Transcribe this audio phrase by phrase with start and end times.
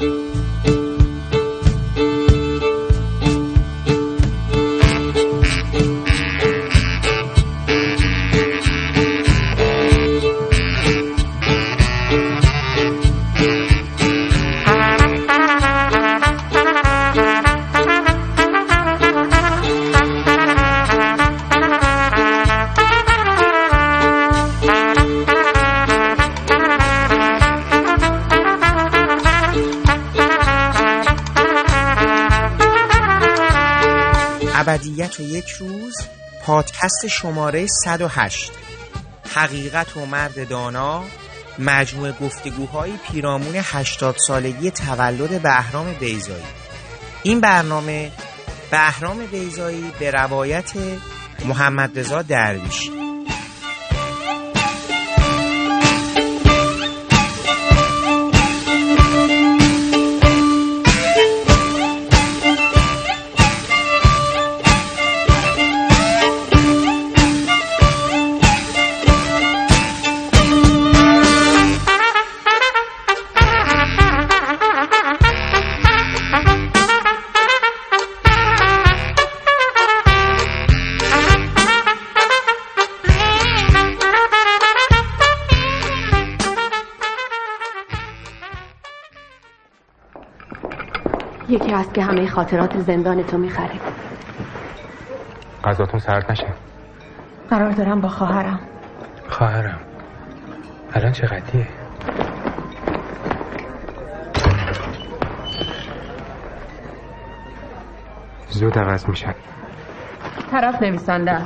[0.00, 0.35] ابدیت و
[36.86, 38.52] پادکست شماره 108
[39.34, 41.04] حقیقت و مرد دانا
[41.58, 46.44] مجموع گفتگوهای پیرامون 80 سالگی تولد بهرام بیزایی
[47.22, 48.10] این برنامه
[48.70, 50.72] بهرام بیزایی به روایت
[51.44, 52.95] محمد رضا درویشی
[91.96, 93.74] که همه خاطرات زندان تو می‌خره.
[95.64, 96.46] غذاتون سرد نشه.
[97.50, 98.60] قرار دارم با خواهرم.
[99.28, 99.80] خواهرم.
[100.94, 101.66] الان چقدیه
[108.48, 109.34] زود عوض میشن
[110.50, 111.38] طرف نویسنده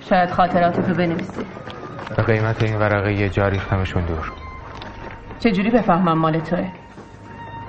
[0.00, 1.46] شاید خاطرات تو بنویسی.
[2.16, 4.32] به قیمت این ورقه یه جا ریختمشون دور.
[5.38, 6.85] چجوری بفهمم مال توه؟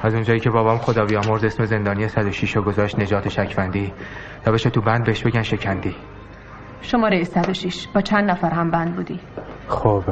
[0.02, 3.94] از اونجایی که بابام خدا بیامرز اسم زندانی 106 رو گذاشت نجات شکفندی
[4.46, 5.96] تا بشه تو بند بهش بگن شکندی.
[6.82, 9.20] شماره 106 با چند نفر هم بند بودی؟
[9.68, 10.04] خب.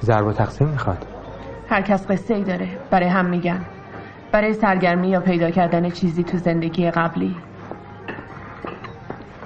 [0.00, 1.06] ضرب و تقسیم می‌خواد.
[1.68, 2.68] هر کس قصه ای داره.
[2.90, 3.64] برای هم میگن.
[4.32, 7.36] برای سرگرمی یا پیدا کردن چیزی تو زندگی قبلی.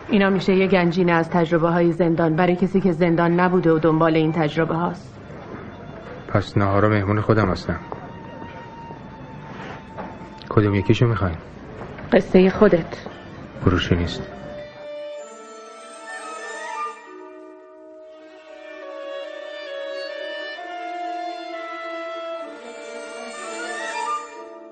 [0.08, 2.36] اینا میشه یه گنجینه از تجربه های زندان.
[2.36, 5.20] برای کسی که زندان نبوده و دنبال این تجربه هاست.
[6.28, 7.78] پس نهارا مهمون خودم هستم.
[10.54, 11.36] کدوم یکیشو می‌خواین
[12.12, 12.86] قصه خودت.
[13.66, 14.22] بروشی نیست.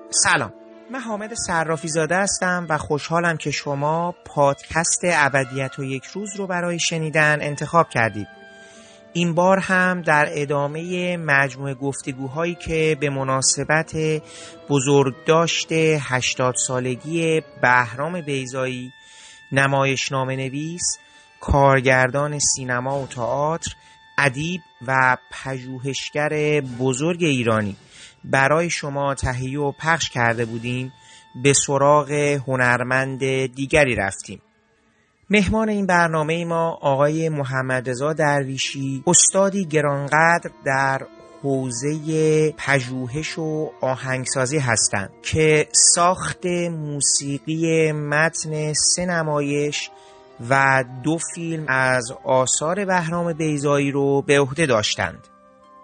[0.09, 0.53] سلام.
[0.91, 6.47] من حامد صرافی زاده هستم و خوشحالم که شما پادکست ابدیت و یک روز رو
[6.47, 8.42] برای شنیدن انتخاب کردید.
[9.13, 13.93] این بار هم در ادامه مجموع گفتگوهایی که به مناسبت
[14.69, 18.93] بزرگداشت 80 سالگی بهرام بیزایی
[19.51, 20.97] نمایشنامه نویس
[21.39, 23.75] کارگردان سینما و تئاتر
[24.17, 27.75] ادیب و پژوهشگر بزرگ ایرانی.
[28.23, 30.93] برای شما تهیه و پخش کرده بودیم
[31.43, 32.11] به سراغ
[32.47, 34.41] هنرمند دیگری رفتیم.
[35.33, 41.01] مهمان این برنامه ما آقای محمد رضا درویشی استادی گرانقدر در
[41.43, 49.89] حوزه پژوهش و آهنگسازی هستند که ساخت موسیقی متن سه نمایش
[50.49, 55.27] و دو فیلم از آثار بهرام بیزایی رو به عهده داشتند.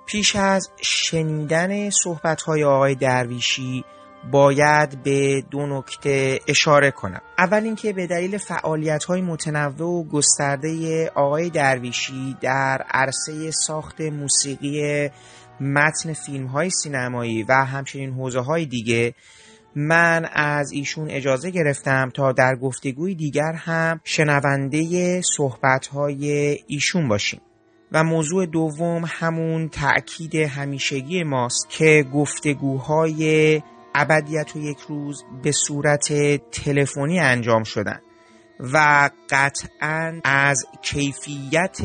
[0.06, 3.86] پیش از شنیدن صحبت‌های آقای درویشی
[4.32, 7.22] باید به دو نکته اشاره کنم.
[7.38, 15.10] اول اینکه به دلیل فعالیت های متنوع و گسترده آقای درویشی در عرصه ساخت موسیقی
[15.62, 19.14] متن فیلم های سینمایی و همچنین حوزه های دیگه
[19.76, 27.42] من از ایشون اجازه گرفتم تا در گفتگوی دیگر هم شنونده صحبت های ایشون باشیم.
[27.92, 33.62] و موضوع دوم همون تأکید همیشگی ماست که گفتگوهای
[34.02, 36.14] ابدیت و یک روز به صورت
[36.52, 38.00] تلفنی انجام شدن
[38.74, 41.82] و قطعا از کیفیت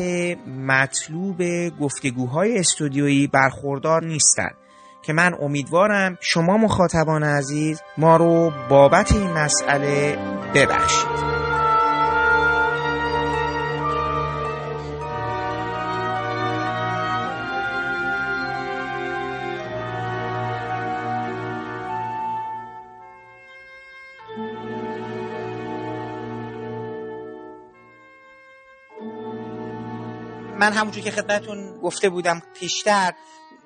[0.66, 1.42] مطلوب
[1.80, 4.54] گفتگوهای استودیویی برخوردار نیستند
[5.02, 10.18] که من امیدوارم شما مخاطبان عزیز ما رو بابت این مسئله
[10.54, 11.43] ببخشید.
[30.64, 33.12] من همونجور که خدمتون گفته بودم پیشتر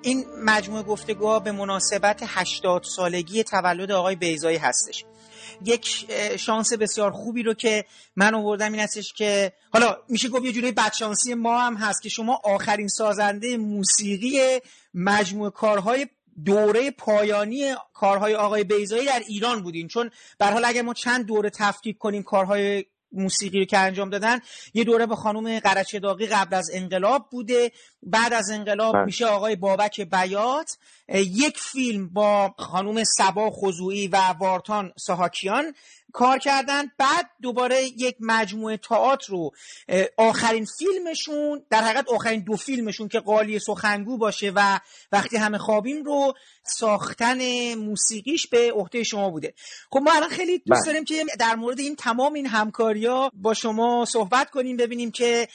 [0.01, 5.05] این مجموعه گفتگوها به مناسبت 80 سالگی تولد آقای بیزایی هستش.
[5.65, 7.85] یک شانس بسیار خوبی رو که
[8.15, 12.09] من آوردم این هستش که حالا میشه گفت یه جوری بدشانسی ما هم هست که
[12.09, 14.59] شما آخرین سازنده موسیقی
[14.93, 16.07] مجموعه کارهای
[16.45, 19.87] دوره پایانی کارهای آقای بیزایی در ایران بودین.
[19.87, 24.39] چون به حال اگر ما چند دوره تفکیک کنیم کارهای موسیقی که انجام دادن
[24.73, 27.71] یه دوره به خانم قرچداقی قبل از انقلاب بوده.
[28.03, 29.05] بعد از انقلاب بله.
[29.05, 30.77] میشه آقای بابک بیات.
[31.13, 35.73] یک فیلم با خانم سبا خضوعی و وارتان ساهاکیان.
[36.13, 36.83] کار کردن.
[36.97, 39.51] بعد دوباره یک مجموعه تئاتر رو
[40.17, 44.79] آخرین فیلمشون در حقیقت آخرین دو فیلمشون که قالی سخنگو باشه و
[45.11, 46.33] وقتی همه خوابیم رو
[46.63, 49.53] ساختن موسیقیش به عهده شما بوده.
[49.91, 50.85] خب ما الان خیلی دوست بله.
[50.85, 55.47] داریم که در مورد این تمام این همکاریا با شما صحبت کنیم ببینیم که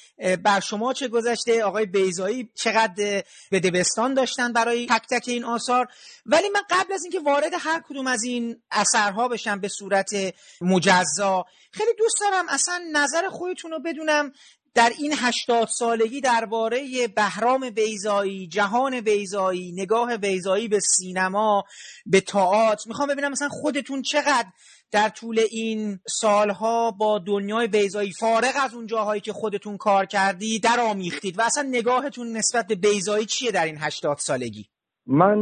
[0.43, 5.89] بر شما چه گذشته آقای بیزایی چقدر به دبستان داشتن برای تک تک این آثار.
[6.27, 11.45] ولی من قبل از اینکه وارد هر کدوم از این اثرها بشم به صورت مجزا.
[11.73, 14.33] خیلی دوست دارم اصلا نظر خودتون رو بدونم
[14.75, 21.65] در این هشتاد سالگی درباره بهرام بیزایی جهان بیزایی نگاه بیزایی به سینما
[22.07, 22.85] به تئاتر.
[22.89, 24.47] می‌خوام ببینم مثلا خودتون چقدر
[24.93, 30.59] در طول این سالها با دنیای بیزایی فارغ از اون جاهایی که خودتون کار کردی
[30.59, 34.67] در آمیختید و اصلا نگاهتون نسبت به بیزایی چیه در این هشتاد سالگی؟
[35.07, 35.39] من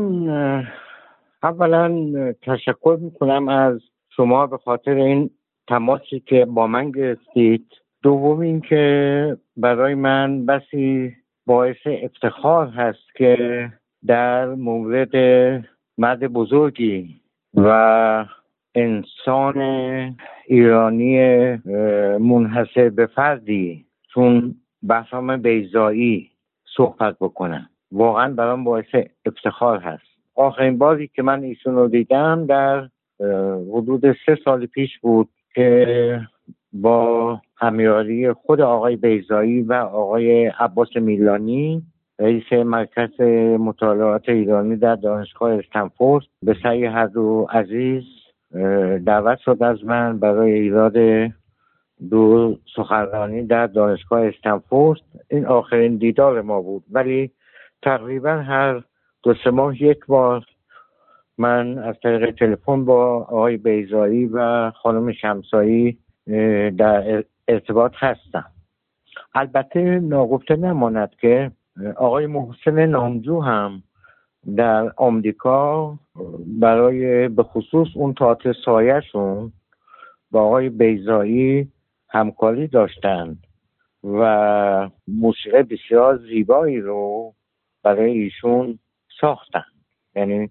[1.43, 2.07] اولا
[2.47, 3.81] تشکر می‌کنم از
[4.17, 5.31] شما به خاطر این
[5.69, 7.67] تماسی که با من گرفتید
[8.03, 11.17] دوم اینکه برای من بسی
[11.47, 13.69] باعث افتخار هست که
[14.07, 15.17] در مورد
[15.99, 17.21] مرد بزرگی
[17.55, 18.25] و
[18.75, 19.59] انسان
[20.47, 21.19] ایرانی
[22.19, 26.31] منحصر به فردی چون بحرام بیزایی
[26.77, 27.69] صحبت بکنم.
[27.93, 28.95] واقعا برام باعث
[29.27, 30.03] افتخار هست.
[30.35, 32.89] آخرین باری که من ایشون رو دیدم در
[33.73, 36.21] حدود سه سال پیش بود که
[36.73, 41.83] با همیاری خود آقای بیزایی و آقای عباس میلانی
[42.19, 43.21] رئیس مرکز
[43.61, 47.09] مطالعات ایرانی در دانشگاه استنفورد به سعی هر
[47.51, 48.03] عزیز
[49.07, 50.97] دعوت شد از من برای ایراد
[52.11, 55.01] دو سخنرانی در دانشگاه استنفورد.
[55.31, 56.85] این آخرین دیدار ما بود.
[56.91, 57.31] ولی
[57.83, 58.83] تقریبا هر
[59.23, 60.45] دو سه ماه یک بار
[61.39, 65.99] من از طریق تلفن با آقای بیزایی و خانم شمسایی
[66.79, 68.45] در ارتباط هستم.
[69.35, 71.51] البته ناگفته نماند که
[71.97, 73.83] آقای محسن نامجو هم
[74.57, 75.99] در آمریکا
[76.61, 79.53] برای به خصوص اون تئاتر سایهشون
[80.31, 81.69] با آقای بیزایی
[82.09, 83.47] همکاری داشتند
[84.05, 87.35] و موسیقی بسیار زیبایی رو
[87.83, 88.79] برای ایشون
[89.21, 89.65] ساختن.
[90.15, 90.51] یعنی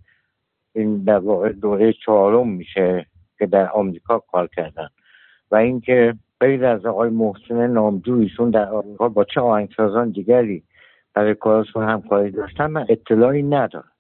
[0.76, 3.06] این در واقع دوره چهارم میشه
[3.40, 4.88] که در آمریکا کار کردن.
[5.52, 10.64] و اینکه غیر از آقای محسن نامجو ایشون در آمریکا با چه آهنگسازان دیگری
[11.14, 13.92] برای کارشون همکاری داشتن من اطلاعی ندارم.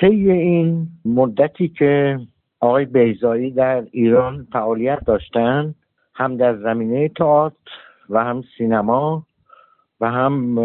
[0.00, 2.18] طی این مدتی که
[2.60, 5.74] آقای بیزایی در ایران فعالیت داشتن
[6.14, 7.56] هم در زمینه تئاتر
[8.10, 9.26] و هم سینما
[10.00, 10.58] و هم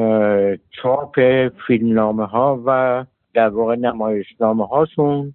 [0.69, 1.19] چاپ
[1.67, 5.33] فیلمنامه ها و در واقع نمایشنامه هاشون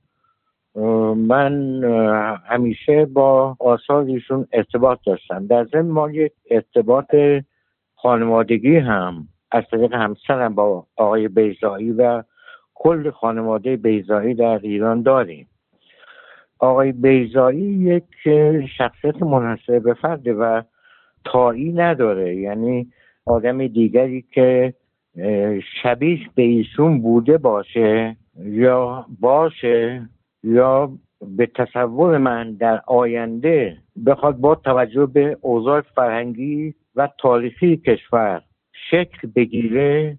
[1.17, 1.85] من
[2.47, 5.47] همیشه با آثارشون ارتباط داشتم.
[5.47, 7.15] در ضمن ما یک ارتباط
[7.95, 12.23] خانوادگی هم از طریق همسرم با آقای بیزایی و
[12.75, 15.49] کل خانواده بیزایی در ایران داریم.
[16.59, 18.05] آقای بیزایی یک
[18.79, 20.63] شخصیت منحصر به فرده و
[21.25, 22.37] تایی نداره.
[22.37, 22.93] یعنی
[23.27, 24.75] آدم دیگری که
[25.83, 30.09] شبیه به ایشون بوده باشه یا باشه
[30.45, 38.43] یا به تصور من در آینده بخواد با توجه به اوضاع فرهنگی و تاریخی کشور
[38.91, 40.19] شکل بگیره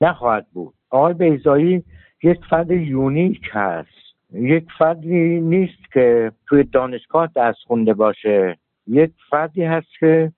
[0.00, 0.74] نخواهد بود.
[0.90, 1.84] آقای بیزایی
[2.22, 3.88] یک فرد یونیک هست.
[4.32, 8.58] یک فردی نیست که توی دانشگاه درس خونده باشه.
[8.86, 10.32] یک فردی هست که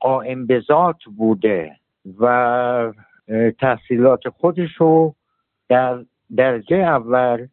[0.00, 1.72] قائم به ذات بوده
[2.20, 2.92] و
[3.60, 5.14] تحصیلات خودش رو
[5.68, 6.04] در
[6.36, 7.46] درجه اول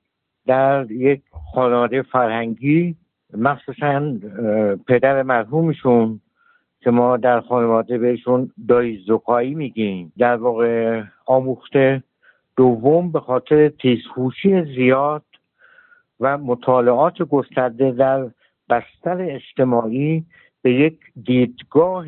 [0.48, 1.22] در یک
[1.54, 2.96] خانواده فرهنگی
[3.38, 4.14] مخصوصا
[4.88, 6.22] پدر مرحومشون
[6.80, 10.14] که ما در خانواده بهشون دایی زکایی میگیم.
[10.18, 12.04] در واقع آموخته
[12.58, 15.24] دوم به خاطر تیزهوشی زیاد
[16.20, 18.30] و مطالعات گسترده در
[18.70, 20.26] بستر اجتماعی
[20.62, 22.06] به یک دیدگاه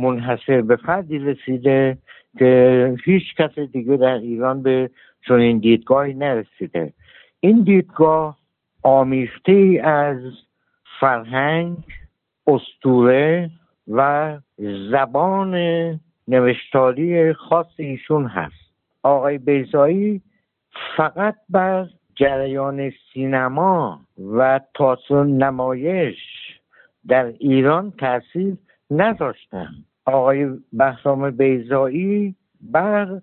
[0.00, 1.98] منحصر به فردی رسیده
[2.38, 4.90] که هیچ کس دیگه در ایران به
[5.26, 6.92] چون این دیدگاهی نرسیده.
[7.40, 8.38] این دیدگاه
[8.82, 10.18] آمیخته از
[11.00, 11.76] فرهنگ
[12.46, 13.50] استوره
[13.88, 14.38] و
[14.90, 15.54] زبان
[16.28, 18.70] نوشتاری خاص ایشون هست.
[19.02, 20.22] آقای بیزایی
[20.96, 24.00] فقط بر جریان سینما
[24.36, 26.18] و تئاتر نمایش
[27.08, 28.56] در ایران تاثیر
[28.90, 33.20] نذاشتند آقای بهرام بیزایی بر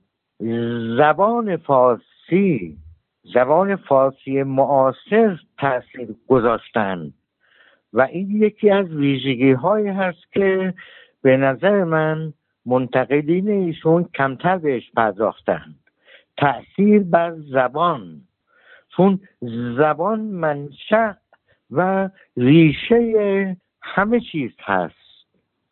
[0.98, 2.78] زبان فارسی
[3.34, 7.14] زبان فارسی معاصر تاثیر گذاشتند
[7.94, 10.74] و این یکی از ویژگی هایی هست که
[11.22, 12.34] به نظر من
[12.66, 15.76] منتقدین ایشون کمتر بهش پرداختند
[16.38, 18.22] تاثیر بر زبان.
[18.96, 19.20] چون
[19.78, 21.14] زبان منشأ
[21.72, 24.96] و ریشه همه چیز هست.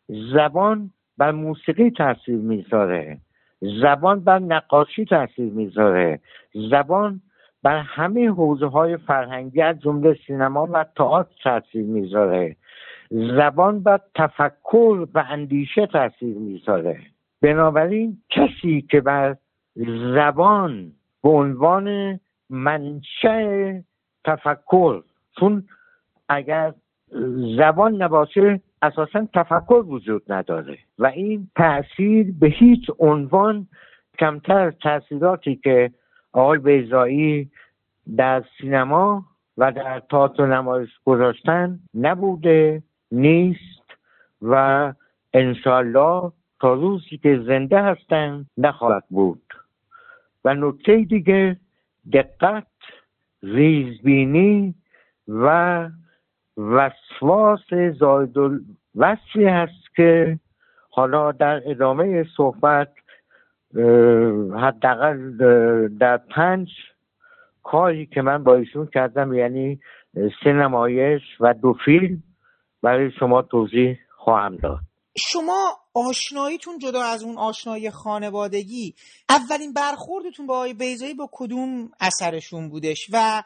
[0.08, 3.18] زبان بر موسیقی تاثیر می‌ذاره.
[3.60, 6.20] زبان بر نقاشی تاثیر می‌ذاره.
[6.70, 7.20] زبان
[7.62, 12.56] بر همه حوزه های فرهنگی از جمله سینما و تئاتر تاثیر می‌ذاره.
[13.10, 17.00] زبان بر تفکر و اندیشه تاثیر می‌ذاره.
[17.42, 19.36] بنابراین کسی که بر
[20.14, 20.92] زبان
[21.22, 22.20] به عنوان
[22.50, 23.72] منشأ
[24.24, 25.02] تفکر
[25.38, 25.64] چون
[26.28, 26.74] اگر
[27.56, 33.66] زبان نباشه اساسا تفکر وجود نداره و این تاثیر به هیچ عنوان
[34.18, 35.90] کمتر تاثیراتی که
[36.32, 37.50] آقای بیزایی
[38.16, 39.24] در سینما
[39.58, 43.96] و در تئاتر نمایش گذاشتن نبوده نیست
[44.42, 44.92] و
[45.32, 49.42] انشالله تا روزی که زنده هستن نخواهد بود.
[50.44, 51.56] و نکته دیگه
[52.12, 52.66] دقت
[53.42, 54.74] ریزبینی
[55.28, 55.88] و
[56.56, 57.60] وسواس
[57.98, 58.36] زاید
[58.96, 60.38] وصفی هست که
[60.90, 62.88] حالا در ادامه صحبت
[64.60, 65.38] حداقل
[66.00, 66.68] در پنج
[67.62, 69.80] کاری که من با ایشون کردم یعنی
[70.14, 72.22] سه نمایش و دو فیلم
[72.82, 74.78] برای شما توضیح خواهم داد.
[75.18, 78.94] شما آشناییتون جدا از اون آشنایی خانوادگی
[79.28, 83.42] اولین برخوردتون با آقای بیزایی با کدوم اثرشون بودش؟ و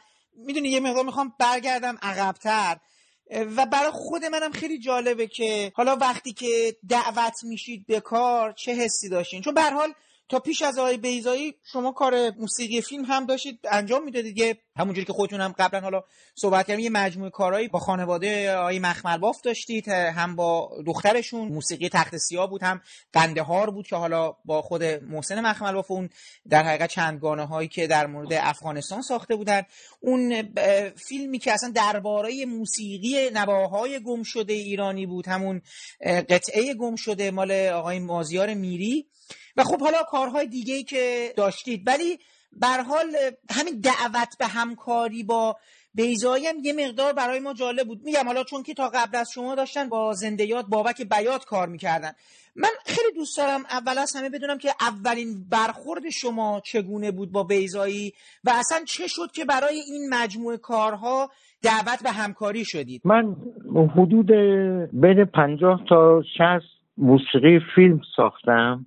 [0.47, 2.77] می‌دونی یه مقدار می‌خوام برگردم عقبتر.
[3.31, 8.73] و برای خود منم خیلی جالبه که حالا وقتی که دعوت میشید به کار چه
[8.73, 9.95] حسی داشتین؟ چون به حال
[10.31, 14.39] تا پیش از آقای بیزایی شما کار موسیقی فیلم هم داشتید انجام می‌دادید.
[14.39, 16.03] یه همونجوری که خودتون هم قبلا حالا
[16.35, 21.49] صحبت کردیم یه مجموعه کارهایی با خانواده آقای مخمل باف داشتید هم با دخترشون.
[21.49, 22.81] موسیقی تخت سیاه بود هم
[23.13, 26.09] قندهار بود که حالا با خود محسن مخمل باف اون
[26.49, 29.63] در حقیقت چندگانه هایی که در مورد افغانستان ساخته بودن.
[30.01, 30.53] اون
[31.09, 35.63] فیلمی که اصلا درباره موسیقی نواهای گم شده ایرانی بود همون
[36.05, 39.07] قطعه گم شده مال آقای مازیار میری.
[39.57, 41.83] و خب حالا کارهای دیگه ای که داشتید.
[41.87, 42.19] ولی
[42.53, 43.17] بر حال
[43.51, 45.57] همین دعوت به همکاری با
[45.95, 48.03] بیزایی هم یه مقدار برای ما جالب بود.
[48.05, 52.13] میگم حالا چون که تا قبل از شما داشتن با زندیات بابک بیات کار می‌کردن.
[52.57, 57.43] من خیلی دوست دارم اول از همه بدونم که اولین برخورد شما چگونه بود با
[57.43, 58.13] بیزایی
[58.45, 61.31] و اصلا چه شد که برای این مجموعه کارها
[61.63, 63.37] دعوت به همکاری شدید؟ من
[63.97, 64.27] حدود
[64.93, 68.87] بین پنجاه تا شست موسیقی فیلم ساختم.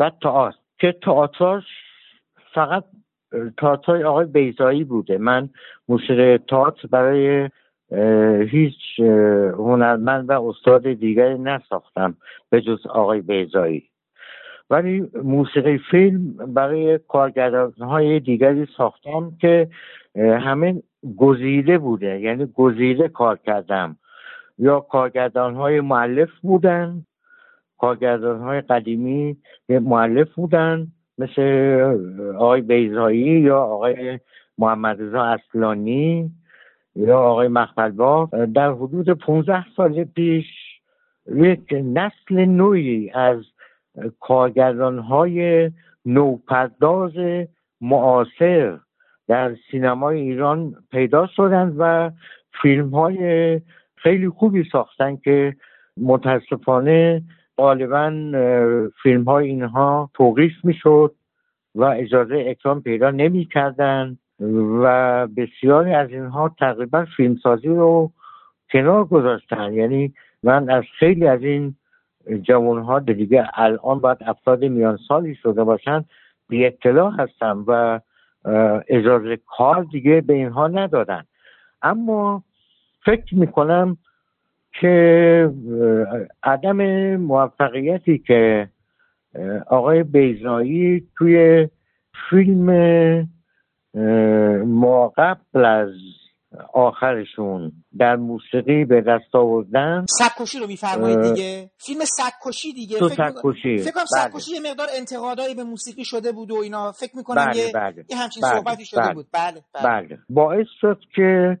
[0.00, 1.62] و تئاتر که تئاتر
[2.54, 2.84] فقط
[3.58, 5.18] تئاتر آقای بیزایی بوده.
[5.18, 5.48] من
[5.88, 7.48] موسیقی تئاتر برای
[8.46, 9.00] هیچ
[9.58, 12.16] هنرمند و استاد دیگری نساختم
[12.50, 13.90] به جز آقای بیزایی
[14.70, 19.68] ولی موسیقی فیلم برای کارگردان های دیگری ساختم که
[20.16, 20.82] همه
[21.16, 22.20] گزیده بوده.
[22.20, 23.96] یعنی گزیده کار کردم.
[24.58, 27.04] یا کارگردان های معلف بودن
[27.80, 29.36] کارگردان های قدیمی
[29.68, 30.86] معلف بودن
[31.18, 31.42] مثل
[32.36, 34.18] آقای بیزایی یا آقای
[34.58, 36.30] محمد رضا اصلانی
[36.96, 40.46] یا آقای مخملبا در حدود 15 سال پیش
[41.34, 43.44] یک نسل نوعی از
[44.20, 45.70] کارگردان های
[46.06, 47.12] نوپرداز
[47.80, 48.78] معاصر
[49.28, 52.10] در سینمای ایران پیدا شدند و
[52.62, 53.60] فیلم های
[53.96, 55.56] خیلی خوبی ساختن که
[55.96, 57.22] متاسفانه
[57.60, 58.10] غالبا
[59.02, 61.14] فیلم های اینها توقیف می‌شد
[61.74, 64.18] و اجازه اکرام پیدا نمی کردن
[64.82, 68.10] و بسیاری از اینها تقریبا فیلمسازی رو
[68.72, 69.72] کنار گذاشتن.
[69.72, 71.74] یعنی من از خیلی از این
[72.42, 76.04] جوان ها دیگه الان باید افراد میان سالی شده باشن
[76.48, 78.00] بی اطلاع هستم و
[78.88, 81.24] اجازه کار دیگه به اینها ندادن.
[81.82, 82.42] اما
[83.04, 83.96] فکر می‌کنم
[84.80, 85.50] که
[86.42, 86.76] عدم
[87.16, 88.68] موفقیتی که
[89.66, 91.68] آقای بیزایی توی
[92.30, 92.70] فیلم
[94.64, 95.90] ما قبل از
[96.74, 100.04] آخرشون در موسیقی به دست آوردن.
[100.08, 101.70] سکوشی رو میفرمایید دیگه.
[101.78, 102.98] فیلم سکوشی دیگه.
[102.98, 104.28] تو فکر سکوشی فکر کنم بله.
[104.28, 106.92] سکوشی یه مقدار انتقادایی به موسیقی شده بود و اینا.
[106.92, 108.04] فکر می‌کنم بله، یه بله.
[108.10, 109.14] یه همچین بله، صحبتی شده.
[109.14, 109.26] بود.
[109.32, 109.62] بله.
[109.84, 111.58] بله, باعث شد که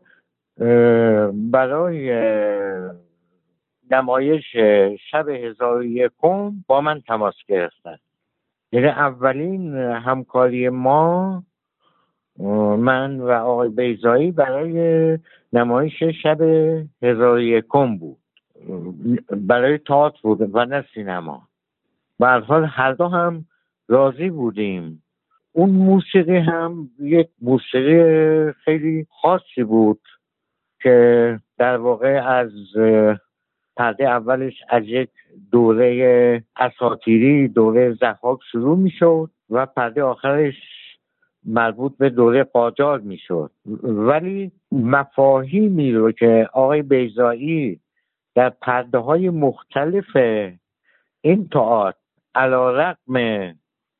[1.32, 2.12] برای
[3.90, 4.56] نمایش
[5.10, 7.96] شب هزار یکم با من تماس گرفتن.
[8.72, 11.42] یعنی اولین همکاری ما
[12.78, 15.18] من و آقای بیزایی برای
[15.52, 16.40] نمایش شب
[17.02, 18.16] هزار یکم بود.
[19.30, 21.42] برای تئاتر بود و نه سینما.
[22.18, 23.44] به هر حال هر دو هم
[23.88, 25.02] راضی بودیم.
[25.52, 30.00] اون موسیقی هم یک موسیقی خیلی خاصی بود.
[30.82, 32.52] که در واقع از
[33.76, 35.10] پرده اولش از یک
[35.52, 40.54] دوره اساتیری دوره زحاک شروع می‌شد و پرده آخرش
[41.44, 43.50] مربوط به دوره قاجار می‌شد.
[43.82, 47.80] ولی مفاهیمی رو که آقای بیزایی
[48.34, 50.16] در پرده های مختلف
[51.20, 51.98] این تئاتر
[52.34, 53.54] علا رقم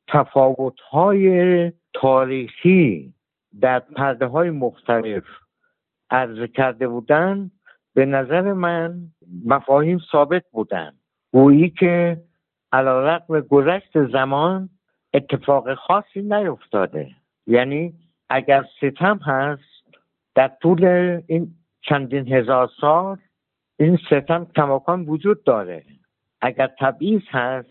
[0.09, 3.15] تفاوت های تاریخی
[3.61, 5.25] در پرده های مختلف
[6.11, 7.51] عرض کرده بودن
[7.95, 9.01] به نظر من
[9.45, 10.93] مفاهیم ثابت بودن.
[11.33, 12.23] گویی که
[12.73, 14.69] علا رقم گذشت زمان
[15.15, 17.11] اتفاق خاصی نیفتاده
[17.47, 17.95] یعنی
[18.31, 19.97] اگر ستم هست
[20.35, 20.85] در طول
[21.27, 23.17] این چندین هزار سال
[23.79, 25.85] این ستم کماکان وجود داره.
[26.41, 27.69] اگر تبعیض هست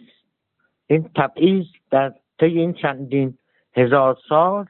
[0.87, 3.37] این تبعیض در طی این چندین
[3.75, 4.65] هزار سال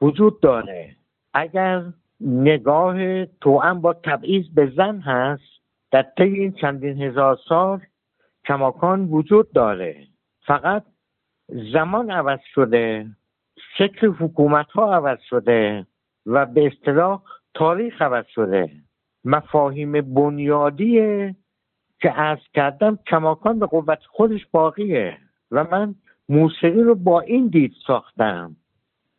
[0.00, 0.96] وجود داره.
[1.34, 1.84] اگر
[2.26, 5.62] نگاه توأم با تبعیض به زن هست.
[5.90, 7.80] در طی این چندین هزار سال
[8.44, 10.06] کماکان وجود داره.
[10.46, 10.84] فقط
[11.72, 13.06] زمان عوض شده
[13.78, 15.86] شکل حکومت ها عوض شده
[16.26, 17.22] و به اصطلاح
[17.54, 18.70] تاریخ عوض شده.
[19.24, 20.94] مفاهیم بنیادی
[22.00, 25.18] که عرض کردم کماکان به قوت خودش باقیه
[25.50, 25.94] و من
[26.28, 28.56] موسیقی رو با این دید ساختم.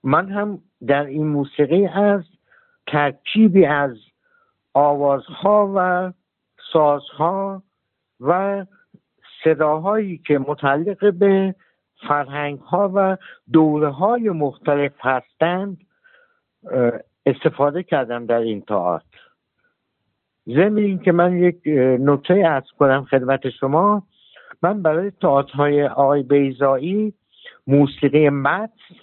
[0.03, 2.23] من هم در این موسیقی از
[2.87, 3.97] ترکیبی از
[4.73, 6.11] آوازها و
[6.73, 7.63] سازها
[8.19, 8.65] و
[9.43, 11.55] صداهایی که متعلق به
[12.07, 13.17] فرهنگ ها و
[13.51, 15.77] دوره های مختلف هستند
[17.25, 19.19] استفاده کردم در این تئاتر.
[20.47, 21.61] ضمن این که من یک
[21.99, 24.03] نکته ارز کنم خدمت شما
[24.61, 27.13] من برای تئاترهای آقای بیزایی
[27.67, 28.95] موسیقی متن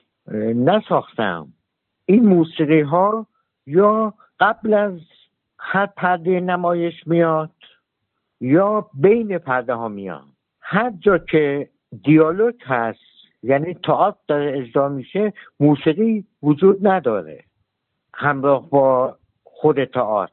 [0.55, 1.49] نساختم.
[2.07, 3.27] این موسیقی ها
[3.71, 5.01] یا قبل از
[5.59, 7.51] هر پرده نمایش میاد
[8.41, 10.25] یا بین پرده ها میاد.
[10.61, 11.69] هر جا که
[12.03, 12.99] دیالوگ هست
[13.43, 17.45] یعنی تئاتر داره اجرا میشه موسیقی وجود نداره.
[18.15, 20.33] همراه با خود تئاتر.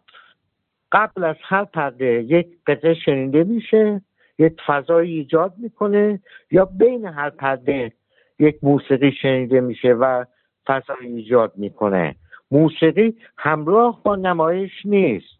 [0.91, 4.01] قبل از هر پرده یک قطعه شنیده میشه
[4.39, 6.19] یک فضایی ایجاد می‌کنه
[6.51, 7.93] یا بین هر پرده
[8.39, 10.25] یک موسیقی شنیده میشه و
[10.67, 12.15] فضایی ایجاد می‌کنه.
[12.51, 15.37] موسیقی همراه با نمایش نیست.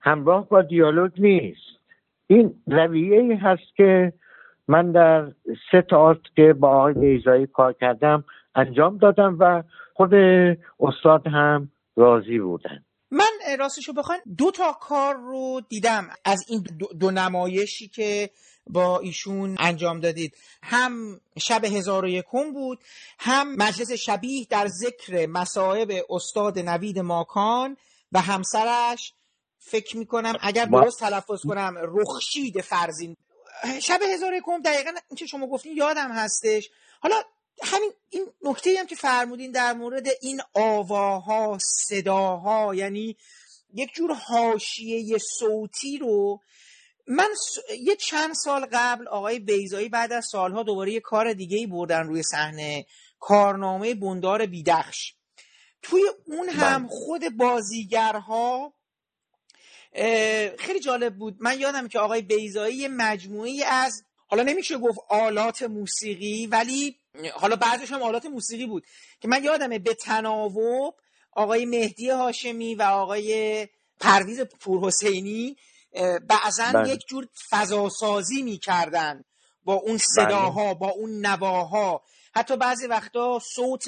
[0.00, 1.78] همراه با دیالوگ نیست.
[2.26, 4.12] این رویه هست که
[4.68, 5.32] من در
[5.70, 8.24] سه تئاتر که با آقای بیزایی کار کردم
[8.54, 9.62] انجام دادم و
[9.94, 10.14] خود
[10.80, 12.84] استاد هم راضی بودن.
[13.10, 18.30] من راستشو بخواین دو تا کار رو دیدم از این دو, دو نمایشی که
[18.66, 20.36] با ایشون انجام دادید.
[20.62, 22.78] هم شب هزار و یکم بود
[23.18, 27.76] هم مجلس شبیه در ذکر مصائب استاد نوید ماکان
[28.12, 29.12] و همسرش.
[29.58, 33.16] فکر می‌کنم اگر درست تلفظ کنم رخشید فرزین.
[33.82, 36.70] شب هزار یکم دقیقا این که شما گفتین یادم هستش.
[37.00, 37.22] حالا
[37.62, 43.16] همین این نکته هم که فرمودین در مورد این آواها صداها یعنی
[43.74, 46.40] یک جور حاشیه صوتی رو
[47.06, 51.56] من س- یه چند سال قبل آقای بیزایی بعد از سالها دوباره یه کار دیگه
[51.58, 52.86] ای بردن روی صحنه
[53.20, 55.14] کارنامه بندار بیدخش.
[55.82, 56.88] توی اون هم بله.
[56.96, 58.74] خود بازیگرها
[60.58, 61.36] خیلی جالب بود.
[61.40, 66.96] من یادم که آقای بیزایی یه مجموعی از حالا نمیشه گفت آلات موسیقی ولی
[67.34, 68.86] حالا بعضش هم آلات موسیقی بود.
[69.20, 70.94] که من یادمه به تناوب
[71.32, 73.68] آقای مهدی هاشمی و آقای
[74.00, 75.56] پرویز پورحسینی
[76.28, 76.90] بعضا بله.
[76.90, 79.24] یک جور فضاسازی می‌کردن
[79.64, 82.02] با اون صداها با اون نواها.
[82.34, 83.84] حتی بعضی وقتا صوت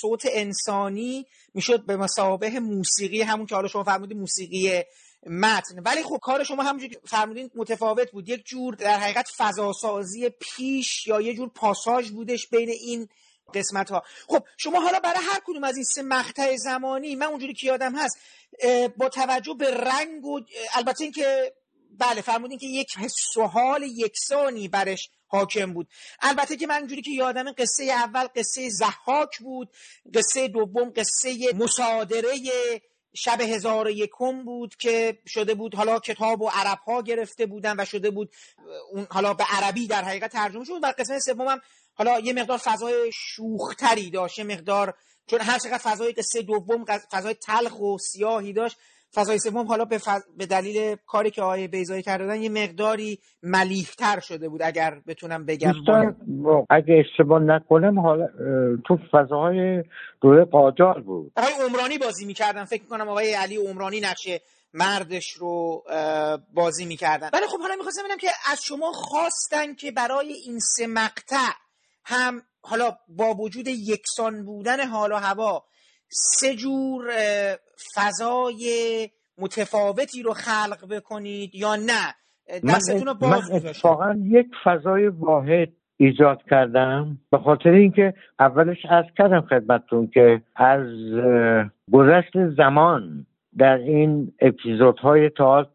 [0.00, 4.82] صوت انسانی می‌شد به مسابه موسیقی همون که حالا شما فرمودید موسیقی
[5.26, 5.78] متن.
[5.84, 8.28] ولی خب کار شما همونجور که فرمودین متفاوت بود.
[8.28, 13.08] یک جور در حقیقت فضاسازی پیش یا یه جور پاساژ بودش بین این
[13.54, 17.54] قسمت ها خب شما حالا برای هر کدوم از این سه مقطع زمانی من اونجوری
[17.54, 18.18] که یادم هست
[18.96, 20.40] با توجه به رنگ و
[20.74, 21.52] البته اینکه
[21.98, 25.88] بله فرمودین که یک حس و حال یکسانی برش حاکم بود.
[26.20, 29.70] البته که من اونجوری که یادم قصه اول قصه زحاک بود
[30.14, 32.32] قصه دوم قصه مصادره
[33.14, 37.84] شب هزار یکم بود که شده بود حالا کتاب و عرب ها گرفته بودن و
[37.84, 38.30] شده بود
[38.92, 41.60] اون حالا به عربی در حقیقت ترجمه شد و قسمت سوم
[41.94, 44.94] حالا یه مقدار فضای شوختری داشت یه مقدار
[45.26, 48.76] چون هر چقدر فضای قصه دوم فضای تلخ و سیاهی داشت
[49.14, 49.98] فضای سوم حالا به,
[50.36, 55.72] به دلیل کاری که آقای بیزایی کردن یه مقداری ملیحتر شده بود اگر بتونم بگم
[56.70, 58.28] اگه اشتباه نکنم حالا
[58.86, 59.84] تو فضاهای
[60.20, 61.32] دوره قاجار بود.
[61.36, 62.64] آقای عمرانی بازی می‌کردن.
[62.64, 64.40] فکر می‌کنم آقای علی عمرانی نقشه
[64.74, 65.82] مردش رو
[66.54, 67.30] بازی می‌کردن.
[67.32, 71.52] ولی خب حالا می‌خواستم ببینم که از شما خواستن که برای این سه مقطع
[72.04, 75.64] هم حالا با وجود یکسان بودن حال و هوا
[76.14, 77.10] سه جور
[77.94, 78.68] فضای
[79.38, 82.14] متفاوتی رو خلق بکنید یا نه؟
[82.68, 89.04] دستتون رو باز من اتفاقا یک فضای واحد ایجاد کردم به خاطر اینکه اولش از
[89.18, 90.86] کردم خدمتتون که از
[91.92, 93.26] گذشت زمان
[93.58, 95.68] در این اپیزودهای تاعت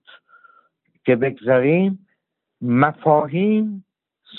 [1.05, 2.07] که بگذاریم
[2.61, 3.85] مفاهیم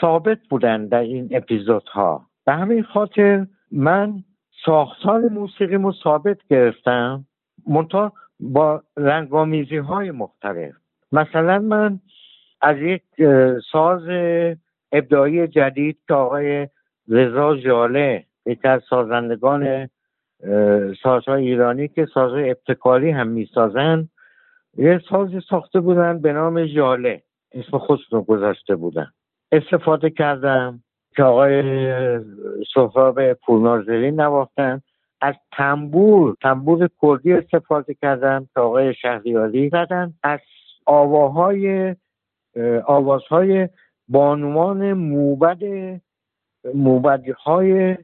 [0.01, 2.27] ثابت بودن در این اپیزودها.
[2.47, 4.25] به همین خاطر من
[4.65, 7.25] ساختار موسیقی رو ثابت گرفتم
[7.69, 10.75] منتها با رنگامیزی های مختلف.
[11.13, 12.01] مثلا من
[12.61, 13.03] از یک
[13.73, 14.03] ساز
[14.93, 16.69] ابداعی جدید که آقای
[17.09, 19.89] رضا جاله یکی از سازندگان
[21.03, 24.09] سازهای ایرانی که سازهای ابتکاری هم می‌سازن
[24.77, 27.23] یه سازی ساخته بودن به نام جاله.
[27.53, 29.11] اسم خودشون گذاشته بودن.
[29.53, 30.83] استفاده کردم.
[31.21, 31.63] که آقای
[32.75, 34.83] سهراب پورنازرین نواختن.
[35.21, 40.15] از تنبور تنبور کردی استفاده کردن که آقای شهریاری زدن.
[40.23, 40.41] از
[40.87, 41.97] آواهای
[42.87, 43.69] آوازهای
[44.09, 45.59] بانوان موبد
[46.75, 47.97] موبدهای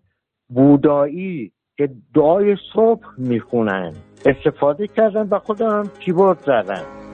[0.48, 3.92] بودایی که دعای صبح می‌خونن.
[4.26, 7.05] استفاده کردن و خودم کیبورد زدن.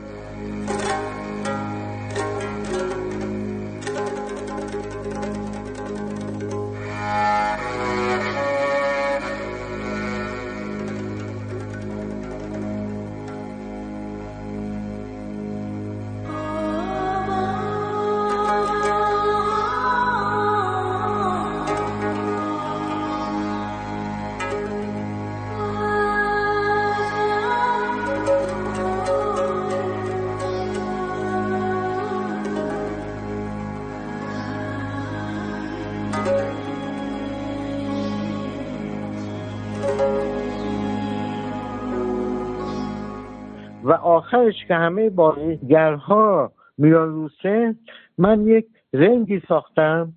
[44.32, 47.74] آخرش که همه بازیگرها میان روسه
[48.18, 50.12] من یک رنگی ساختم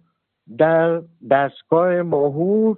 [0.57, 1.01] در
[1.31, 2.77] دستگاه ماهور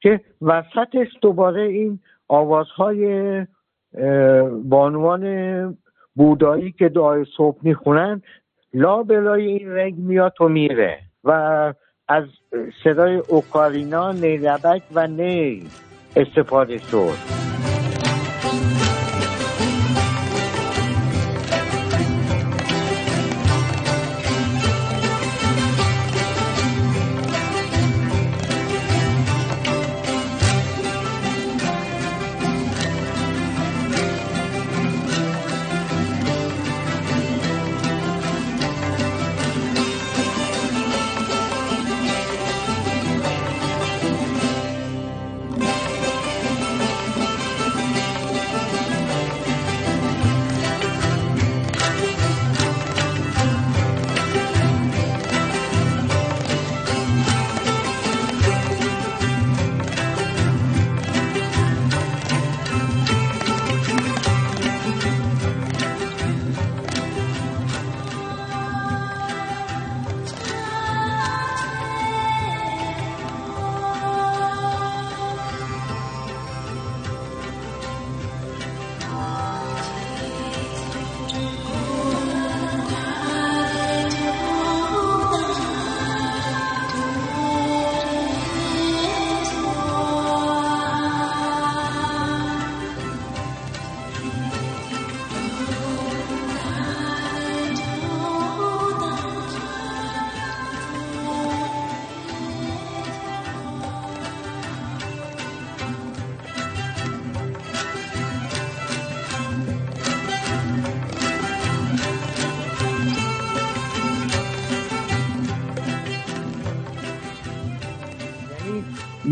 [0.00, 3.46] که وسطش دوباره این آوازهای
[4.64, 5.24] بانوان
[6.14, 8.22] بودایی که دعای صبح می‌خونن
[8.74, 11.32] لا بلای این رنگ میاد و میره و
[12.08, 12.24] از
[12.84, 15.62] صدای اوکارینا نیربک و نی
[16.16, 17.51] استفاده شد.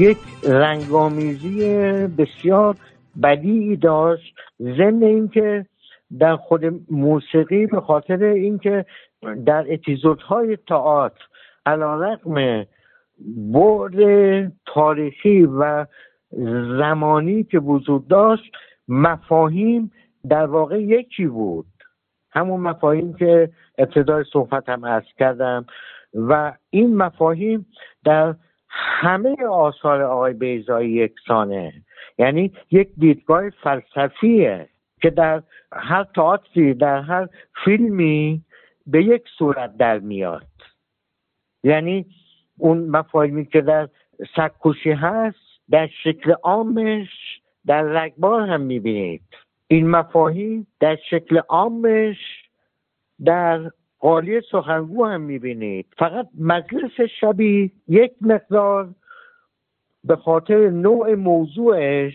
[0.01, 1.61] یک رنگامیزی
[2.07, 2.77] بسیار
[3.23, 4.35] بدیعی داشت.
[4.61, 5.67] ضمن اینکه
[6.19, 8.85] در خود موسیقی به خاطر اینکه
[9.47, 11.25] در اپیزودهای تئاتر
[11.67, 12.67] علیرغم
[13.37, 13.97] بعد
[14.67, 15.87] تاریخی و
[16.79, 18.53] زمانی که وجود داشت
[18.89, 19.93] مفاهیم
[20.29, 21.67] در واقع یکی بود.
[22.31, 25.67] همون مفاهیم که ابتدای صحبت هم ارز کردم.
[26.15, 27.67] و این مفاهیم
[28.05, 28.35] در
[28.71, 31.73] همه آثار آقای بیزایی یکسانه.
[32.19, 34.69] یعنی یک دیدگاه فلسفیه
[35.03, 37.29] که در هر تئاتری در هر
[37.65, 38.43] فیلمی
[38.87, 40.47] به یک صورت در میاد.
[41.65, 42.07] یعنی
[42.59, 43.89] اون مفاهیمی که در
[44.37, 45.39] سکوشی هست
[45.71, 47.09] در شکل عامش
[47.67, 49.23] در رگبار هم می‌بینید.
[49.69, 52.17] این مفاهیم در شکل عامش
[53.25, 55.87] در قالی سخنگو هم می‌بینید.
[55.99, 58.89] فقط مجلس شبی یک مقدار
[60.05, 62.15] به خاطر نوع موضوعش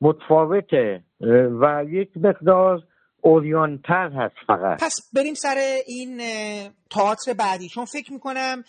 [0.00, 1.02] متفاوته
[1.60, 2.82] و یک مقدار
[3.20, 4.80] اوریانتر هست فقط.
[4.80, 6.22] پس بریم سر این
[6.90, 7.68] تئاتر بعدی.
[7.68, 8.64] چون فکر می‌کنم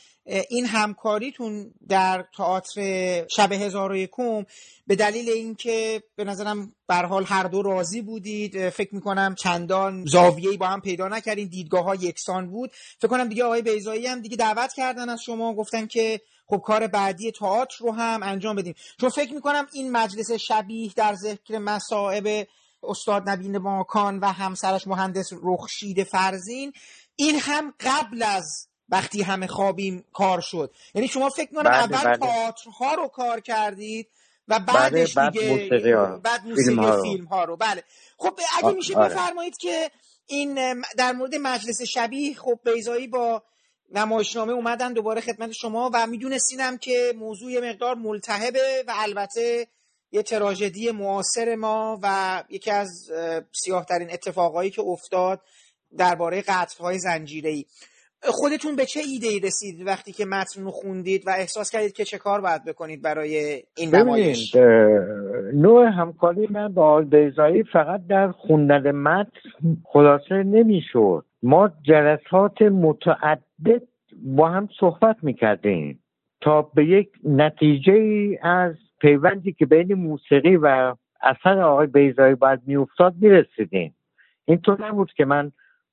[0.49, 2.81] این همکاریتون در تئاتر
[3.27, 4.45] شب هزار و یکم
[4.87, 10.57] به دلیل اینکه به نظرم بر حال هر دو راضی بودید فکر می‌کنم چندان زاویه‌ای
[10.57, 12.71] با هم پیدا نکردین دیدگاه ها یکسان بود.
[12.99, 16.87] فکر کنم دیگه آقای بیزایی هم دیگه دعوت کردن از شما گفتن که خب کار
[16.87, 18.75] بعدی تئاتر رو هم انجام بدیم.
[19.01, 22.47] چون فکر می‌کنم این مجلس شبیه در ذکر مصائب
[22.83, 26.73] استاد نبین ماکان و همسرش مهندس رخشید فرزین
[27.15, 32.03] این هم قبل از وقتی همه خوابیم کار شد یعنی شما فکر کنم بله، اول
[32.03, 32.17] بله.
[32.17, 34.07] تئاترها رو کار کردید
[34.47, 36.17] و بله، بعدش بعد دیگه موسیقی ها.
[36.17, 37.01] بعد موسیقی فیلم ها رو.
[37.01, 37.83] فیلم ها رو بله
[38.17, 39.15] خب اگه میشه آره.
[39.15, 39.91] بفرمایید که
[40.25, 43.43] این در مورد مجلس شبیه خب بیزایی با
[43.91, 49.67] نمایشنامه اومدن دوباره خدمت شما و میدونستینم که موضوع یه مقدار ملتهبه و البته
[50.11, 53.11] یه تراژدی معاصر ما و یکی از
[53.51, 55.41] سیاه ترین اتفاقایی که افتاد
[55.97, 57.65] درباره قتل‌های زنجیره‌ای.
[58.23, 62.03] خودتون به چه ایده ای رسید وقتی که متن رو خوندید و احساس کردید که
[62.03, 64.55] چه کار باید بکنید برای این نمایش؟
[65.53, 69.31] نوع همکاری من با آقای بیزایی فقط در خوندن متن
[69.93, 71.25] خلاصه نمی‌شد.
[71.43, 73.81] ما جلسات متعدد
[74.23, 75.99] با هم صحبت می‌کردیم
[76.41, 77.93] تا به یک نتیجه
[78.43, 83.95] از پیوندی که بین موسیقی و اثر آقای بیزایی باید میافتاد می‌رسیدیم.
[84.45, 85.51] اینطور نبود که من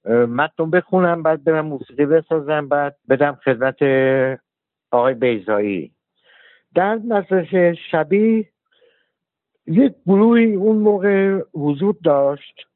[0.08, 3.76] متن بخونم بعد برم موسیقی بسازم بعد بدم خدمت
[4.90, 5.92] آقای بیزایی
[6.74, 8.48] در مدرسه شبیه
[9.66, 12.66] یک گروهی اون موقع وجود داشت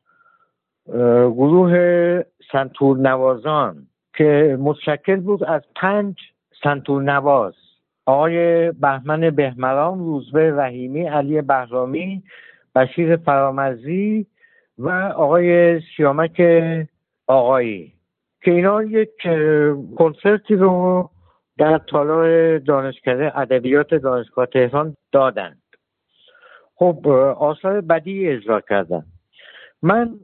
[1.27, 6.17] گروه سنتور نوازان که متشکل بود از پنج
[6.63, 7.55] سنتور نواز
[8.09, 12.23] آقای بهمن بهمران روزبه رحیمی علی بهرامی
[12.75, 14.27] بشیر فرامرزی
[14.79, 16.43] و آقای سیامک
[17.27, 17.93] آقایی
[18.43, 19.11] که اینا یک
[19.97, 21.11] کنسرتی رو
[21.59, 25.63] در تالار دانشکده ادبیات دانشگاه تهران دادند.
[26.75, 29.03] خب آثار بدی اجرا کردن.
[29.83, 30.15] من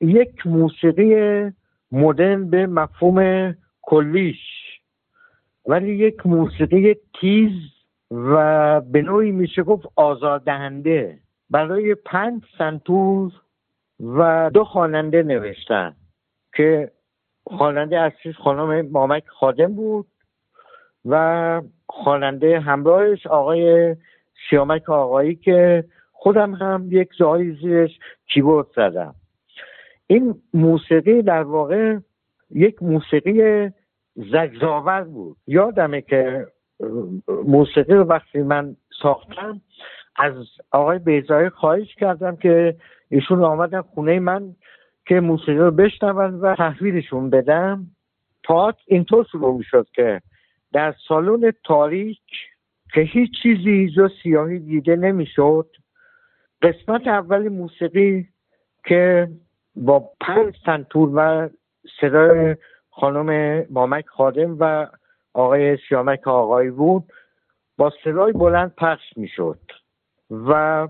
[0.00, 1.50] یک موسیقی
[1.92, 4.61] مدرن به مفهوم کلیش
[5.66, 7.52] ولی یک موسیقی تیز
[8.10, 11.18] و به نوعی میشه گفت آزاردهنده
[11.50, 13.32] برای پنج سنتور
[14.00, 15.96] و دو خواننده نوشتن
[16.54, 16.90] که
[17.46, 20.06] خواننده اصلیش خانم مامک خادم بود
[21.04, 23.96] و خواننده همراهش آقای
[24.50, 29.14] سیامک آقایی که خودم هم یک جایی زیرش کیبورد زدم.
[30.06, 31.98] این موسیقی در واقع
[32.50, 33.70] یک موسیقی
[34.14, 35.36] زجزاور بود.
[35.46, 36.46] یادمه که
[37.46, 39.60] موسیقی رو وقتی من ساختم
[40.16, 40.34] از
[40.70, 42.76] آقای بیزایی خواهش کردم که
[43.08, 44.54] ایشون آمدن خونه من
[45.06, 47.86] که موسیقی رو بشنون و تحویلشون بدم.
[48.42, 50.22] تاعت اینطور شروع می‌شد که
[50.72, 52.20] در سالن تاریک
[52.94, 55.66] که هیچ چیزی جز سیاهی دیده نمی‌شد
[56.62, 58.28] قسمت اول موسیقی
[58.84, 59.28] که
[59.76, 61.48] با پنج سنتور و
[62.00, 62.56] صدای
[62.92, 64.86] خانم مامک خادم و
[65.34, 67.04] آقای سیامک آقایی بود
[67.76, 69.60] با صدای بلند پخش می‌شد
[70.30, 70.88] و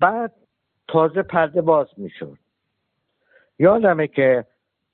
[0.00, 0.32] بعد
[0.88, 2.38] تازه پرده باز می‌شد.
[3.58, 4.44] یادمه که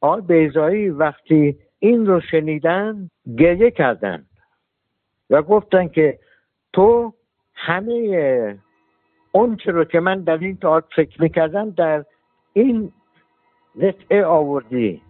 [0.01, 4.27] آقای بیزایی وقتی این رو شنیدن گریه کردن
[5.31, 6.19] و گفتن که
[6.73, 7.15] تو
[7.55, 8.59] همه
[9.33, 12.05] اون رو که من در این تئاتر فکر می‌کردم در
[12.53, 12.93] این
[13.81, 15.03] قطعه آوردی.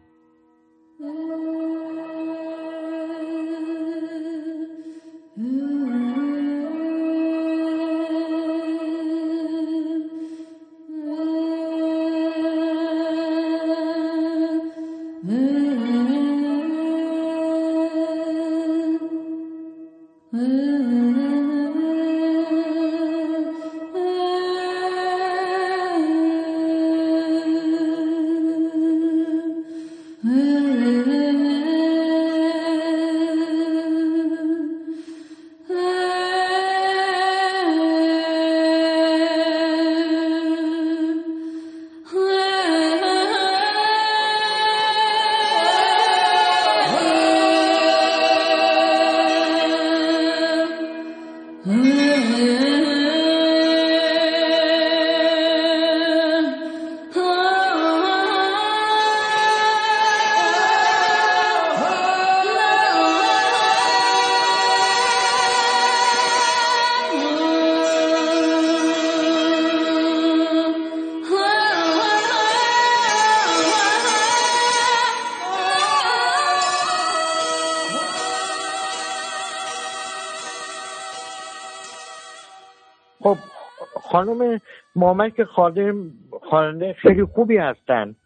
[84.24, 84.60] خانم
[84.96, 86.10] مامک خادم
[86.42, 88.16] خواننده خیلی خوبی هستن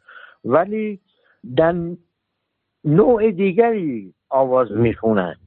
[0.45, 1.01] ولی
[1.57, 1.75] در
[2.85, 5.39] نوع دیگری آواز می‌خونند.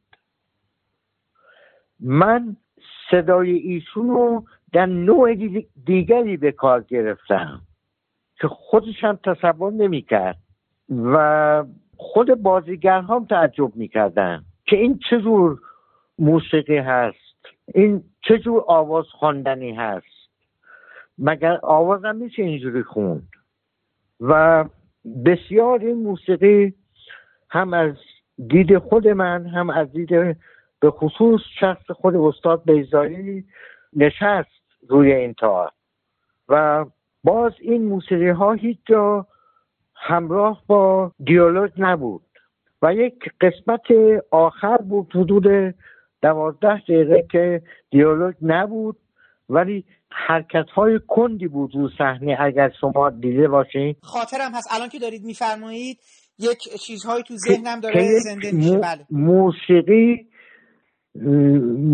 [2.00, 2.56] من
[3.12, 5.36] صدای ایشون رو در نوع
[5.86, 7.62] دیگری به کار گرفتم
[8.36, 10.38] که خودش هم تصور نمی‌کرد
[10.90, 11.66] و
[11.98, 15.22] خود بازیگرها هم تعجب می‌کردن که این چه
[16.20, 17.18] موسیقی هست
[17.74, 20.21] این چه آواز خواندنی هست.
[21.22, 23.28] مگر آوازم میشه اینجوری خوند.
[24.20, 24.66] و
[25.26, 26.74] بسیار این موسیقی
[27.50, 27.96] هم از
[28.48, 30.38] دید خود من هم از دید
[30.80, 33.46] به خصوص شخص خود استاد بیزاری
[33.94, 35.72] نشست روی این تار.
[36.50, 36.86] و
[37.24, 39.28] باز این موسیقی ها هیچ جا
[39.96, 42.22] همراه با دیالوگ نبود.
[42.82, 43.86] و یک قسمت
[44.32, 45.76] آخر بود حدود
[46.22, 48.98] دوازده دقیقه که دیالوگ نبود.
[49.52, 53.96] ولی حرکت های کندی بود رو صحنه اگر شما دیده باشین.
[54.02, 54.70] خاطرم هست.
[54.76, 55.98] الان که دارید میفرمایید
[56.40, 58.78] یک چیزهایی تو ذهنم داره زنده میشه.
[58.78, 59.06] بله.
[59.12, 60.28] موسیقی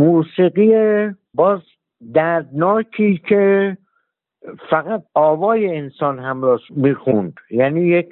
[0.02, 0.72] موسیقی
[1.34, 1.60] باز
[2.14, 3.78] دردناکی که
[4.70, 7.34] فقط آوای انسان هم را می‌خوند.
[7.52, 8.10] یعنی یک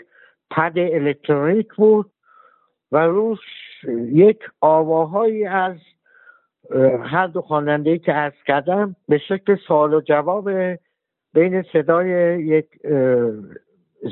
[0.51, 2.11] پد الکترونیک بود
[2.91, 3.39] و روش
[4.11, 5.75] یک آواهایی از
[7.03, 10.49] هر دو خواننده که ضبط کردم به شکل سوال و جواب
[11.33, 12.09] بین صدای
[12.43, 12.67] یک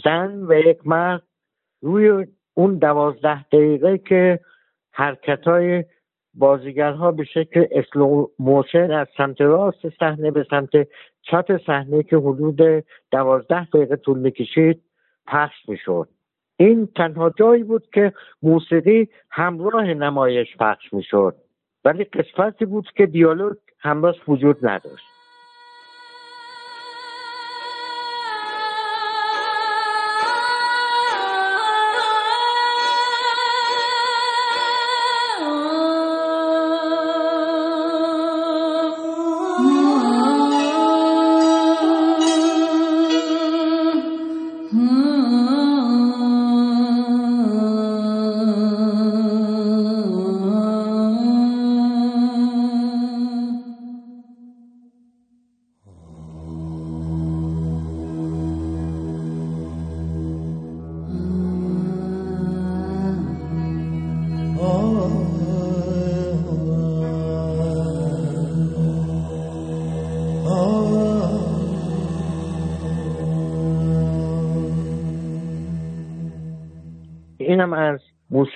[0.04, 1.24] زن و یک مرد
[1.82, 4.40] روی اون دوازده دقیقه که
[4.92, 5.86] حرکت های
[6.34, 10.70] بازیگرها به شکل slow motion از سمت راست صحنه به سمت
[11.22, 14.82] چپ صحنه که حدود دوازده دقیقه طول می‌کشید
[15.28, 16.08] پخش می‌شد.
[16.58, 18.14] این تنها جایی بود که
[18.44, 21.36] موسیقی همراه نمایش پخش می‌شد.
[21.86, 25.13] ولی قسمتی بود که دیالوگ همراهش وجود نداشت.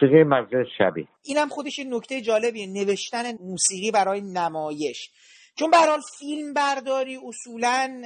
[0.01, 5.09] موسیقی مجلس شبی اینم خودش نکته جالبیه نوشتن موسیقی برای نمایش.
[5.55, 5.77] چون به
[6.19, 8.01] فیلم برداری اصولا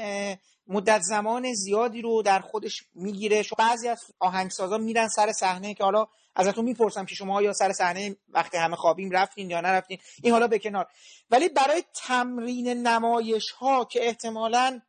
[0.67, 3.43] مدت زمان زیادی رو در خودش می‌گیره.
[3.57, 8.15] بعضی از آهنگسازا میرن سر صحنه که حالا ازتون می‌پرسم که شما یا سر صحنه
[8.29, 9.97] وقتی همه خوابیم رفتین یا نرفتین.
[10.23, 10.87] این حالا به کنار.
[11.31, 14.79] ولی برای تمرین نمایش ها که احتمالا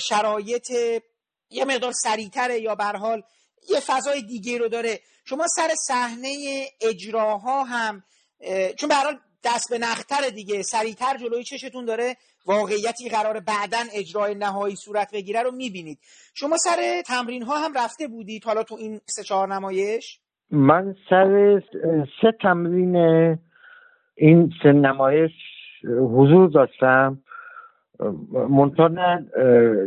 [0.00, 0.70] شرایط
[1.50, 3.22] یه مقدار سریعتره یا بر حال
[3.70, 5.00] یه فضای دیگه رو داره
[5.30, 6.28] شما سر صحنه
[6.80, 8.02] اجراها هم
[8.78, 8.94] چون به
[9.44, 12.16] دست به نختر دیگه سریعتر جلوی چشتون داره
[12.46, 15.98] واقعیتی قرار بعدا اجرای نهایی صورت بگیره رو می‌بینید.
[16.34, 20.20] شما سر تمرین ها هم رفته بودید حالا تو این سه چهار نمایش؟
[20.50, 21.62] من سر
[22.22, 22.96] سه تمرین
[24.14, 25.32] این سه نمایش
[25.84, 27.22] حضور داشتم.
[28.48, 29.18] منتها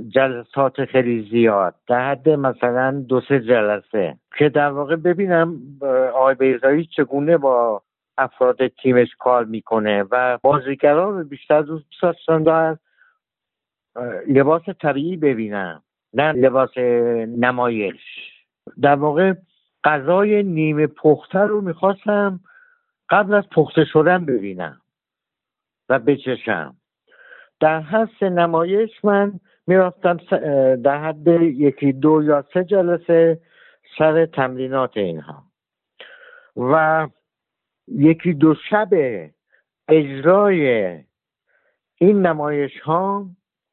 [0.08, 1.76] جلسات خیلی زیاد.
[1.88, 4.18] در حد مثلا دو سه جلسه.
[4.38, 5.62] که در واقع ببینم
[6.14, 7.82] آقای بیزایی چگونه با
[8.18, 12.78] افراد تیمش کار می‌کنه و بازیگران رو بیشتر دوست داشتن
[14.28, 15.84] لباس طبیعی ببینم
[16.14, 16.78] نه لباس
[17.28, 18.02] نمایش.
[18.82, 19.34] در واقع
[19.84, 22.40] غذای نیمه پخته رو می‌خواستم
[23.10, 24.82] قبل از پخته شدن ببینم
[25.90, 26.76] و بچشم.
[27.64, 30.18] در حس نمایش من می‌رفتم
[30.76, 33.40] در حد یکی دو یا سه جلسه
[33.98, 35.44] سر تمرینات اینها.
[36.58, 37.08] و
[37.88, 38.90] یکی دو شب
[39.88, 40.64] اجرای
[41.98, 43.26] این نمایش ها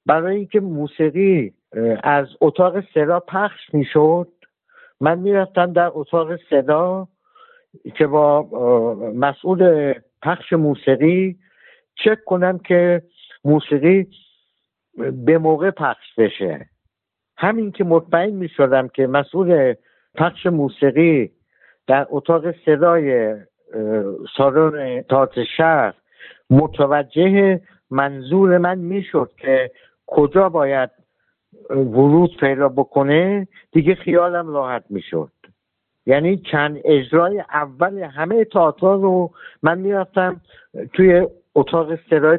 [0.06, 1.54] برای اینکه موسیقی
[2.02, 4.28] از اتاق صدا پخش می‌شد
[5.00, 7.08] من می‌رفتم در اتاق صدا
[7.94, 8.42] که با
[9.14, 11.38] مسئول پخش موسیقی
[11.94, 13.02] چک کنم که
[13.44, 14.06] موسیقی
[15.24, 16.66] به موقع پخش بشه.
[17.36, 19.74] همین که مطمئن می شدم که مسئول
[20.14, 21.30] پخش موسیقی
[21.86, 23.36] در اتاق صدای
[24.36, 25.94] سالن تات شهر
[26.50, 27.60] متوجه
[27.90, 29.70] منظور من می‌شد که
[30.06, 30.90] کجا باید
[31.70, 35.32] ورود پیدا بکنه دیگه خیالم راحت می‌شد.
[36.06, 39.30] یعنی چند اجرای اول همه تئاتر رو
[39.62, 40.40] من می‌رفتم
[40.92, 41.86] توی اتاق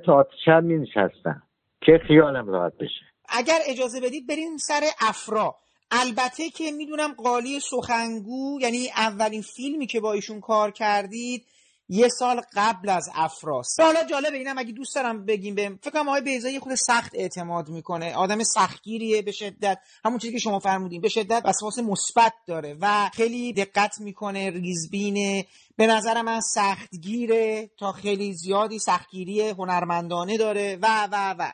[0.06, 1.44] تئاتر شب می نشستم
[1.82, 3.06] که خیالم راحت بشه.
[3.30, 5.56] اگر اجازه بدید بریم سر افرا.
[5.92, 11.46] البته که می‌دونم قالی سخنگو یعنی اولین فیلمی که با ایشون کار کردید
[11.90, 16.08] یه سال قبل از افراست حالا جالبه اینم اگه دوست دارم بگیم بهم فکر کنم
[16.08, 18.16] آقای بیزایی خود سخت اعتماد می‌کنه.
[18.16, 19.80] آدم سختگیریه به شدت.
[20.06, 25.46] همون چیزی که شما فرمودین به شدت وسواس مثبت داره و خیلی دقت می‌کنه ریزبینه.
[25.78, 31.52] به نظر من سختگیره تا خیلی زیادی سختگیری هنرمندانه داره و و و.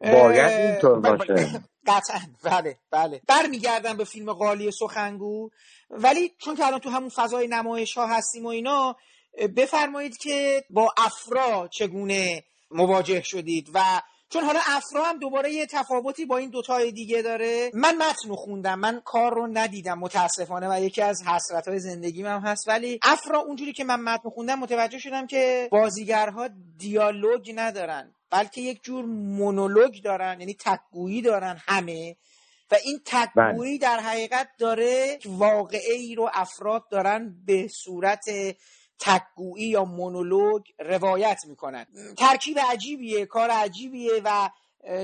[0.00, 1.60] باید اینطور باشه.
[1.86, 2.20] قطعا.
[2.42, 3.20] بله بله.
[3.28, 5.50] برمیگردم به فیلم قالی سخنگو.
[5.90, 8.96] ولی چون که الان تو همون فضای نمایش ها هستیم و اینا
[9.56, 13.80] بفرمایید که با افرا چگونه مواجه شدید و
[14.28, 18.78] چون حالا افرا هم دوباره یه تفاوتی با این دوتای دیگه داره من متن خوندم
[18.78, 23.38] من کار رو ندیدم متاسفانه و یکی از حسرت های زندگیم هم هست ولی افرا
[23.38, 30.02] اونجوری که من متن خوندم متوجه شدم که بازیگرها دیالوگ ندارن بلکه یک جور مونولوگ
[30.02, 32.16] دارن یعنی تکگویی دارن همه
[32.70, 38.24] و این تکگویی در حقیقت داره واقعه ای رو افراد دارن به صورت
[38.98, 41.86] تکگویی یا مونولوگ روایت می‌کنن
[42.18, 44.50] ترکیب عجیبیه کار عجیبیه و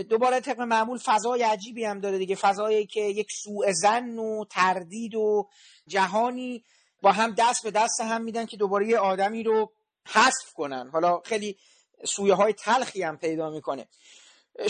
[0.03, 2.35] دوباره طبق معمول فضای عجیبی هم داره دیگه.
[2.35, 5.49] فضایی که یک سوء زن و تردید و
[5.87, 6.65] جهانی
[7.03, 9.73] با هم دست به دست هم میدن که دوباره یه آدمی رو
[10.07, 10.91] حذف کنن.
[10.93, 11.57] حالا خیلی
[12.05, 13.89] سویه های تلخی هم پیدا می‌کنه.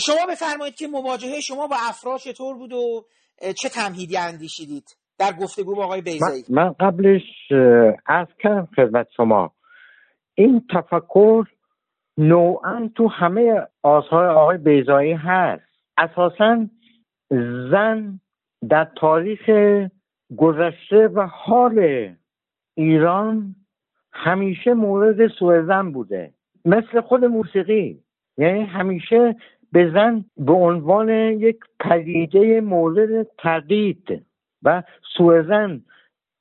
[0.01, 3.07] شما بفرمایید که مواجهه شما با افراد چطور بود و
[3.61, 7.51] چه تمهیدی اندیشیدید؟ در گفتگو با آقای بیزایی من, من قبلش
[8.05, 9.51] از کردم خدمت شما.
[10.35, 11.45] این تفکر
[12.17, 15.63] نوعا تو همه آثار آقای بیزایی هست.
[15.97, 16.67] اساسا
[17.71, 18.19] زن
[18.69, 19.49] در تاریخ
[20.37, 22.09] گذشته و حال
[22.77, 23.55] ایران
[24.13, 26.33] همیشه مورد سوء زن بوده.
[26.65, 27.99] مثل خود موسیقی.
[28.37, 29.35] یعنی همیشه
[29.71, 34.25] به زن به عنوان یک پدیده مورد تردید.
[34.63, 34.83] و
[35.17, 35.67] سوء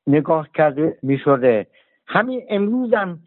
[0.06, 1.66] نگاه کرده می شده
[2.06, 3.18] همین امروز هم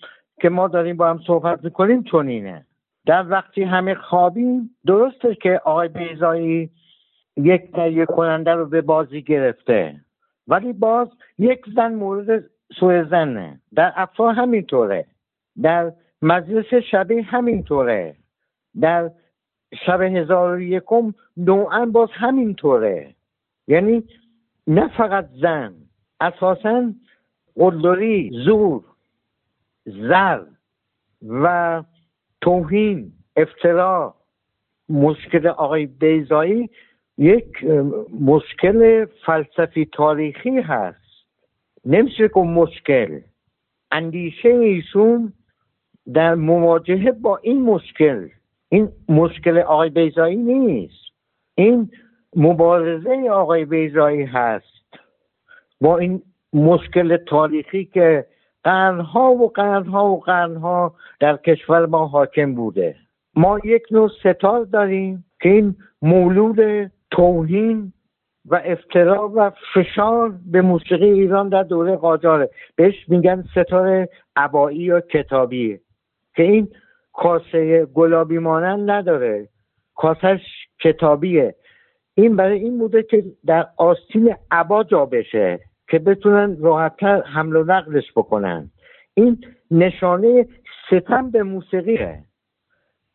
[0.42, 2.66] که ما داریم با هم صحبت می‌کنیم چنینه.
[3.06, 6.70] در وقتی همه خوابیم درسته که آقای بیزایی
[7.38, 9.96] یک تهیه کننده رو به بازی گرفته.
[10.48, 12.44] ولی باز یک زن مورد
[12.80, 15.06] سوء زنه در افرا همینطوره.
[15.62, 15.92] در
[16.22, 18.16] مجلس شبیه همینطوره.
[18.82, 19.12] در
[19.86, 23.16] شب هزار و یکم نوعا باز همینطوره.
[23.68, 24.04] یعنی
[24.68, 25.76] نه فقط زن
[26.20, 26.94] اساسا
[27.56, 28.84] قلدری زور
[29.86, 30.44] زر
[31.30, 31.84] و
[32.42, 34.16] توهین افترا
[34.90, 36.70] مشکل آقای بیزایی
[37.18, 37.64] یک
[38.20, 41.26] مشکل فلسفی تاریخی هست.
[41.86, 43.20] نمیشه که مشکل.
[43.92, 45.34] اندیشه ایشون
[46.14, 48.30] در مواجهه با این مشکل.
[48.70, 51.06] این مشکل آقای بیزایی نیست.
[51.56, 51.92] این
[52.36, 54.76] مبارزه آقای بیزایی هست
[55.82, 56.22] با این
[56.54, 58.26] مشکل تاریخی که
[58.64, 62.96] قرنها و قرنها و قرنها در کشور ما حاکم بوده.
[63.36, 67.94] ما یک نوع ستار داریم که این مولود توهین
[68.46, 72.50] و افترا و فشار به موسیقی ایران در دوره قاجاره.
[72.76, 75.80] بهش میگن ستار عبایی یا کتابی
[76.36, 76.68] که این
[77.14, 79.50] کاسه گلابی مانند نداره.
[79.96, 80.42] کاسش
[80.80, 81.56] کتابیه.
[82.16, 87.64] این برای این بوده که در آستین عبا جا بشه که بتونن راحتتر حمل و
[87.64, 88.72] نقلش بکنن.
[89.14, 90.48] این نشانه
[90.88, 92.24] ستم به موسیقیه.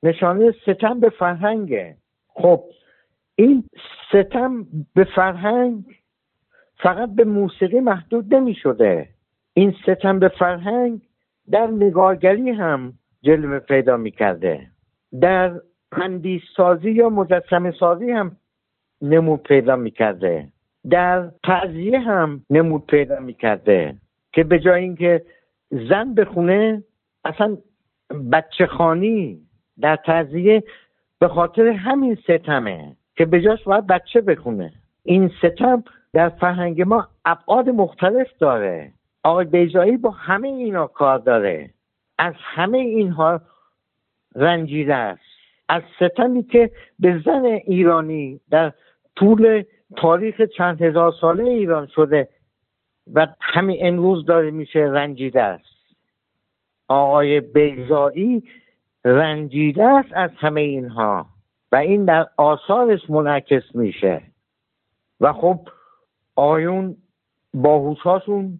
[0.03, 1.97] نشانه ستم به فرهنگه.
[2.29, 2.65] خب
[3.35, 3.65] این
[4.09, 5.85] ستم به فرهنگ
[6.83, 9.09] فقط به موسیقی محدود نمی شده
[9.55, 11.01] این ستم به فرهنگ
[11.51, 12.93] در نگارگری هم
[13.23, 14.67] جلوه پیدا می کرده
[15.21, 15.61] در
[15.93, 16.43] پندیس
[16.83, 18.37] یا مجسم سازی هم
[19.03, 20.49] نمود پیدا می‌کرده.
[20.91, 23.95] در تعذیه هم نمود پیدا می‌کرده
[24.33, 25.23] که به جای اینکه
[25.71, 26.83] زن بخونه
[27.25, 27.57] اصلا
[28.33, 29.41] بچه خانی
[29.81, 30.63] در تعذیه
[31.19, 34.73] به خاطر همین ستمه که به جاش باید بچه بخونه.
[35.05, 38.93] این ستم در فرهنگ ما ابعاد مختلف داره.
[39.25, 41.71] آقای بیزایی با همه اینا کار داره.
[42.19, 43.41] از همه اینها
[44.35, 45.21] رنجیده است.
[45.69, 48.73] از ستمی که به زن ایرانی در
[49.21, 49.65] طول
[49.97, 52.29] تاریخ چند هزار ساله ایران شده
[53.15, 55.97] و همین امروز داره میشه رنجیده است.
[56.89, 58.43] آقای بیزایی
[59.05, 61.27] رنجیده است از همه اینها
[61.73, 64.23] و این در آثارش منعکس میشه.
[65.21, 65.69] و خب
[66.37, 66.97] آیون
[67.55, 68.59] باهوشاشون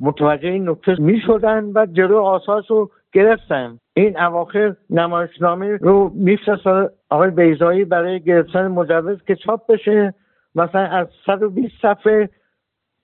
[0.00, 3.78] متوجه این نکته می شدن و جلو آساس رو گرفتن.
[3.94, 10.14] این اواخر نمایشنامه رو میفرستاد آقای بیزایی برای گرفتن مجوز که چاپ بشه.
[10.54, 12.28] مثلا از 120 صفحه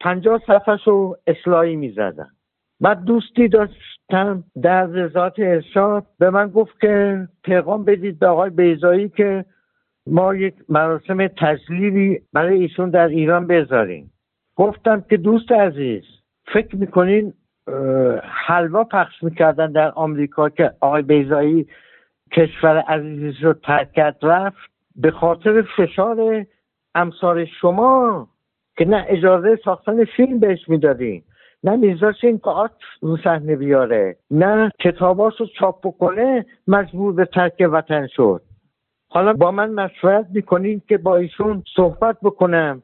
[0.01, 2.29] 50 صفحه رو اصلاحی می‌زدن.
[2.81, 6.07] بعد دوستی داشتم در رضایت ارشاد.
[6.19, 9.45] به من گفت که پیغام بدید به آقای بیزایی که
[10.07, 14.13] ما یک مراسم تجلیلی برای ایشون در ایران بذاریم.
[14.57, 16.03] گفتم که دوست عزیز
[16.53, 17.33] فکر می‌کنین
[18.23, 21.67] حلوا پخش می‌کردن در آمریکا که آقای بیزایی
[22.33, 24.71] کشور عزیزی رو ترک کرد رفت.
[24.97, 26.47] به خاطر فشار
[26.95, 28.29] امثال شما
[28.77, 31.23] که نه اجازه ساختن فیلم بهش می‌دادین
[31.65, 38.07] نه میذاشین تئاتر رو صحنه بیاره نه کتاباش رو چاپ بکنه مجبور به ترک وطن
[38.07, 38.43] شد.
[39.11, 42.83] حالا با من مشورت می‌کنین که با ایشون صحبت بکنم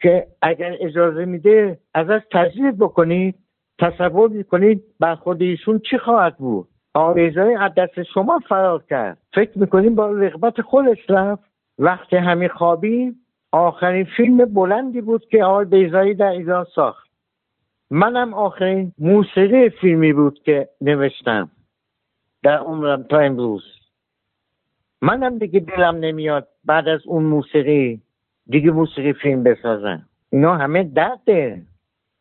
[0.00, 3.34] که اگر اجازه میده ازش تجدید بکنید.
[3.78, 9.18] تصور می‌کنید برخورد ایشون چی خواهد بود؟ آویزهای از دست شما فرار کرد.
[9.34, 11.44] فکر می‌کنید با رغبت خودش رفت.
[11.78, 13.14] وقتی همین خوابی
[13.52, 17.08] آخرین فیلم بلندی بود که آقای بیزایی در ایران ساخت.
[17.90, 21.50] منم آخرین موسیقی فیلمی بود که نوشتم.
[22.42, 23.64] در عمرم تا امروز.
[25.02, 28.02] منم دیگه دلم نمیاد بعد از اون موسیقی
[28.46, 31.62] دیگه موسیقی فیلم بسازن اینا همه درده.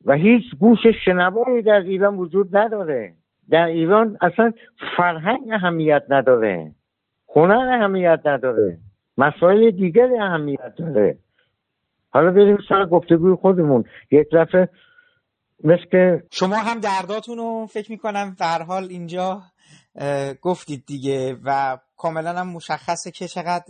[0.07, 3.13] و هیچ گوش شنوایی در ایران وجود نداره.
[3.49, 4.51] در ایران اصلا
[4.97, 6.71] فرهنگ اهمیت نداره.
[7.35, 8.77] هنر اهمیت نداره.
[9.17, 11.17] مسائل دیگر اهمیت داره.
[12.09, 13.83] حالا بریم سر گفتگوی خودمون.
[14.11, 14.69] یک دفعه
[15.63, 19.41] مثل شما هم درداتون رو فکر می‌کنم در حال اینجا
[20.41, 23.63] گفتید دیگه و کاملا هم مشخصه که چقدر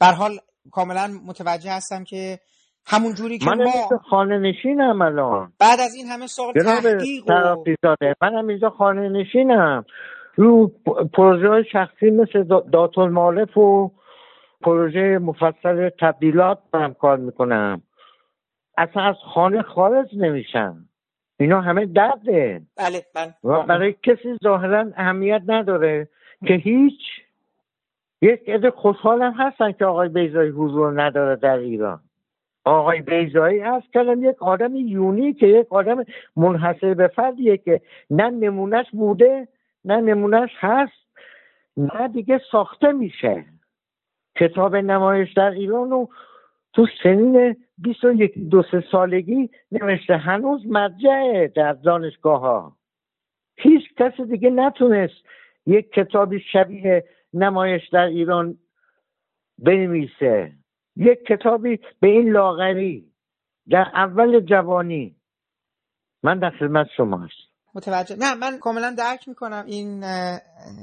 [0.00, 0.30] بر حال
[0.72, 2.38] کاملا متوجه هستم که
[2.86, 5.52] همون جوری که من ما خانه نشینم الان.
[5.60, 7.30] بعد از این همه سال تحقیق
[7.84, 7.96] و...
[8.22, 9.84] منم اینجا خانه نشینم
[10.36, 10.70] رو
[11.14, 13.90] پروژه های شخصی مثل دات المعالف و
[14.60, 17.82] پروژه مفصل تبدیلات هم کار می‌کنم.
[18.78, 20.76] اصلا از خانه خارج نمیشم.
[21.40, 22.60] اینا همه درده.
[22.76, 23.02] بله
[23.44, 26.08] من برای کسی ظاهرا اهمیت نداره
[26.46, 27.00] که هیچ.
[28.22, 32.00] یک عده خوشحالم هستن که آقای بیزایی حضور نداره در ایران.
[32.64, 36.04] آقای بیزایی هست کلم یک آدم یونی که یک آدم
[36.36, 37.80] منحصر به فردیه که
[38.10, 39.48] نه نمونش بوده
[39.84, 41.00] نه نمونش هست
[41.76, 43.44] نه دیگه ساخته میشه.
[44.36, 46.08] کتاب نمایش در ایران رو
[46.72, 50.16] تو سنین 21 دو سه سالگی نوشته.
[50.16, 52.76] هنوز مرجعه در دانشگاه ها
[53.56, 55.24] هیچ کس دیگه نتونست
[55.66, 57.04] یک کتابی شبیه
[57.34, 58.58] نمایش در ایران
[59.58, 60.52] بنویسه.
[61.00, 63.12] یک کتابی به این لاغری
[63.70, 65.16] در اول جوانی.
[66.22, 68.16] من در خدمت شما هست متوجه.
[68.18, 70.00] نه من کاملا درک می‌کنم این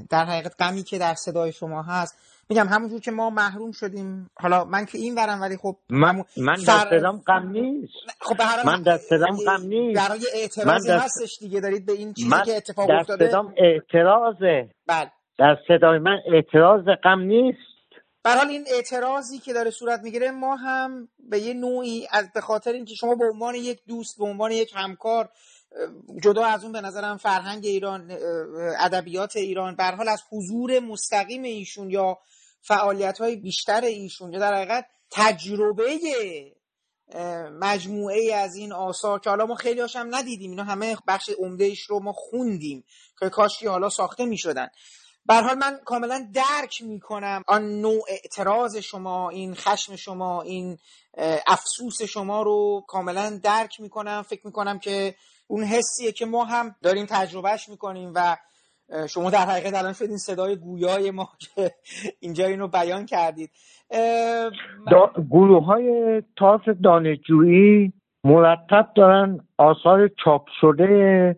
[0.10, 2.44] در حقیقت غمی که در صدای شما هست.
[2.50, 4.30] میگم همونجور که ما محروم شدیم.
[4.40, 7.94] حالا من که این ورم ولی خب من من در صدام غم نیست.
[8.20, 10.08] خب به من در صدام غم نیست.
[10.08, 11.62] برای اعتراضی هستش دیگه.
[11.62, 14.70] دارید به این چیزی که اتفاق در افتاده صدام اعتراضه.
[14.88, 15.12] بله.
[15.38, 17.77] در صدای من اعتراض غم نیست.
[18.26, 22.74] حال این اعتراضی که داره صورت می‌گیره ما هم به یه نوعی از به خاطر
[22.74, 25.30] اینکه شما به عنوان یک دوست به عنوان یک همکار
[26.24, 28.12] جدا از اون به نظرم فرهنگ ایران
[28.80, 32.18] ادبیات ایران به حال از حضور مستقیم ایشون یا
[32.62, 36.00] فعالیت های بیشتر ایشون یا در حقیقت تجربه
[37.60, 42.00] مجموعه از این آثار که حالا ما خیلی هاشم ندیدیم اینا همه بخش عمده رو
[42.00, 42.84] ما خوندیم
[43.20, 44.68] که کاشکی حالا ساخته می شدن
[45.34, 50.78] حال من کاملا درک می‌کنم آن نوع اعتراض شما این خشم شما این
[51.48, 54.22] افسوس شما رو کاملا درک می‌کنم.
[54.22, 55.16] فکر می‌کنم که
[55.48, 58.38] اون حسیه که ما هم داریم تجربهش می‌کنیم و
[59.10, 61.72] شما در حقیقت الان شدین صدای گویای ما که
[62.20, 63.50] اینجا اینو بیان کردید.
[65.32, 71.36] گروه های تاس دانشجویی مرتب دارن آثار چاپ شده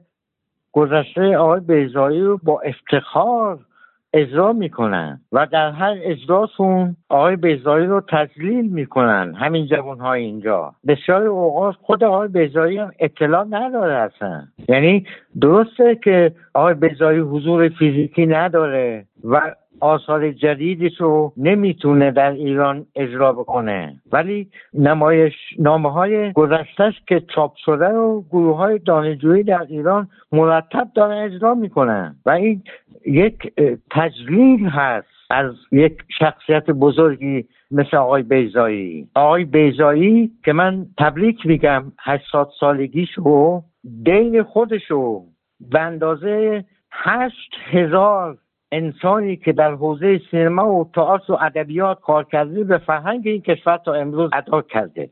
[0.72, 3.66] گذشته آقای بیزایی رو با افتخار
[4.14, 10.74] اجرا می‌کنن و در هر اجراشون آقای بیزایی رو تجلیل می‌کنن همین جوان های اینجا.
[10.88, 14.44] بسیار اوقات خود آقای بیزایی هم اطلاع نداره اصلا.
[14.70, 15.06] یعنی
[15.42, 19.06] درسته که آقای بیزایی حضور فیزیکی نداره.
[19.24, 24.02] و آثار جدیدش رو نمی‌تونه در ایران اجرا بکنه.
[24.12, 30.88] ولی نمایش نامه های گذشتش که چاپ شده و گروه های دانشجویی در ایران مرتب
[30.96, 32.16] دارن اجرا می‌کنن.
[32.26, 32.64] و این
[33.06, 33.54] یک
[33.92, 41.84] تجلیل هست از یک شخصیت بزرگی مثل آقای بیزایی آقای بیزایی که من تبریک میگم
[42.00, 43.64] هشتاد سالگیشو
[44.04, 45.24] دین خودشو
[45.72, 48.38] به اندازه هشت هزار
[48.72, 53.78] انسانی که در حوزه سینما و تئاتر و ادبیات کار کرده به فرهنگ این کشور
[53.78, 55.10] تا امروز ادا کرده.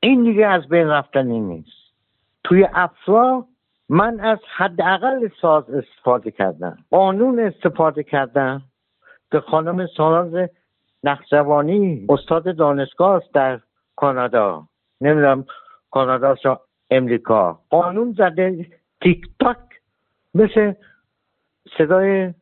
[0.00, 1.92] این دیگه از بین رفتنی نیست.
[2.44, 3.46] توی افرا
[3.88, 6.76] من از حداقل ساز استفاده کردم.
[6.90, 8.62] قانون استفاده کردم.
[9.30, 10.48] که خانم ساناز
[11.04, 13.60] نقشوانی استاد دانشگاه است در
[13.96, 14.68] کانادا.
[15.00, 15.44] نمی‌دونم
[15.90, 17.60] کانادا یا امریکا.
[17.70, 18.66] قانون زده
[19.02, 19.58] تیک تاک
[20.34, 20.72] مثل
[21.78, 22.34] صدای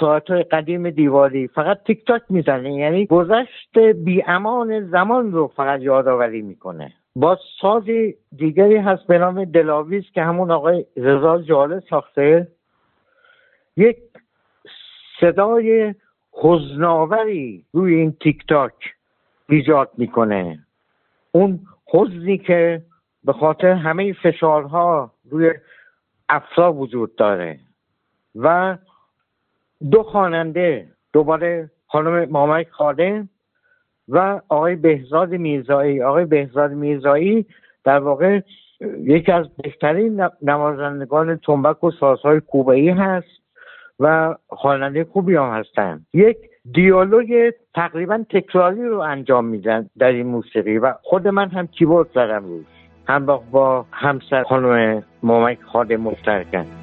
[0.00, 2.74] ساعت های قدیم دیواری فقط تیک تاک می‌زنه.
[2.74, 6.92] یعنی گذشت بی امان زمان رو فقط یادآوری می‌کنه.
[7.16, 7.84] با ساز
[8.36, 12.48] دیگری هست به نام دلاویز که همون آقای رضا جاله ساخته.
[13.76, 13.96] یک
[15.20, 15.94] صدای
[16.32, 18.74] حزناوری روی این تیک تاک
[19.48, 20.58] ایجاد می‌کنه.
[21.32, 21.60] اون
[21.92, 22.82] حزنی که
[23.24, 25.52] به خاطر همه فشارها روی
[26.28, 27.58] افرا وجود داره
[28.34, 28.76] و
[29.90, 33.28] دو خواننده دوباره خانم مامک خادم
[34.08, 36.02] و آقای بهزاد میرزایی.
[36.02, 37.46] آقای بهزاد میرزایی
[37.84, 38.40] در واقع
[39.00, 43.40] یکی از بهترین نوازندگان تنبک و سازهای کوبه هست
[44.00, 46.36] و خواننده خوبی هم هستن یک
[46.72, 52.44] دیالوگ تقریبا تکراری رو انجام میدن در این موسیقی و خود من هم کیبورد زدم
[52.44, 52.66] روش.
[53.08, 56.77] همراه با همسر خانم مامک خادم مشترکن.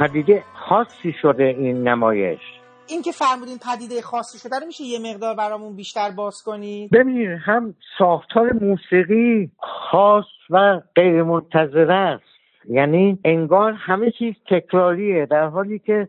[0.00, 2.40] پدیده خاصی شده این نمایش.
[2.88, 7.30] این که فرمودین پدیده خاصی شده رو میشه یه مقدار برامون بیشتر باز کنید؟ ببینید
[7.44, 12.24] هم ساختار موسیقی خاص و غیر منتظره است.
[12.68, 16.08] یعنی انگار همه چیز تکراریه در حالی که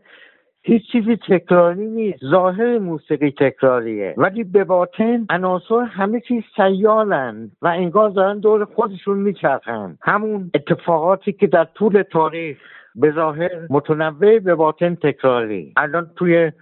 [0.62, 2.18] هیچ چیزی تکراری نیست.
[2.30, 4.14] ظاهر موسیقی تکراریه.
[4.16, 9.98] ولی به باطن عناصر همه چیز سیالن و انگار دارن دور خودشون میچرخن.
[10.02, 12.58] همون اتفاقاتی که در طول تاریخ
[12.94, 15.72] به ظاهر متنوع به باطن تکراری.
[15.76, 16.52] الان توی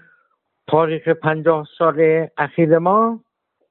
[0.67, 3.21] تاریخ پنجاه سال اخیر ما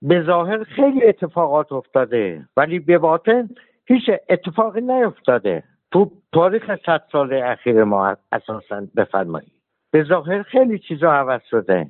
[0.02, 3.50] به ظاهر خیلی اتفاقات افتاده ولی به باطن
[3.86, 5.64] هیچ اتفاقی نیفتاده.
[5.92, 9.52] تو تاریخ صد سال اخیر ما اساسا بفرمایید.
[9.92, 11.90] به ظاهر خیلی چیزا عوض شده.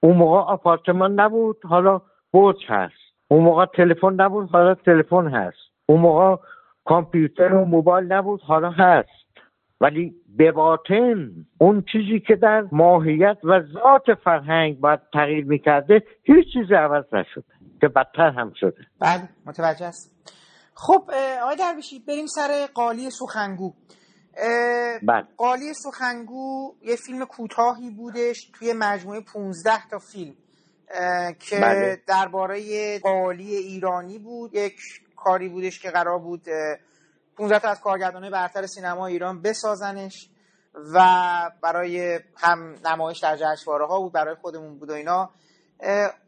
[0.00, 2.00] اون موقع آپارتمان نبود حالا
[2.32, 2.94] برج هست.
[3.28, 5.58] اون موقع تلفن نبود حالا تلفن هست.
[5.86, 6.36] اون موقع
[6.84, 9.19] کامپیوتر و موبایل نبود حالا هست.
[9.80, 16.46] ولی به باطن اون چیزی که در ماهیت و ذات فرهنگ باید تغییر می‌کرده هیچ
[16.52, 17.44] چیزی عوض نشده
[17.80, 18.86] که بدتر هم شده.
[19.00, 20.34] بله متوجه است.
[20.74, 21.10] خب
[21.42, 23.72] آقای درویشی بریم سر قالی سخنگو.
[25.02, 25.26] بله.
[25.36, 30.34] قالی سخنگو یه فیلم کوتاهی بودش توی مجموعه 15 تا فیلم
[31.38, 31.98] که بله.
[32.06, 32.58] درباره
[32.98, 34.54] قالی ایرانی بود.
[34.54, 34.76] یک
[35.16, 36.40] کاری بودش که قرار بود
[37.40, 40.28] 15 تا از کارگردانای برتر سینما ایران بسازنش
[40.94, 41.00] و
[41.62, 45.30] برای هم نمایش در جشنواره ها بود برای خودمون بود و اینا.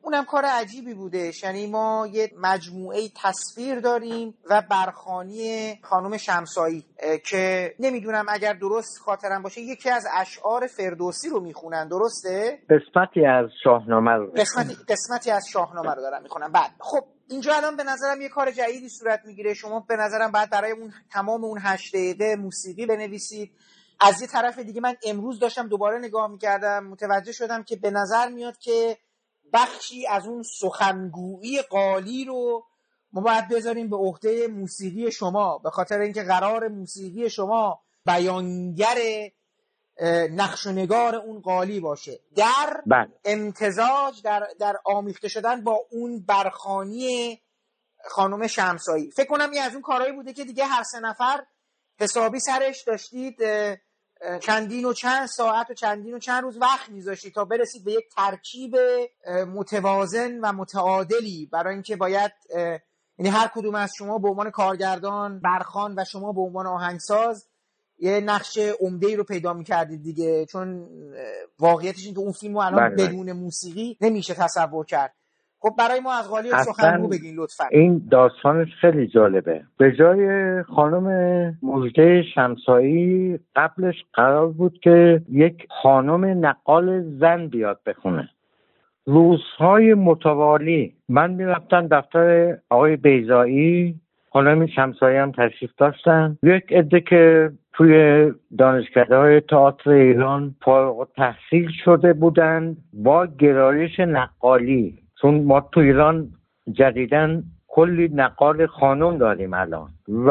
[0.02, 1.42] اونم کار عجیبی بودش.
[1.42, 6.84] یعنی ما یه مجموعه تصویر داریم و برخانی خانم شمسایی
[7.26, 13.50] که نمی‌دونم اگر درست خاطرم باشه یکی از اشعار فردوسی رو می‌خونن درسته؟ قسمتی از
[13.64, 14.30] شاهنامه رو.
[14.30, 18.50] قسمتی, قسمتی از شاهنامه رو دارن می‌خونن بعد خب اینجا الان به نظرم یه کار
[18.50, 19.54] جدیدی صورت می‌گیره.
[19.54, 23.52] شما به نظرم بعد برای اون تمام اون هشت دقیقه موسیقی بنویسید.
[24.00, 28.28] از یه طرف دیگه من امروز داشتم دوباره نگاه می‌کردم متوجه شدم که به نظر
[28.28, 28.98] میاد که
[29.52, 32.64] بخشی از اون سخنگویی قالی رو
[33.12, 35.58] ما باید بذاریم به عهده موسیقی شما.
[35.58, 38.96] به خاطر اینکه قرار موسیقی شما بیانگر
[40.30, 42.20] نقش و نگار اون قالی باشه.
[42.36, 43.08] در بله.
[43.24, 47.42] امتزاج در, در آمیخته شدن با اون برخانی
[48.10, 49.10] خانم شمسایی.
[49.10, 51.44] فکر کنم یه از اون کارهایی بوده که دیگه هر سه نفر
[52.00, 53.36] حسابی سرش داشتید
[54.40, 58.04] چندین و چند ساعت و چندین و چند روز وقت میذاشتید تا برسید به یک
[58.16, 58.76] ترکیب
[59.54, 61.48] متوازن و متعادلی.
[61.52, 62.32] برای اینکه باید
[63.18, 67.48] یعنی هر کدوم از شما به عنوان کارگردان برخان و شما به عنوان آهنگساز
[67.98, 70.86] یه نقش عمده ای رو پیدا می‌کردید دیگه چون
[71.60, 73.08] واقعیتش این که اون فیلم رو الان بله، بله.
[73.08, 75.14] بدون موسیقی نمیشه تصور کرد.
[75.58, 77.64] خب برای ما از قالی اصلاً سخنگو بگین لطفا.
[77.70, 79.62] این داستانش خیلی جالبه.
[79.78, 81.08] به جای خانم
[81.62, 88.28] مجده شمسایی قبلش قرار بود که یک خانم نقال زن بیاد بخونه.
[89.04, 94.00] روزهای متوالی من می‌رفتم دفتر آقای بیزایی
[94.32, 96.38] خانم شمسایی هم تشریف داشتن.
[96.42, 104.98] یک عده که توی دانشکده های تئاتر ایران فارغ تحصیل شده بودند با گرایش نقالی.
[105.20, 106.28] چون ما تو ایران
[106.72, 109.88] جدیدن کلی نقال خانم داریم الان.
[110.08, 110.30] و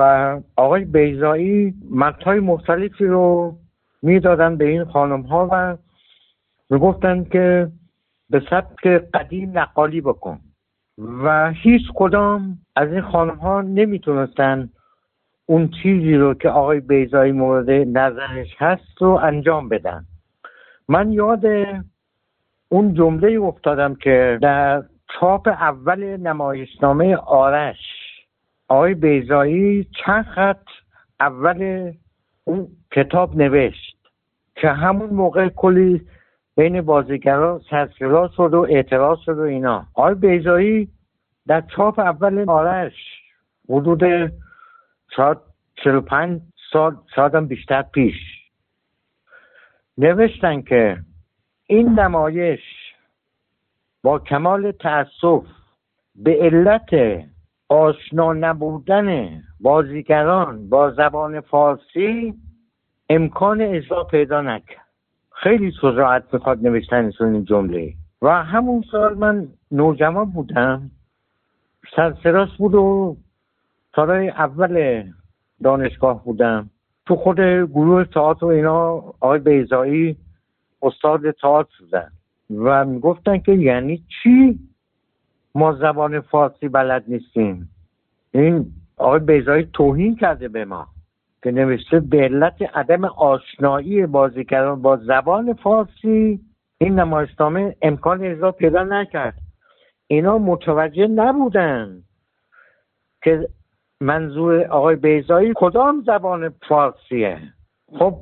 [0.56, 3.56] آقای بیزایی متنهای مختلفی رو
[4.02, 5.78] می‌دادن به این خانم ها و
[6.70, 7.68] می‌گفتن که
[8.30, 10.40] به سبک قدیم نقالی بکن.
[11.02, 14.70] و هیچ کدام از این خانم ها نمی‌تونستن
[15.46, 20.06] اون چیزی رو که آقای بیزایی مورد نظرش هست رو انجام بدن.
[20.88, 21.46] من یاد
[22.70, 24.84] اون جمله افتادم که در
[25.20, 27.78] چاپ اول نمایشنامه آرش
[28.68, 30.66] آقای بیزایی چند خط
[31.20, 31.92] اول
[32.44, 33.98] اون کتاب نوشت
[34.56, 36.02] که همون موقع کلی
[36.56, 39.86] بین بازیگران سرسلا شد و اعتراض شد و اینا.
[39.94, 40.90] آقای بیزایی
[41.48, 42.94] در چاپ اول آرش
[43.70, 44.32] حدود
[45.16, 45.38] شاید
[45.84, 46.42] 45
[46.74, 48.16] سال شاید بیشتر پیش
[49.98, 50.98] نوشتن که
[51.68, 52.62] این نمایش
[54.04, 55.44] با کمال تأسف
[56.16, 57.24] به علت
[57.70, 62.34] آشنا نبودن بازیگران با زبان فارسی
[63.10, 64.81] امکان اجرا پیدا نکرد.
[65.44, 67.94] خیلی شجاعت می‌خواد نوشتن این جمله.
[68.22, 70.92] و همون سال من نوجوان بودم.
[71.96, 73.18] سرسراس بود و
[73.96, 75.04] سالای اول
[75.64, 76.70] دانشگاه بودم.
[77.06, 78.82] تو خود گروه تئاتر و اینا
[79.20, 80.18] آقای بیزایی
[80.82, 82.12] استاد تئاتر بودن.
[82.50, 84.60] و می‌گفتن که یعنی چی؟
[85.56, 87.70] ما زبان فارسی بلد نیستیم.
[88.32, 88.66] این
[88.98, 90.88] آقای بیزایی توهین کرده به ما.
[91.44, 96.40] که نوشته به علت عدم آشنایی بازیگران با زبان فارسی
[96.78, 99.38] این نمایشنامه امکان اجرا پیدا نکرد.
[100.08, 102.04] اینا متوجه نبودن
[103.24, 103.50] که
[104.02, 107.40] منظور آقای بیزایی کدام زبان فارسیه.
[108.00, 108.16] خب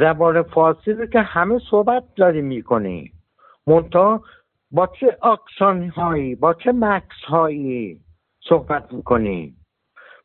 [0.00, 3.12] زبان فارسی رو که همه صحبت داریم می‌کنیم
[3.66, 4.22] منتها
[4.70, 8.00] با چه accent هایی با چه مکث هایی
[8.48, 9.56] صحبت می‌کنی؟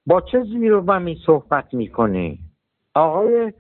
[0.06, 2.40] با چه زیر و بمی صحبت می‌کنی؟
[2.96, 3.54] آقای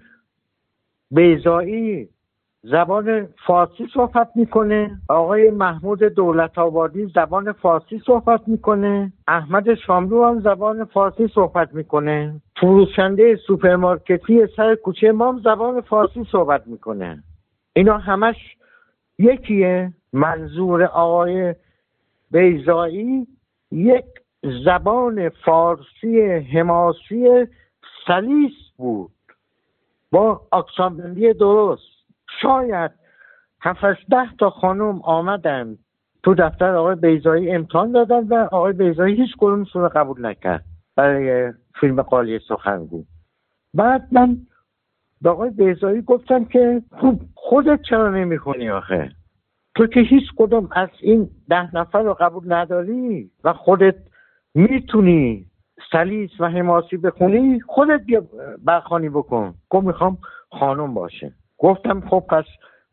[1.12, 2.10] بیضایی
[2.64, 10.40] زبان فارسی صحبت می‌کنه؟ آقای محمود دولت آبادی زبان فارسی صحبت می‌کنه؟ احمد شاملو هم
[10.40, 17.24] زبان فارسی صحبت می‌کنه؟ فروشنده سوپرمارکتی سر کوچه ما زبان فارسی صحبت می‌کنه؟
[17.74, 18.36] اینا همش
[19.20, 19.94] یکیه.
[20.14, 21.56] منظور آقای
[22.32, 23.28] بیزایی
[23.72, 24.06] یک
[24.44, 26.22] زبان فارسی
[26.54, 27.48] حماسی
[28.08, 29.12] سلیس بود.
[30.12, 32.00] با اکسانبندی درست.
[32.42, 32.92] شاید
[33.62, 35.78] هفتش ده تا خانم آمدن
[36.24, 40.64] تو دفتر آقای بیزایی امتحان دادن و آقای بیزایی هیچ کدومشون رو قبول نکرد
[40.96, 43.04] برای فیلم قالی سخنگو.
[43.74, 44.38] بعد من
[45.22, 49.12] به آقای بیزایی گفتم که خب خودت چرا نمی‌خونی آخه؟
[49.76, 53.96] تو که هیچ کدوم از این ده نفر رو قبول نداری و خودت
[54.56, 55.45] می‌تونی
[55.91, 58.22] سلیس و حماسی بخونی خودت بیا
[58.66, 59.54] برخانی بکن.
[59.70, 60.18] گفت می‌خوام
[60.60, 62.45] خانم باشه گفتم خب پس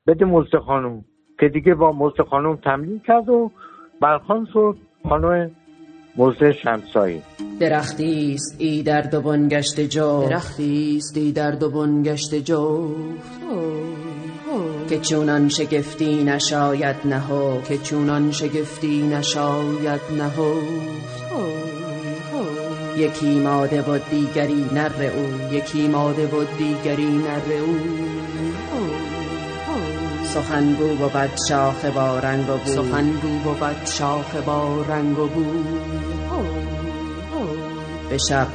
[0.06, 1.04] بده مزد خانم.
[1.40, 3.50] که دیگه با مزد خانم تمرین کرد و
[4.02, 4.76] برخان شد
[5.08, 5.50] خانم
[6.16, 7.22] مزد شمسایی.
[7.60, 12.94] درختی است ای در دو بنگشت جو درختی است ای در دو بنگشت جو
[14.88, 20.54] که چونان شگفتی نشاید نهو که چونان شگفتی نشاید نهو
[22.96, 25.54] یکی ماده و دیگری نر او.
[25.54, 27.76] یکی ماده و دیگری نر او.
[30.24, 32.70] سخنگو بود شاخ با رنگ و بو.
[32.72, 35.44] سخنگو بود شاخ با رنگ و بو.
[38.10, 38.46] به شب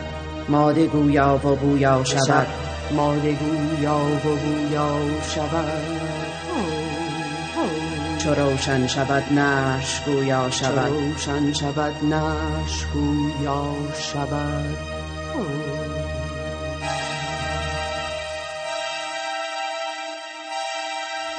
[0.49, 2.47] ماده گویا و بویا شود.
[2.91, 4.89] ماده گویا و بویا
[5.35, 6.20] شود.
[8.23, 10.91] چو روشن شود نش گویا شود.
[10.91, 14.77] روشن شود نش گویا شود.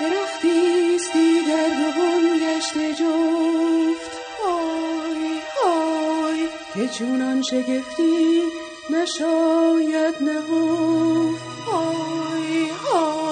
[0.00, 4.12] درختی است دیگر دوم گشته جفت.
[4.42, 5.28] های
[5.62, 8.42] های که چونان شگفتی
[8.90, 11.42] نشاید نهفت.
[11.66, 13.31] های های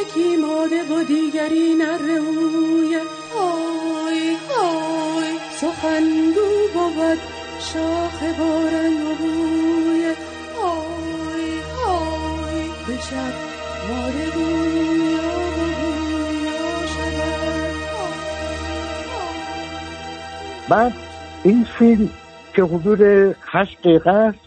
[0.00, 2.94] یکی ماده و دیگری نر اوی
[3.34, 7.18] های های سخنگو بود
[7.60, 10.04] شاخ بارنگ و بوی.
[10.56, 13.34] های های به شب
[13.88, 14.96] ماده گویا
[16.86, 17.74] شود
[20.68, 20.92] بعد
[21.44, 22.10] این فیلم
[22.54, 23.00] که حدود
[23.42, 24.38] هشت دقیقه است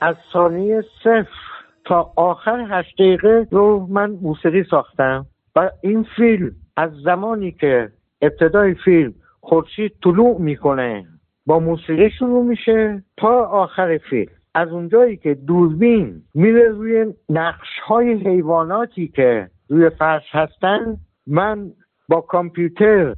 [0.00, 1.45] از ثانیه صفر.
[1.86, 5.26] تا آخر هشت دقیقه رو من موسیقی ساختم
[5.56, 7.90] و این فیلم از زمانی که
[8.22, 11.06] ابتدای فیلم خورشید طلوع می‌کنه
[11.46, 14.32] با موسیقی شروع میشه تا آخر فیلم.
[14.54, 21.72] از اونجایی که دوربین میره روی نقش های حیواناتی که روی فرش هستن من
[22.08, 23.14] با کامپیوتر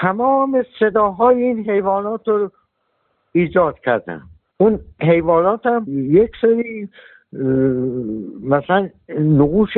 [0.00, 2.50] تمام صداهای این حیوانات رو
[3.32, 4.22] ایجاد کردم.
[4.56, 6.88] اون حیوانات هم یک سری
[8.42, 9.70] مثلا نقوش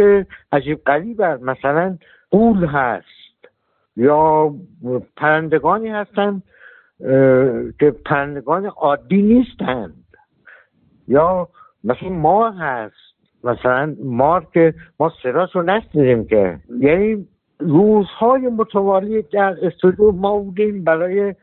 [0.53, 1.99] عجیب غریب مثلا
[2.31, 3.07] قول هست.
[3.97, 4.55] یا
[5.17, 6.43] پرندگانی هستند
[7.81, 10.05] که پرندگان عادی نیستند.
[11.09, 11.49] یا
[11.85, 12.95] مثلا مار هست.
[13.45, 16.59] مثلا مار که ما سراش رو نشنیدیم که.
[16.81, 17.29] یعنی
[17.59, 21.35] روزهای متوالی در استودیو ما بودیم برای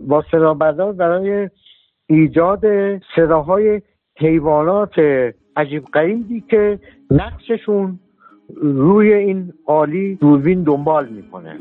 [0.00, 0.24] با
[0.98, 1.50] برای
[2.06, 2.62] ایجاد
[3.16, 3.82] صداهای
[4.16, 4.94] حیوانات
[5.56, 6.78] عجیب غریبی که
[7.10, 7.98] نقششون
[8.62, 11.58] روی این عالی دوربین دنبال می‌کنه.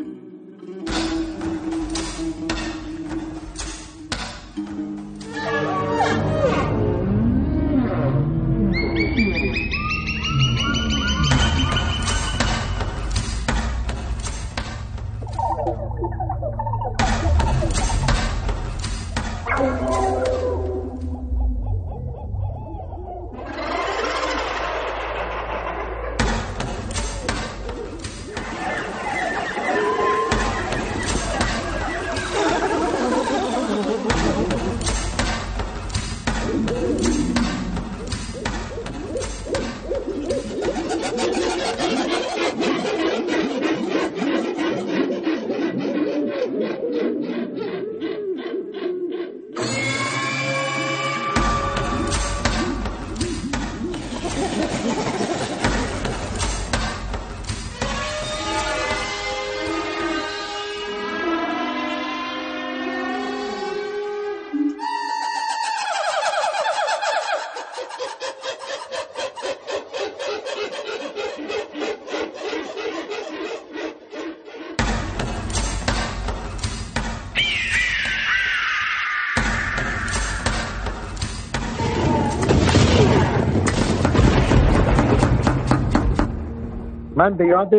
[87.23, 87.73] من به یاد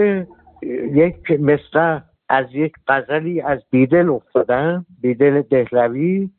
[0.92, 6.30] یک مصرع از یک غزلی از بیدل افتادم بیدل دهلوی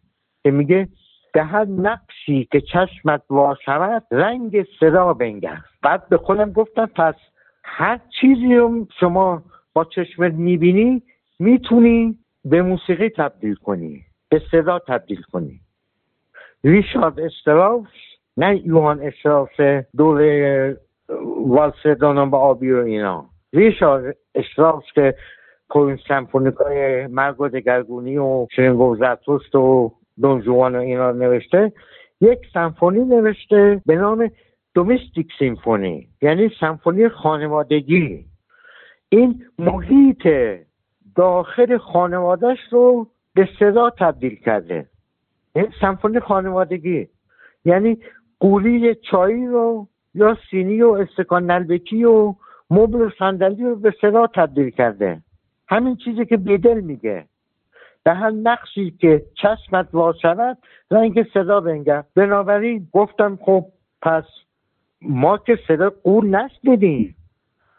[0.43, 0.87] که میگه
[1.33, 3.55] به هر نقشی که چشمت وا
[4.11, 5.57] رنگ صدا بنگر.
[5.83, 7.15] بعد به خودم گفتم پس
[7.63, 9.43] هر چیزی رو شما
[9.73, 11.01] با چشمت می‌بینی
[11.39, 15.59] می‌تونی به موسیقی تبدیل کنی به صدا تبدیل کنی.
[16.63, 17.87] ریشارد استراوس
[18.37, 20.77] نه یوهان استراوس دوره
[21.47, 23.25] والس دانم آبی و اینا.
[23.53, 25.15] ریشارد استراوس که
[25.69, 29.91] پوین سمفونیکای مرگ و دگرگونی و شرینگو زرتشت و
[30.21, 31.71] دون جوان و اینا نوشته.
[32.21, 34.31] یک سمفونی نوشته به نام
[34.73, 38.25] دومستیک سیمفونی یعنی سمفونی خانوادگی.
[39.09, 40.27] این محیط
[41.15, 44.85] داخل خانوادهش رو به صدا تبدیل کرده.
[45.55, 47.07] این سمفونی خانوادگی.
[47.65, 47.97] یعنی
[48.39, 52.35] قولی چایی رو یا سینی و استکان نلبکی و
[52.69, 55.21] مبل و صندلی رو به صدا تبدیل کرده.
[55.67, 57.25] همین چیزی که بیدل میگه.
[58.03, 60.57] به هر نقشی که چشمت واز شود
[60.91, 62.03] رنگ صدا بنگر.
[62.15, 63.65] بنابراین گفتم خب
[64.01, 64.23] پس
[65.01, 67.15] ما که صدا قول نشنیدیم.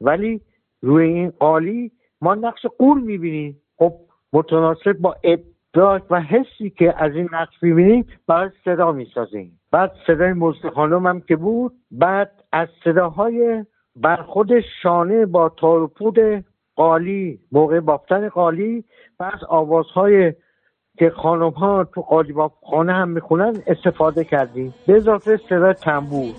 [0.01, 0.41] ولی
[0.83, 3.57] روی این قالی ما نقش قول می‌بینیم.
[3.79, 3.93] خب
[4.33, 9.61] متناسب با ادراک و حسی که از این نقش می‌بینیم بعد صدا می‌سازیم.
[9.77, 13.65] بعد صدای مزد خانم هم که بود بعد از صداهای
[13.97, 14.51] برخود
[14.83, 16.17] شانه با تارپود
[16.77, 18.85] قالی موقع بافتن قالی
[19.21, 20.35] از آوازهای
[20.99, 22.35] که خانم ها تو قالی
[22.71, 24.75] خانه هم می‌خونن استفاده کردیم.
[24.87, 26.35] به اضافه صدای تنبور.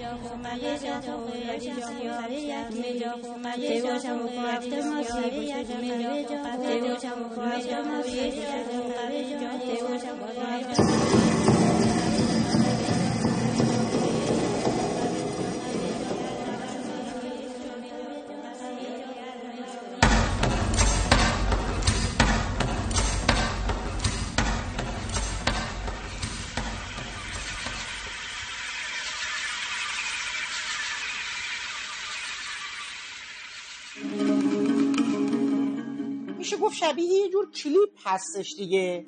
[36.48, 39.06] میشه گفت شبیه یه جور کلیپ هستش دیگه.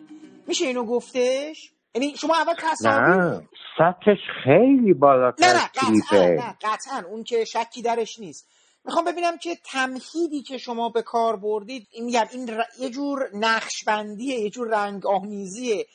[0.47, 3.41] میشه اینو گفتش؟ یعنی شما اول تصاویر نه
[3.77, 7.03] سطحش خیلی بالاتر نه نه قطعا نه قطعا.
[7.09, 8.49] اون که شکی درش نیست.
[8.85, 13.29] می‌خوام ببینم که تمهیدی که شما به کار بردید این میگم این ر- یه جور
[13.33, 15.85] نقشبندیه یه جور رنگ آمیزیه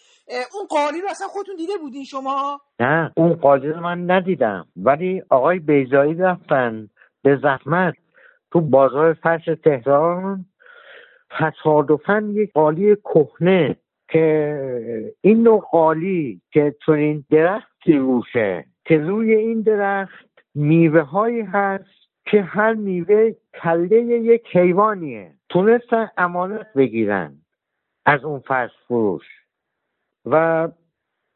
[0.54, 4.66] اون قالی رو اصلا خودتون دیده بودین شما؟ نه اون قالی رو من ندیدم.
[4.76, 6.88] ولی آقای بیزایی رفتن
[7.22, 7.94] به زحمت
[8.52, 10.46] تو بازار فرش تهران.
[11.38, 13.76] تصادفا یک قالی کهنه
[14.08, 22.08] که این نوع قالی که این درختی روشه که روی این درخت میوه هایی هست
[22.24, 23.32] که هر میوه
[23.62, 25.30] کله یک حیوانیه.
[25.48, 27.34] تونستن امانت بگیرن
[28.06, 29.26] از اون فرش فروش.
[30.26, 30.68] و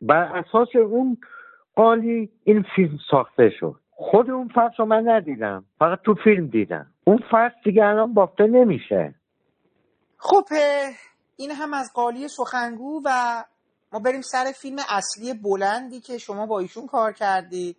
[0.00, 1.16] بر اساس اون
[1.74, 3.74] قالی این فیلم ساخته شد.
[3.90, 6.86] خود اون فرش رو من ندیدم فقط تو فیلم دیدم.
[7.04, 9.14] اون فرش دیگه الان بافته نمیشه.
[10.18, 10.44] خب
[11.36, 13.44] این هم از قالی سخنگو و
[13.92, 17.76] ما بریم سر فیلم اصلی بلندی که شما با ایشون کار کردید.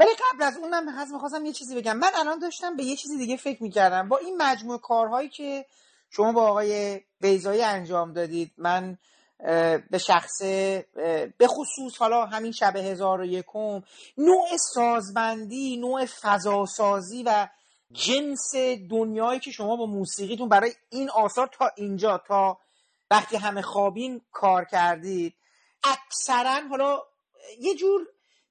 [0.00, 1.96] ولی قبل از اونم هز می‌خواستم یه چیزی بگم.
[1.96, 4.08] من الان داشتم به یه چیزی دیگه فکر می‌کردم.
[4.08, 5.66] با این مجموعه کارهایی که
[6.10, 8.98] شما با آقای بیزایی انجام دادید من
[9.90, 10.42] به شخص
[11.38, 13.82] به خصوص حالا همین شب هزار و یکم
[14.18, 17.48] نوع سازبندی نوع فضاسازی و
[17.92, 18.54] جنس
[18.90, 22.58] دنیایی که شما با موسیقیتون برای این آثار تا اینجا تا
[23.10, 25.34] وقتی همه خوابین کار کردید
[25.84, 27.02] اکثرا حالا
[27.60, 28.06] یه جور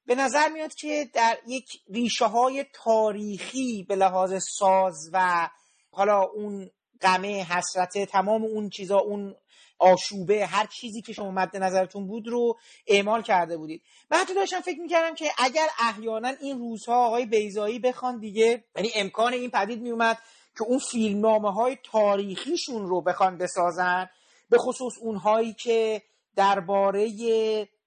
[0.06, 5.50] به نظر میاد که در یک ریشه های تاریخی به لحاظ ساز و
[5.92, 6.72] حالا اون
[7.02, 9.36] غمه حسرت تمام اون چیزا اون
[9.80, 12.58] آشوبه هر چیزی که شما مد نظرتون بود رو
[12.88, 17.80] اعمال کرده بودید من حتی داشتم فکر می‌کردم که اگر احیانا این روزها آقای بیزایی
[17.80, 20.18] بخوان دیگه یعنی امکان این پدید میومد
[20.58, 24.10] که اون فیلمنامه های تاریخیشون رو بخوان بسازن
[24.50, 26.02] به خصوص اونهایی که
[26.36, 27.10] درباره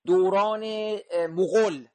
[0.06, 0.64] دوران
[1.26, 1.86] مغول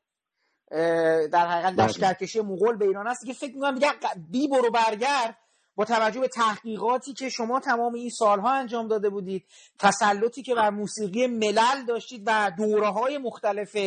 [1.32, 1.86] در حقیقت بله.
[1.86, 3.92] لشکرکشی مغول به ایران هست دیگه فکر می‌کنم دیگه
[4.32, 5.38] بی برو برگرد
[5.76, 9.46] با توجه به تحقیقاتی که شما تمام این سالها انجام داده بودید
[9.80, 13.78] تسلطی که بر موسیقی ملل داشتید و دوره های مختلف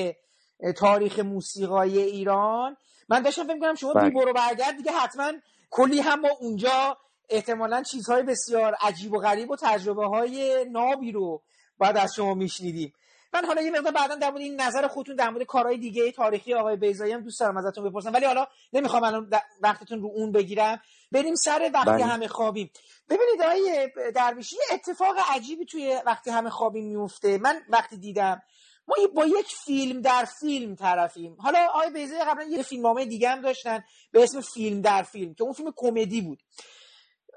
[0.76, 2.76] تاریخ موسیقای ایران
[3.08, 4.08] من داشتم فکر می‌کنم شما بله.
[4.08, 5.32] بی برو برگرد دیگه حتما
[5.70, 11.42] کلی هم ما اونجا احتمالا چیزهای بسیار عجیب و غریب و تجربه های نابی رو
[11.78, 12.92] باید از شما میشنیدیم.
[13.34, 16.54] من حالا یه مقدار بعدا در مورد این نظر خودتون در مورد کارهای دیگه تاریخی
[16.54, 18.12] آقای بیزایی هم دوست دارم ازتون بپرسم.
[18.12, 19.30] ولی حالا نمی‌خوام الان
[19.60, 20.80] وقتتون رو اون بگیرم.
[21.12, 22.04] بریم سر وقتی بله.
[22.04, 22.70] همه خوابیم
[23.08, 28.42] ببینید آقای درویشی یه اتفاق عجیبی توی وقتی همه خوابیم میفته من وقتی دیدم
[28.88, 33.40] ما با یک فیلم در فیلم طرفیم حالا آقای بیزایی قبلا یه فیلمنامه دیگه هم
[33.40, 36.42] داشتن به اسم فیلم در فیلم که اون فیلم کمدی بود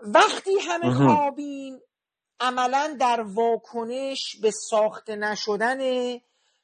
[0.02, 0.94] وقتی همه.
[0.94, 1.80] خوابیم
[2.40, 5.80] عملا در واکنش به ساخته نشدن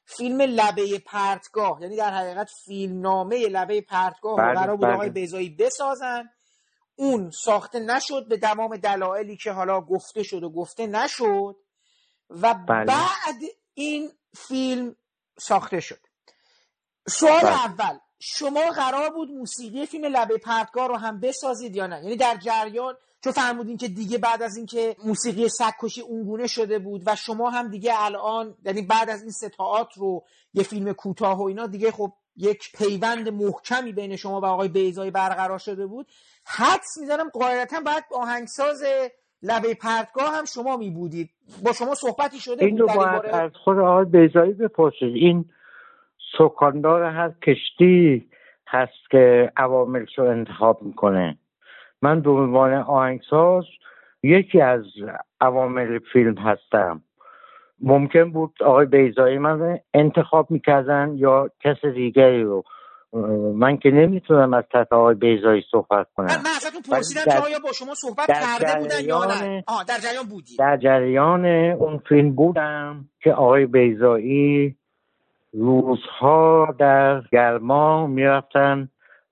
[0.04, 4.94] فیلم لبه پرتگاه یعنی در حقیقت فیلمنامه لبه پرتگاه رو بله، قرار بود بله.
[4.94, 6.30] آقای بیزایی بسازن
[6.98, 11.56] اون ساخته نشد به تمام دلایلی که حالا گفته شد و گفته نشد
[12.30, 12.84] و بله.
[12.84, 13.36] بعد
[13.74, 14.96] این فیلم
[15.38, 16.00] ساخته شد
[17.08, 17.64] سوال بله.
[17.64, 22.36] اول شما قرار بود موسیقی فیلم لبه پرتگاه رو هم بسازید یا نه یعنی در
[22.36, 22.94] جریان
[23.24, 27.68] چون فرمودین که دیگه بعد از اینکه موسیقی سگکشی اونگونه شده بود و شما هم
[27.68, 30.24] دیگه الان یعنی بعد از این ستاعت رو
[30.54, 35.10] یه فیلم کوتاه و اینا دیگه خب یک پیوند محکمی بین شما و آقای بیزایی
[35.10, 36.06] برقرار شده بود
[36.56, 38.84] حدس می‌زنم قاعدتا بعد آهنگساز
[39.42, 41.30] لبه پرتگاه هم شما می بودید
[41.64, 45.16] با شما صحبتی شده این رو باید از خود آقای بیزایی بپرسید.
[45.16, 45.44] این
[46.38, 48.28] سکاندار هر کشتی
[48.68, 51.38] هست که عواملش رو انتخاب می‌کنه.
[52.02, 53.64] من به عنوان آهنگساز
[54.22, 54.84] یکی از
[55.40, 57.02] عوامل فیلم هستم.
[57.80, 62.64] ممکن بود آقای بیزایی من انتخاب می‌کردن یا کس دیگری رو.
[63.54, 66.26] من که نمی‌تونم از طرف آقای بیزایی صحبت کنم.
[66.26, 70.26] من, ازتون پرسیدم که آیا با شما صحبت کرده بودن یا نه؟ آه در جریان
[70.30, 70.56] بودی.
[70.58, 74.76] در جریان اون فیلم بودم که آقای بیزایی
[75.52, 78.88] روزها در گرما می‌رفتن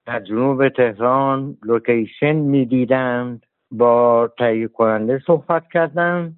[0.06, 6.32] در جنوب تهران لوکیشن می‌دیدند با تهیه کننده صحبت کردن.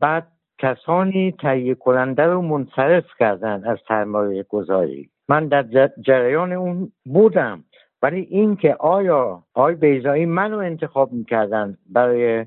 [0.00, 0.26] بعد
[0.58, 7.64] کسانی تهیه کننده رو منصرف کردن از سرمایه گذاری من در جریان اون بودم.
[8.02, 12.46] ولی اینکه آیا آقای بیزایی منو انتخاب می‌کردن برای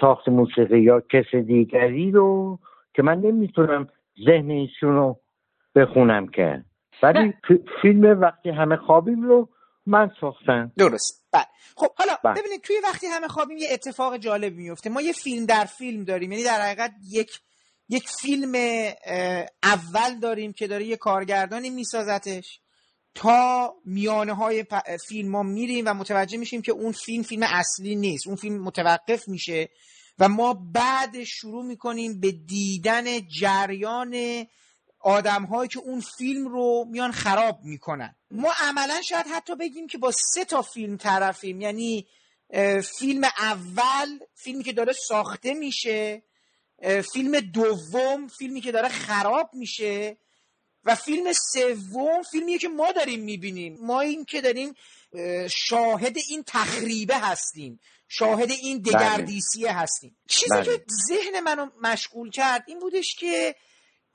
[0.00, 2.58] ساخت موسیقی یا کس دیگری رو
[2.94, 3.88] که من نمی‌تونم
[4.26, 5.20] ذهن ایشون رو
[5.74, 6.64] بخونم که.
[7.02, 7.34] ولی
[7.82, 9.48] فیلم وقتی همه خوابیم رو
[9.86, 10.72] من ساختم.
[10.78, 11.28] درست.
[11.32, 11.44] بله.
[11.76, 12.40] خب حالا بله.
[12.40, 16.32] ببینید توی وقتی همه خوابیم یه اتفاق جالب میفته ما یه فیلم در فیلم داریم.
[16.32, 17.30] یعنی در حقیقت یک
[17.88, 18.54] یک فیلم
[19.62, 22.60] اول داریم که داره یه کارگردانی میسازتش
[23.14, 24.64] تا میانه های
[25.08, 28.26] فیلم ها میریم و متوجه میشیم که اون فیلم فیلم اصلی نیست.
[28.26, 29.68] اون فیلم متوقف میشه
[30.18, 33.04] و ما بعد شروع می‌کنیم به دیدن
[33.40, 34.46] جریان
[35.00, 38.16] آدم هایی که اون فیلم رو میان خراب می‌کنن.
[38.30, 41.60] ما عملا شاید حتی بگیم که با سه تا فیلم طرفیم.
[41.60, 42.06] یعنی
[42.98, 46.22] فیلم اول فیلمی که داره ساخته میشه
[47.12, 50.18] فیلم دوم فیلمی که داره خراب میشه
[50.84, 54.74] و فیلم سوم فیلمیه که ما داریم می‌بینیم ما این که داریم
[55.48, 58.92] شاهد این تخریبه هستیم شاهد این بله.
[58.92, 60.64] دگردیسیه هستیم چیزی بله.
[60.64, 63.54] که ذهن منو مشغول کرد این بودش که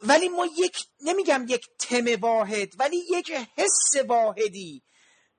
[0.02, 4.84] ولی ما یک نمیگم یک تم واحد ولی یک حس واحدی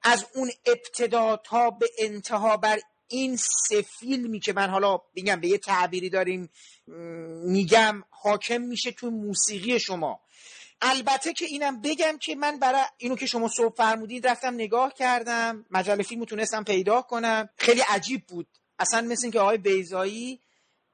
[0.02, 2.78] از اون ابتدا تا به انتها بر
[3.08, 6.50] این سه فیلمی که من حالا میگم به یه تعبیری داریم
[6.86, 10.20] میگم حاکم میشه تو موسیقی شما.
[10.82, 15.64] البته که اینم بگم که من برای اینو که شما صبح فرمودید رفتم نگاه کردم
[15.70, 17.48] مجله فیلمو تونستم پیدا کنم.
[17.56, 18.46] خیلی عجیب بود.
[18.78, 20.40] اصلا مثل اینکه آقای بیزایی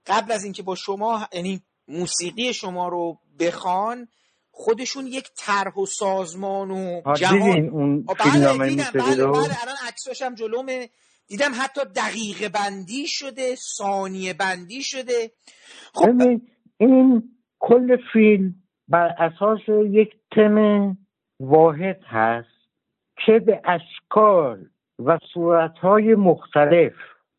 [0.07, 4.09] قبل از اینکه با شما یعنی موسیقی شما رو بخوان
[4.51, 7.69] خودشون یک طرح و سازمان و جهان.
[7.69, 8.91] اون بله دیدم.
[8.95, 9.63] بله بله.
[9.63, 10.91] الان عکساش هم جلومه.
[11.31, 15.31] دیدم حتی دقیقه بندی شده ثانیه بندی شده.
[15.95, 16.41] خب
[16.79, 17.23] این
[17.59, 18.55] کل فیلم
[18.89, 20.97] بر اساس یک تم
[21.41, 22.49] واحد هست
[23.27, 24.67] که به اشکال
[24.99, 26.93] و صورتهای مختلف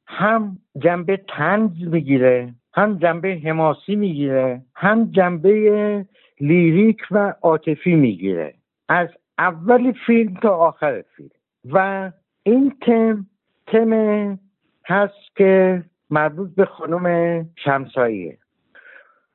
[0.07, 6.05] هم جنبه تنز می‌گیره هم جنبه حماسی می‌گیره هم جنبه
[6.39, 8.53] لیریک و عاطفی می‌گیره.
[8.89, 9.07] از
[9.37, 11.29] اول فیلم تا آخر فیلم.
[11.65, 12.11] و
[12.43, 13.25] این تم
[13.71, 14.39] تم
[14.85, 18.37] هست که مربوط به خانم شمساییه.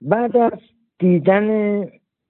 [0.01, 0.59] بعد از
[0.99, 1.81] دیدن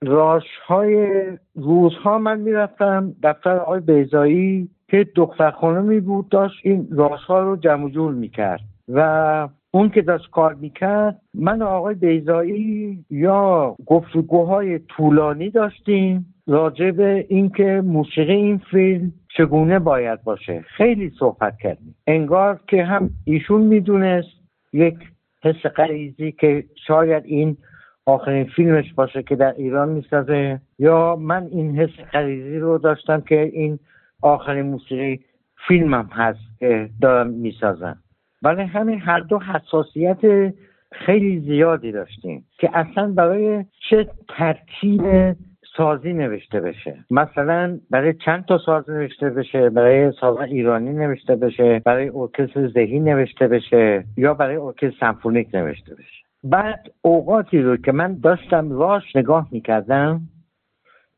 [0.03, 1.07] راش های
[1.55, 7.57] روزها من می‌رفتم دفتر آقای بیزایی که دختر خانمی بود داشت این راش ها رو
[7.57, 14.79] جمع جور می‌کرد و اون که داشت کار می‌کرد من و آقای بیزایی یا گفتگوهای
[14.79, 21.95] طولانی داشتیم راجع به اینکه موسیقی این فیلم چگونه باید باشه؟ خیلی صحبت کردیم.
[22.07, 24.29] انگار که هم ایشون می‌دونست
[24.73, 24.95] یک
[25.43, 27.57] حس غریزی که شاید این
[28.07, 33.41] آخرین فیلمش باشه که در ایران می‌سازه یا من این حس غریزی رو داشتم که
[33.41, 33.79] این
[34.23, 35.21] آخرین موسیقی
[35.69, 37.99] فیلمم هست که دارم می‌سازم.
[38.43, 40.53] ولی همین هر دو حساسیت
[40.93, 45.03] خیلی زیادی داشتیم که اصلا برای چه ترکیب
[45.77, 47.05] سازی نوشته بشه.
[47.11, 53.01] مثلا برای چند تا ساز نوشته بشه برای ساز ایرانی نوشته بشه برای ارکستر ذهی
[53.01, 56.27] نوشته بشه یا برای ارکستر سمفونیک نوشته بشه.
[56.45, 60.21] بعد اوقاتی رو که من داشتم راش نگاه می‌کردم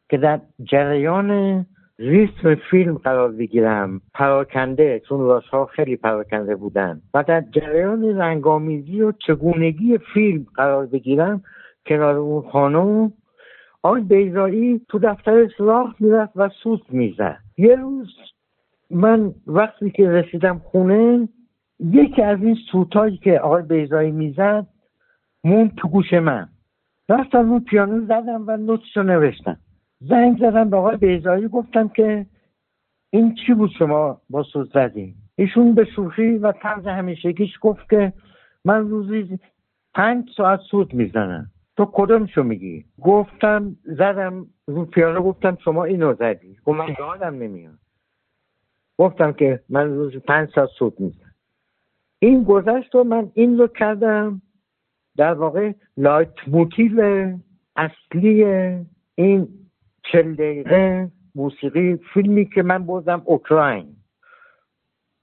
[0.09, 1.66] که در جریان
[1.98, 9.02] ریتم فیلم قرار بگیرم پراکنده چون راش ها خیلی پراکنده بودن و در جریان رنگامیزی
[9.02, 11.43] و چگونگی فیلم قرار بگیرم
[11.86, 13.12] کنار اون خانم
[13.82, 17.38] آقای بیزایی تو دفترش راه می‌رفت و سوت می‌زد.
[17.59, 18.16] یه روز
[18.90, 21.28] من وقتی که رسیدم خونه
[21.80, 24.66] یکی از این سوتایی که آقای بیزایی می‌زد
[25.44, 26.48] مون تو گوش من.
[27.09, 29.56] رفتم اون پیانو زدم و نوتش رو نوشتم.
[30.00, 32.26] زنگ زدم به آقای بیزایی گفتم که
[33.10, 38.12] این چی بود شما با سوز زدیم ایشون به شوخی و طرز همیشگیش گفت که
[38.64, 39.38] من روزی
[39.94, 41.50] پنج ساعت سود می‌زنم.
[41.78, 46.56] تو کدومشو میگی؟ گفتم زدم رو پیانو گفتم شما اینو زدی.
[46.64, 47.78] گفت من یادم نمیاد.
[48.98, 51.34] گفتم که من روز پنج ساعت سود می‌زنم
[52.18, 54.42] این گذشت و من این رو کردم.
[55.16, 57.28] در واقع Leitmotiv
[57.76, 58.44] اصلی
[59.14, 59.48] این
[60.02, 63.96] چل دقیقه موسیقی فیلمی که من بردم اوکراین.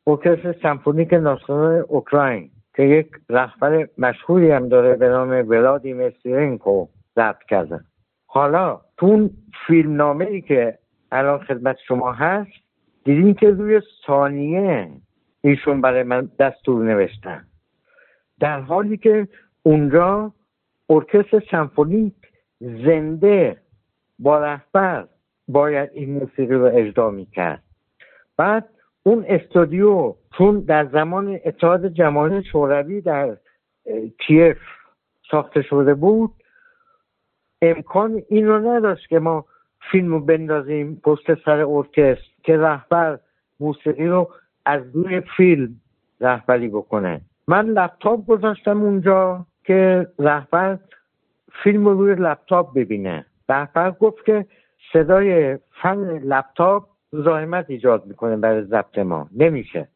[0.07, 2.51] ارکستر سمفونیک ناسیونال اوکراین.
[2.75, 7.85] که یک رهبر مشهوری هم داره به نام ولادیمیر سیرنکو ضبط کردن
[8.25, 9.29] حالا تو اون
[9.67, 10.77] فیلم نامه ای که
[11.11, 12.51] الان خدمت شما هست
[13.03, 14.89] دیدین که روی ثانیه
[15.41, 17.45] ایشون برای من دستور نوشتن.
[18.39, 19.27] در حالی که
[19.63, 20.33] اونجا
[20.89, 22.13] ارکستر سمفونیک
[22.59, 23.57] زنده
[24.19, 25.07] با رهبر
[25.47, 27.63] باید این موسیقی رو اجرا می‌کرد.
[28.37, 28.69] بعد
[29.07, 33.37] اون استودیو چون در زمان اتحاد جماهیر شوروی در
[34.19, 34.57] کیف
[35.31, 36.31] ساخته شده بود
[37.61, 39.45] امکان این رو نداشت که ما
[39.91, 43.19] فیلم رو بندازیم پشت سر ارکستر که رهبر
[43.59, 44.29] موسیقی رو
[44.65, 45.75] از روی فیلم
[46.21, 47.21] رهبری بکنه.
[47.47, 50.79] من لپتاپ گذاشتم اونجا که رهبر
[51.63, 53.25] فیلم رو روی لپتاپ ببینه.
[53.49, 54.45] رهبر گفت که
[54.93, 59.29] صدای فن لپتاپ زایمت ایجاد می‌کنه برای ضبط ما.
[59.37, 59.87] نمیشه.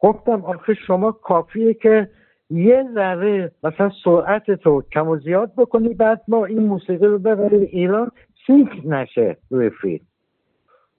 [0.00, 2.10] گفتم آخه شما کافیه که
[2.50, 7.68] یه ذره مثلا سرعت تو کم و زیاد بکنی بعد ما این موسیقی رو ببریم
[7.70, 8.10] ایران
[8.46, 10.04] سینک نشه روی فیلم.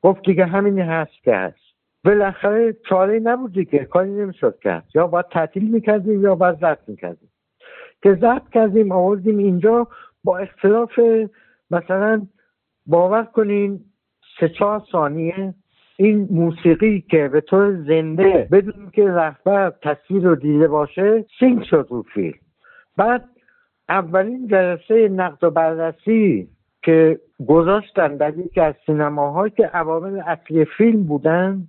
[0.02, 1.68] گفت دیگه همینی هست که هست.
[2.06, 4.84] بالاخره چاره نبودی که کاری نمی‌شد کرد.
[4.96, 7.30] یا باید تعطیل می‌کردیم یا باید ضبط می‌کردیم.
[8.04, 9.88] که ضبط کردیم آوردیم اینجا
[10.24, 11.00] با اختلاف
[11.72, 12.28] مثلا
[12.86, 13.80] باور کنین
[14.40, 15.54] سه چهار ثانیه
[15.98, 21.88] این موسیقی که به طور زنده بدون که رهبر تصویر رو دیده باشه سینک شد
[21.90, 22.40] رو فیلم.
[22.98, 23.26] بعد
[23.90, 26.50] اولین جلسه نقد و بررسی
[26.84, 31.68] که گذاشتن در یکی از سینماهایی که عوامل اصلی فیلم بودن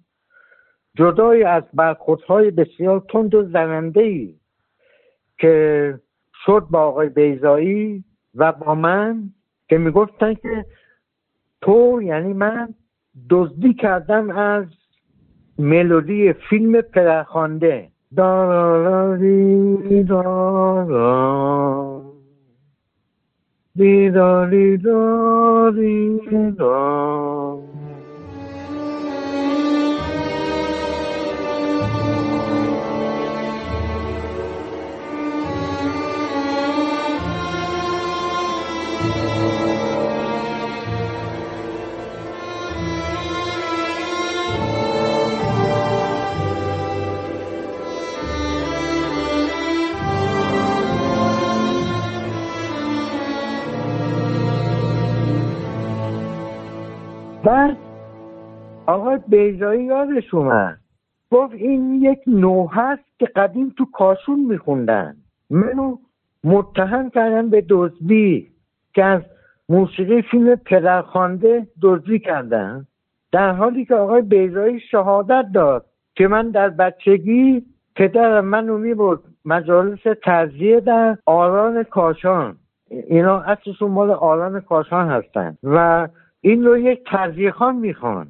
[0.96, 4.34] جدای از برخوردهای بسیار تند و زننده ای
[5.38, 5.94] که
[6.44, 8.04] شد با آقای بیزایی
[8.34, 9.22] و با من
[9.68, 10.64] که می‌گفتن که
[11.60, 12.74] تو یعنی من
[13.30, 14.64] دزدی کردم از
[15.58, 17.88] ملودی فیلم پدرخوانده.
[18.16, 22.02] داراری دارا
[23.76, 26.20] دیداری داری
[26.58, 27.67] دار
[57.48, 57.76] بعد
[58.86, 60.78] آقای بیزایی یادش اومد.
[61.30, 65.16] گفت این یک نوع هست که قدیم تو کاشون میخوندن.
[65.50, 65.96] منو
[66.44, 68.48] متهم کردن به دزدی
[68.94, 69.22] که از
[69.68, 72.86] موسیقی فیلم پدرخوانده دزدی کردن.
[73.32, 77.62] در حالی که آقای بیزایی شهادت داد که من در بچگی
[77.96, 82.56] پدرم منو می‌برد مجالس ترزیه در آران کاشان.
[82.90, 85.58] اینا اصلشون مال آران کاشان هستن.
[85.62, 86.08] و
[86.40, 88.26] این رو یک ترزیه خان می‌خوان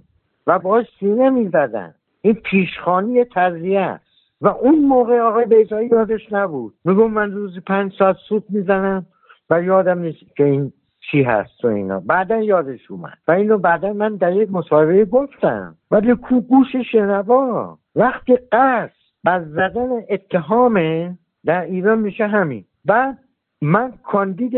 [0.46, 1.94] و باش سینه می‌زدن.
[2.22, 4.04] این پیشخانی ترزیه است.
[4.40, 6.74] و اون موقع آقای بیزایی یادش نبود.
[6.84, 9.06] میگم من روزی پنج ساعت سود می‌زنم
[9.50, 10.72] و یادم نیست که این
[11.10, 12.00] چی هست و اینا.
[12.00, 13.18] بعدا یادش اومد.
[13.28, 15.74] و اینو بعدا من در یک مصاحبه گفتم.
[15.90, 18.92] ولی کو گوش شنوا وقتی قصد
[19.24, 22.64] بر زدن اتهامه در ایران میشه همین.
[22.84, 23.18] بعد
[23.62, 24.56] من کاندید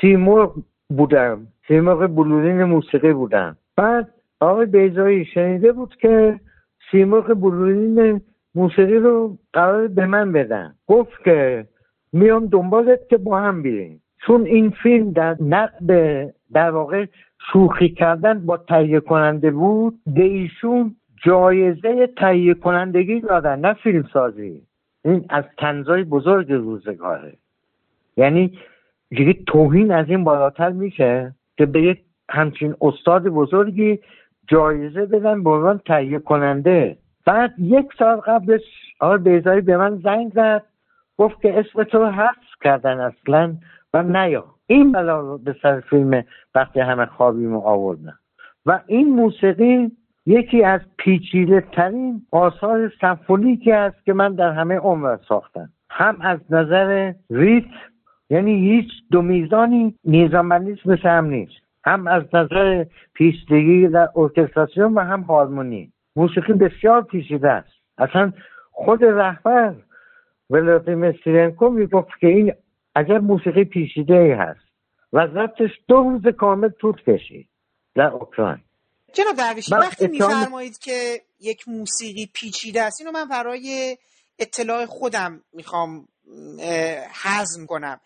[0.00, 0.54] سیمرغ
[0.88, 1.46] بودم.
[1.70, 4.08] سیمرغ بلورین موسیقی بودم بعد
[4.40, 6.40] آقای بیزایی شنیده بود که
[6.90, 8.20] سیمرغ بلورین
[8.54, 10.74] موسیقی رو قرار به من بدن.
[10.86, 11.66] گفت که
[12.12, 15.90] میام دنبالت که با هم بیریم چون این فیلم در نقد
[16.52, 17.06] در واقع
[17.52, 24.62] شوخی کردن با تهیه کننده بود به ایشون جایزه تهیه کنندگی دادن نه فیلم سازی.
[25.04, 27.32] این از تنزای بزرگ روزگاره.
[28.16, 28.58] یعنی
[29.10, 32.00] دیگه توهین از این بالاتر میشه؟ که به یک
[32.30, 33.98] همچین استاد بزرگی
[34.48, 36.98] جایزه بدن به عنوان تهیه کننده.
[37.26, 38.62] بعد یک سال قبلش
[39.00, 40.62] آقای بیزایی به من زنگ زد
[41.18, 43.56] گفت که اسم تو حذف کردن اصلا
[43.94, 44.44] و نیا.
[44.66, 46.24] این بلا رو به سر فیلم
[46.54, 48.14] وقتی همه خوابیم آوردن.
[48.66, 49.90] و این موسیقی
[50.26, 55.68] یکی از پیچیده ترین آثار سمفونیکی است که من در همه عمر ساختم.
[55.90, 57.64] هم از نظر ریت
[58.30, 61.52] یعنی هیچ دو میزانی نیزامندیش مثل هم نیست.
[61.84, 62.84] هم از نظر
[63.14, 65.92] پیچیدگی در ارکستراسیون و هم هارمونی.
[66.16, 67.72] موسیقی بسیار پیچیده است.
[67.98, 68.32] اصلا
[68.72, 69.74] خود رهبر
[70.50, 72.52] ولادیمیر سیرنکو می‌گفت که این
[72.94, 74.60] اگر موسیقی پیچیده ای هست
[75.12, 77.48] و ضبطش دو روز کامل طول کشید
[77.94, 78.58] در اوکراین.
[79.12, 83.96] جناب درویشی وقتی میفرمایید که یک موسیقی پیچیده است اینو من برای
[84.38, 86.04] اطلاع خودم می‌خوام
[87.22, 88.00] حزم کنم.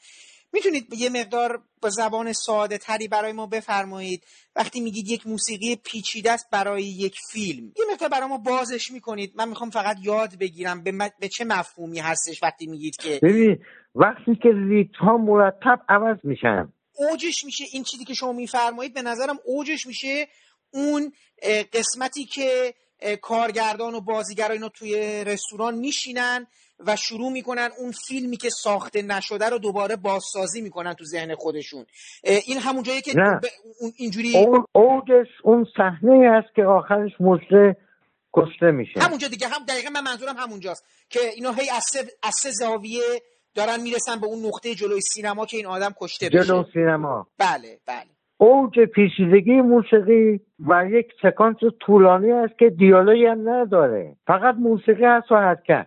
[0.52, 4.24] می‌تونید یه مقدار با زبان ساده تری برای ما بفرمایید.
[4.56, 9.32] وقتی میگید یک موسیقی پیچیده است برای یک فیلم یه مقدار برای ما بازش می‌کنید.
[9.36, 13.58] من می‌خوام فقط یاد بگیرم به, به چه مفهومی هستش وقتی میگید که ببین
[13.94, 16.72] وقتی که ریت ها مرتب عوض میشن.
[16.96, 20.28] اوجش میشه این چیزی که شما میفرمایید به نظرم اوجش میشه
[20.70, 21.12] اون
[21.72, 22.74] قسمتی که
[23.22, 26.46] کارگردان و بازیگر اینا توی رستوران میشینن
[26.86, 31.84] و شروع می‌کنن اون فیلمی که ساخته نشده رو دوباره بازسازی می‌کنن تو ذهن خودشون.
[32.46, 33.40] این همون جایی که نه.
[33.96, 37.76] اینجوری اوجش اون صحنه است که آخرش مجره
[38.32, 39.00] کشته میشه.
[39.00, 41.70] همونجا دیگه هم دقیقا من منظورم همونجاست که اینا هی
[42.22, 43.02] از سه زاویه
[43.54, 46.44] دارن می‌رسن به اون نقطه جلوی سینما که این آدم کشته بشه.
[46.44, 47.26] جلو سینما.
[47.38, 48.06] بله بله.
[48.38, 54.16] اوج پیچیدگی موسیقی و یک سکانس طولانی است که دیالوگی هم نداره.
[54.26, 55.86] فقط موسیقی هست و حرکت.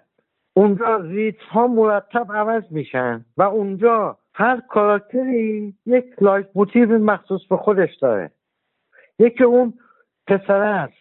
[0.57, 7.95] اونجا ریتم ها مرتب عوض میشن و اونجا هر کاراکتری یک Leitmotiv مخصوص به خودش
[7.95, 8.31] داره.
[9.19, 9.73] یکی اون
[10.27, 10.93] پسر است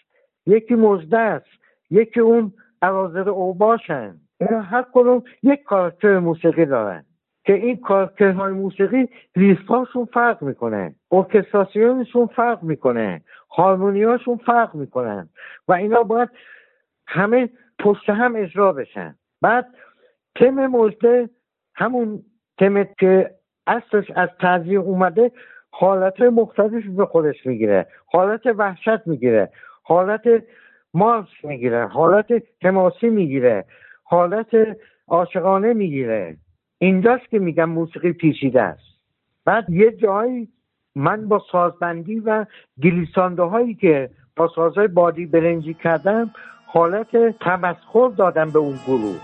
[0.47, 1.47] یکی مزده است
[1.91, 2.53] یکی اون
[2.83, 4.17] عرازر اوباشن.
[4.41, 7.05] اینا هر کدوم یک کاراکتر موسیقی دارن
[7.45, 15.29] که این کاراکترهای موسیقی ریفهاشون فرق می‌کنه ارکستراسیونشون فرق می‌کنه هارمونیاشون فرق می‌کنن
[15.69, 16.29] و اینا باید
[17.07, 19.15] همه پشت هم اجرا بشن.
[19.43, 19.67] بعد
[20.35, 21.31] تم مجده
[21.75, 22.23] همون
[22.59, 23.31] تم که
[23.67, 25.33] اصلش از تذیه اومده
[25.71, 29.51] حالت مختلفی به خودش می‌گیره حالت وحشت می‌گیره
[29.83, 30.23] حالت
[30.95, 32.27] مارس می‌گیره حالت
[32.63, 33.65] تماسی می‌گیره
[34.05, 34.77] حالت
[35.09, 36.37] عاشقانه می‌گیره.
[36.79, 38.97] اینجاست که میگم موسیقی پیچیده است.
[39.45, 40.49] بعد یه جایی
[40.95, 42.47] من با سازبندی و
[42.83, 46.31] گلیسانده هایی که با سازهای بادی برنجی کردم
[46.77, 49.17] حالت تمسخر دادم به اون گروه.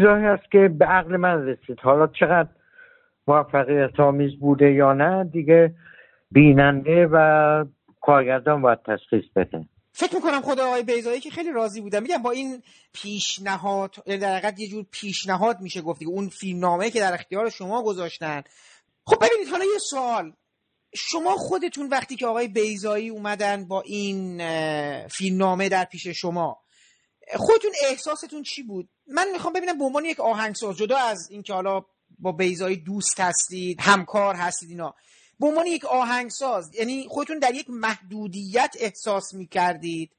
[0.00, 1.78] چیزهایی هست که به عقل من رسید.
[1.82, 2.48] حالا چقدر
[3.26, 5.74] موفقیت آمیز بوده یا نه دیگه
[6.30, 7.64] بیننده و
[8.00, 9.64] کارگردان باید تشخیص بده.
[9.92, 12.62] فکر می‌کنم خدا آقای بیزایی که خیلی راضی بودم میگم با این
[12.94, 17.82] پیشنهاد یعنی در حقیقت یه جور پیشنهاد میشه گفت اون فیلمنامه که در اختیار شما
[17.82, 18.42] گذاشتن.
[19.04, 20.32] خب ببینید حالا یه سوال.
[20.94, 24.42] شما خودتون وقتی که آقای بیزایی اومدن با این
[25.08, 26.58] فیلمنامه در پیش شما
[27.36, 31.84] خودتون احساستون چی بود؟ من می‌خوام ببینم به عنوان یک آهنگساز جدا از اینکه حالا
[32.18, 34.94] با بیزایی دوست هستید همکار هستید اینا.
[35.40, 40.10] به عنوان یک آهنگساز یعنی خودتون در یک محدودیت احساس می‌کردید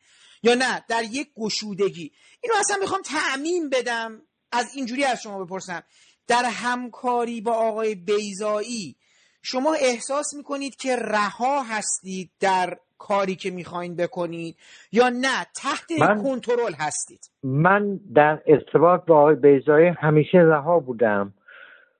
[0.43, 2.11] یا نه؟ در یک گشودگی.
[2.41, 5.84] اینو اصلا می‌خوام تعمین بدم از اینجوری از شما بپرسم.
[6.27, 8.95] در همکاری با آقای بیزایی
[9.41, 12.77] شما احساس می‌کنید که رها هستید در
[13.07, 14.56] کاری که می‌خواین بکنید
[14.91, 15.90] یا نه تحت
[16.23, 17.32] کنترل هستید.
[17.44, 21.34] من در ارتباط با آقای بیزایی همیشه رها بودم.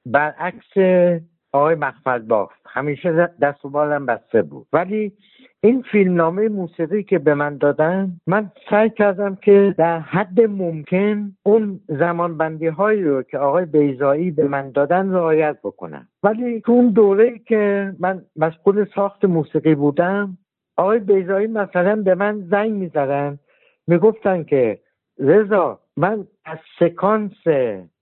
[0.06, 0.73] برعکس
[1.52, 4.68] آقای مخفل باف همیشه دست و بالم بسته بود.
[4.73, 5.11] ولی
[5.64, 11.80] این فیلمنامه موسیقی که به من دادن من سعی کردم که در حد ممکن اون
[11.88, 16.07] زمان بندی هایی رو که آقای بیزایی به من دادن رعایت بکنم.
[16.23, 20.38] ولی تو اون دوره که من مسئول ساخت موسیقی بودم
[20.81, 23.39] آقای بیزایی مثلا به من زنگ می‌زدن.
[23.87, 24.79] می‌گفتن که
[25.19, 27.47] رضا من از سکانس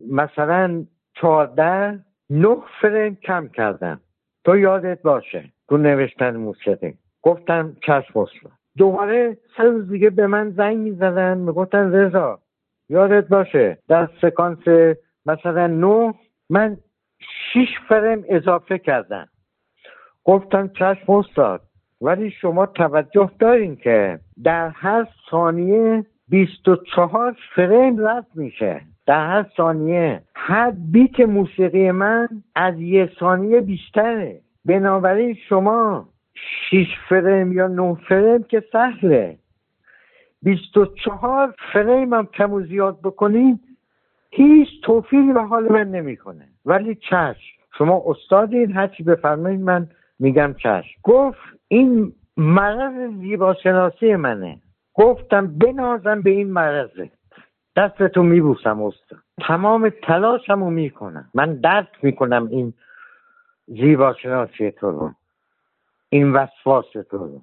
[0.10, 2.00] مثلا چهارده
[2.30, 4.00] نه فریم کم کردم.
[4.44, 6.94] تو یادت باشه تو نوشتن موسیقی.
[7.22, 11.38] گفتم چشم اصلا دوباره سه روز دیگه به من زنگ می‌زدن.
[11.38, 12.40] می‌گفتن رضا
[12.90, 14.96] یادت باشه در سکانس
[15.26, 16.14] مثلا نه
[16.50, 16.78] من
[17.54, 19.28] شیش فریم اضافه کردم.
[20.24, 21.62] گفتم چشم استاد
[22.02, 28.82] ولی شما توجه دارین که در هر ثانیه 24 فریم رد میشه.
[29.06, 34.40] در هر ثانیه هر بیت موسیقی من از یه ثانیه بیشتره.
[34.66, 36.10] بنابراین شما
[36.70, 39.38] 6 فریم یا 9 فریم که سهله.
[40.44, 43.60] 24 فریم هم کم و زیاد بکنین
[44.32, 46.48] هیچ توفیقی به حال من نمی‌کنه.
[46.66, 47.60] ولی چشم.
[47.78, 49.88] شما استادین هرچی بفرمایید من
[50.20, 51.00] میگم چشم.
[51.04, 54.62] گفت این مرض زیباشناسی منه.
[54.94, 57.12] گفتم بنازم به این مرضه.
[57.76, 59.20] دستتو میبوسم استاد.
[59.48, 61.30] تمام تلاشمو می‌کنم.
[61.34, 62.74] من درک می‌کنم این
[63.68, 65.12] زیباشناسی تو رو.
[66.10, 67.42] این وسواس تو رو.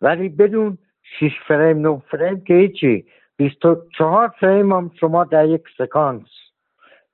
[0.00, 3.06] ولی بدون شیش فریم نه فریم که هیچی.
[3.36, 6.28] بیست و چهار فریم هم شما در یک سکانس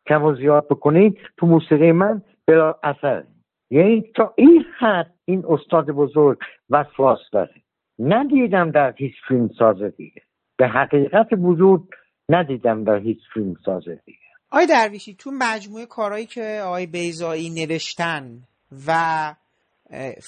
[0.07, 3.25] کم و زیاد بکنید تو موسیقی من بلا اثر
[3.71, 6.39] یعنی تا این حد این استاد بزرگ
[6.71, 7.55] وسواس داره.
[7.99, 10.23] ندیدم در هیچ فیلم سازه دیگه.
[10.57, 11.89] به حقیقت وجود
[12.29, 14.19] ندیدم در هیچ فیلم سازه دیگه.
[14.51, 18.43] آقای درویشی تو مجموعه کارهایی که آقای بیزایی نوشتن
[18.87, 19.35] و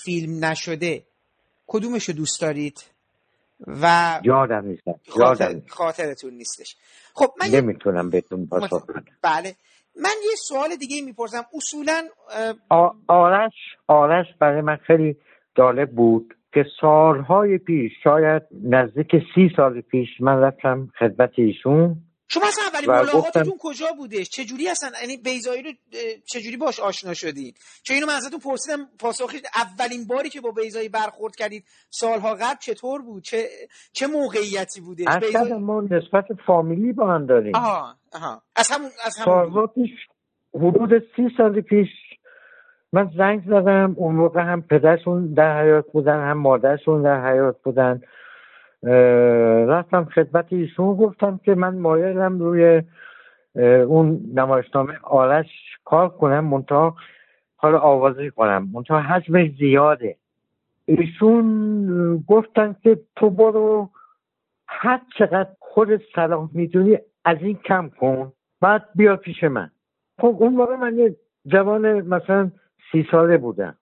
[0.04, 1.02] فیلم نشده
[1.66, 2.84] کدومش رو دوست دارید؟
[3.66, 4.82] و یادم نیست.
[5.08, 5.60] خاطر...
[5.68, 6.76] خاطرتون نیستش.
[7.14, 9.04] خب من نمی‌تونم بهتون پاسخ بدم.
[9.22, 9.54] بله.
[9.96, 11.42] من یه سوال دیگه می‌پرسم.
[11.54, 12.02] اصولا
[13.08, 13.52] آرش
[13.88, 15.16] آرش برای من خیلی
[15.56, 21.96] جالب بود که سالهای پیش شاید نزدیک سی سال پیش من رفتم خدمت ایشون.
[22.32, 25.70] شما اصلا اولین ملاقاتتون کجا بودش؟ چجوری اصلا یعنی بیزایی رو
[26.32, 30.88] چجوری باش آشنا شدید چون اینو من ازتون پرسیدم پاسخی اولین باری که با بیزایی
[30.88, 33.48] برخورد کردید سالها قبل چطور بود؟ چه
[33.92, 37.54] چه موقعیتی بوده اصلا ما نسبت فامیلی با هم داریم.
[37.54, 38.42] آها آها.
[38.56, 39.90] از همون از همون پیش
[40.54, 41.88] حدود سی سال پیش
[42.92, 48.00] من زنگ زدم اون موقع هم پدرشون در حیات بودن هم مادرشون در حیات بودن.
[49.68, 52.82] رفتم خدمت ایشون گفتم که من مایلم روی
[53.86, 55.46] اون نمایشنامه آرش
[55.84, 56.96] کار کنم منتها
[57.56, 58.68] حالا آوازی کنم.
[58.72, 60.16] منتها حجمش زیاده.
[60.84, 63.90] ایشون گفتن که تو برو
[64.68, 69.70] هر چقدر خود صلاح می‌دونی از این کم کن بعد بیا پیش من.
[70.18, 72.50] خب اون موقع من یه جوان مثلا
[72.92, 73.76] سی ساله بودم.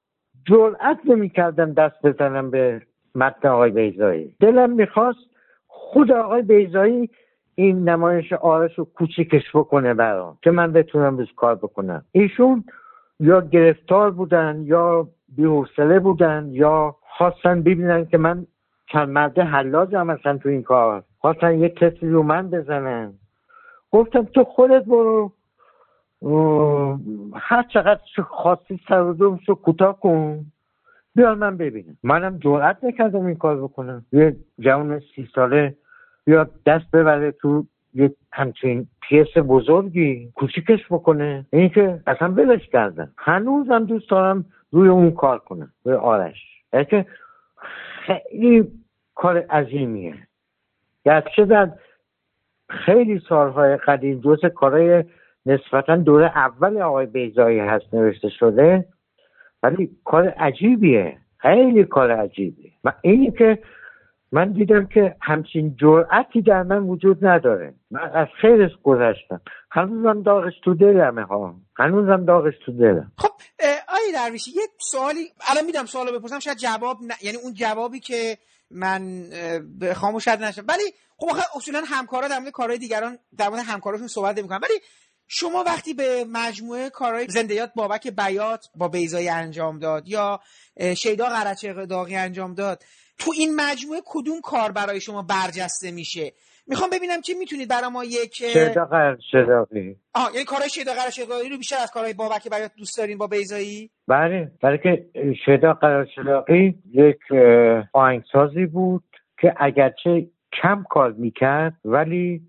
[0.48, 2.82] جرأت نمی‌کردم دست بزنم به
[3.14, 5.18] متن آقای بیزایی دلم می‌خواست
[5.66, 7.10] خود آقای بیزایی
[7.54, 12.04] این نمایش آرش رو کوچیکش بکنه برام که من بتونم روش کار بکنم.
[12.12, 12.64] ایشون
[13.20, 18.46] یا گرفتار بودن یا بیحوصله بودن یا خواستن ببینن که من
[18.86, 21.02] چند مرده حلاجم مثلا تو این کار.
[21.18, 23.12] خواستن یه کسی رو من بزنن.
[23.92, 25.32] گفتم تو خودت برو.
[27.34, 30.44] هر چقدر خواستی سر و کوتاه کن.
[31.14, 31.96] بیار من ببینم.
[32.02, 34.06] منم جرأت نکردم این کار بکنم.
[34.12, 35.74] یه جوان سی ساله
[36.24, 41.46] بیاد دست ببره تو یک همچین پیس بزرگی کوچیکش بکنه.
[41.52, 43.12] این که اصلا بلش کردن.
[43.16, 45.72] هنوزم دوست دارم روی اون کار کنم.
[45.84, 46.62] روی آرش.
[46.90, 47.06] که
[48.06, 48.68] خیلی
[49.14, 50.14] کار عظیمیه.
[51.04, 51.70] گرچه در
[52.68, 55.04] خیلی سالهای قدیم جز کارهای
[55.46, 58.84] نسبتا دور اول آقای بیزایی هست نوشته شده
[59.62, 61.18] ولی کار عجیبیه.
[61.38, 62.72] خیلی کار عجیبیه.
[62.84, 63.58] و اینی که
[64.32, 67.74] من دیدم که همچین جرأتی در من وجود نداره.
[67.90, 69.40] من از خیرش گذشتم.
[69.70, 71.54] هنوزم داغش تو دلمه ها.
[71.76, 73.12] هنوزم داغش تو دلم.
[73.18, 73.30] خب
[73.88, 75.20] آی درویشی یه سوالی
[75.50, 78.38] الان میدم سوالو بپرسم شاید جواب یعنی اون جوابی که
[78.70, 79.00] من
[79.94, 80.62] خاموش شد نشم.
[80.68, 80.82] ولی
[81.16, 84.60] خب آخه اصولا همکارا در مورد کارهای دیگران در مورد همکاراشون صحبت نمی‌کنن.
[84.62, 84.80] ولی
[85.32, 90.40] شما وقتی به مجموعه کارهای زندیات بابک بیات با بیزایی انجام داد یا
[90.96, 92.82] شیدا قرچه داغی انجام داد
[93.18, 96.32] تو این مجموعه کدوم کار برای شما برجسته میشه؟
[96.66, 99.66] می‌خوام ببینم که می‌تونید برای ما یک شیدا قرچه
[100.14, 103.90] آه یعنی کارهای شیدا قرچه رو بیشتر از کارهای بابک بیات دوست دارین با بیزایی
[104.08, 105.06] بله برای که
[105.44, 107.18] شیدا قرچه یک
[107.92, 109.04] آهنگسازی بود
[109.40, 110.30] که اگرچه
[110.62, 112.42] کم کار می‌کرد ولی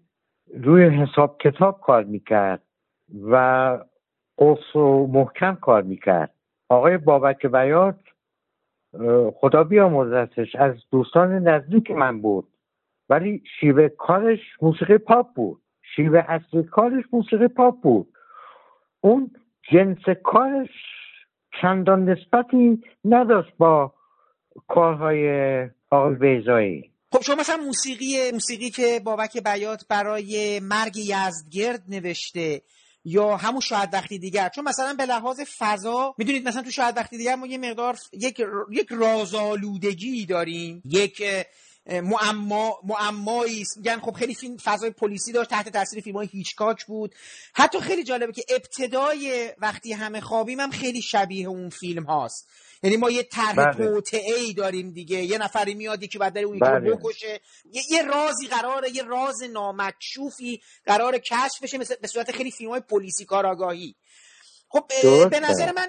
[0.54, 2.62] روی حساب کتاب کار می‌کرد.
[3.24, 3.78] و
[4.40, 6.34] قص و محکم کار می‌کرد.
[6.70, 8.00] آقای بابک بیات
[9.36, 12.48] خدا بیامرزتش از دوستان نزدیک من بود.
[13.10, 15.62] ولی شیوه کارش موسیقی پاپ بود.
[15.96, 18.08] شیوه اصلی کارش موسیقی پاپ بود.
[19.02, 19.32] اون
[19.72, 20.70] جنس کارش
[21.62, 23.94] چندان نسبتی نداشت با
[24.68, 32.62] کارهای آقای بیزایی خب شما مثلا موسیقی موسیقی که بابک بیات برای مرگ یزدگرد نوشته
[33.06, 34.50] یا همون شاید وقتی دیگر.
[34.50, 38.42] چون مثلا به لحاظ فضا می‌دونید مثلا تو شاید وقتی دیگر ما یه مقدار یک
[38.72, 40.82] یک رازآلودگی داریم.
[40.86, 41.24] یک
[41.86, 47.16] معما معمایی میگن خب خیلی فیلم فضای پلیسی داشت تحت تاثیر فیلم های هیچکاک بود.
[47.54, 52.50] حتی خیلی جالبه که ابتدای وقتی همه خوابیم هم خیلی شبیه اون فیلم هاست.
[52.84, 54.02] یعنی ما یه طرح بله.
[54.14, 55.18] ای داریم دیگه.
[55.18, 56.96] یه نفری میاد یکی بعد اون بله.
[56.96, 57.40] بکشه.
[57.72, 62.70] یه،, یه رازی قراره یه راز نامکشوفی قرار کشف بشه مثل به صورت خیلی فیلم
[62.70, 63.96] های پلیسی کاراگاهی.
[64.72, 64.84] خب
[65.30, 65.88] به نظر من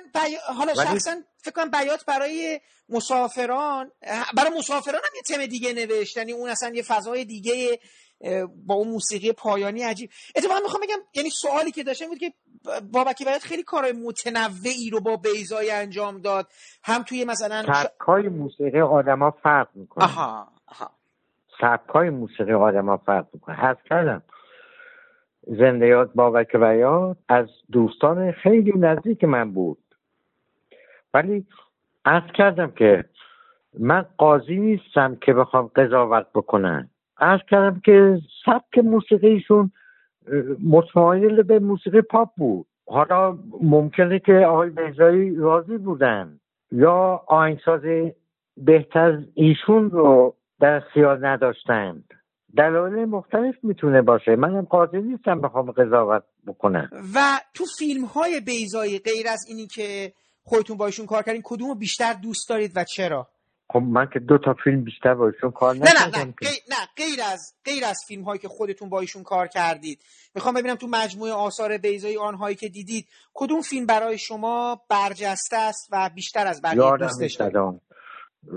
[0.58, 3.90] حالا شخصا فکر کنم بیات برای مسافران
[4.36, 6.16] برای مسافران هم یه تم دیگه نوشت.
[6.16, 7.78] یعنی اون اصلا یه فضای دیگه
[8.66, 10.10] با اون موسیقی پایانی عجیب.
[10.36, 12.32] اتفاقا می‌خوام بگم یعنی سوالی که داشتم بود که
[12.92, 16.48] بابکی بیات خیلی کارهای متنوعی رو با بیزای انجام داد.
[16.84, 20.90] هم توی مثلا سبکای موسیقی آدما فرق می‌کنه آها آها.
[21.60, 24.22] سبکای موسیقی آدما فرق می‌کنه حد کردم
[25.46, 29.78] زندیات بابک بیات از دوستان خیلی نزدیک من بود.
[31.14, 31.46] ولی
[32.04, 33.04] عرض کردم که
[33.78, 39.70] من قاضی نیستم که بخوام قضاوت بکنم عرض کردم که سبک موسیقیشون
[40.64, 42.66] متمایل به موسیقی پاپ بود.
[42.86, 46.38] حالا ممکنه که آقای بهزایی راضی بودن
[46.72, 47.80] یا آهنگساز
[48.56, 52.04] بهتر ایشون رو در اختیار نداشتند.
[52.56, 54.36] دلایل مختلف می‌تونه باشه.
[54.36, 56.88] منم قاضی نیستم بخوام قضاوت بکنم.
[57.14, 60.12] و تو فیلم های بیزایی غیر از اینی که
[60.44, 63.28] خودتون با ایشون کار کردین کدوم رو بیشتر دوست دارید و چرا؟
[63.70, 66.76] خب من که دو تا فیلم بیشتر با ایشون کار نکردم نه نه نه, نه
[66.96, 69.98] غیر از غیر از فیلم هایی که خودتون با ایشون کار کردید.
[70.34, 75.88] می‌خوام ببینم تو مجموعه آثار بیزایی آنهایی که دیدید کدوم فیلم برای شما برجسته است
[75.92, 77.80] و بیشتر از بقیه دوستش دارید؟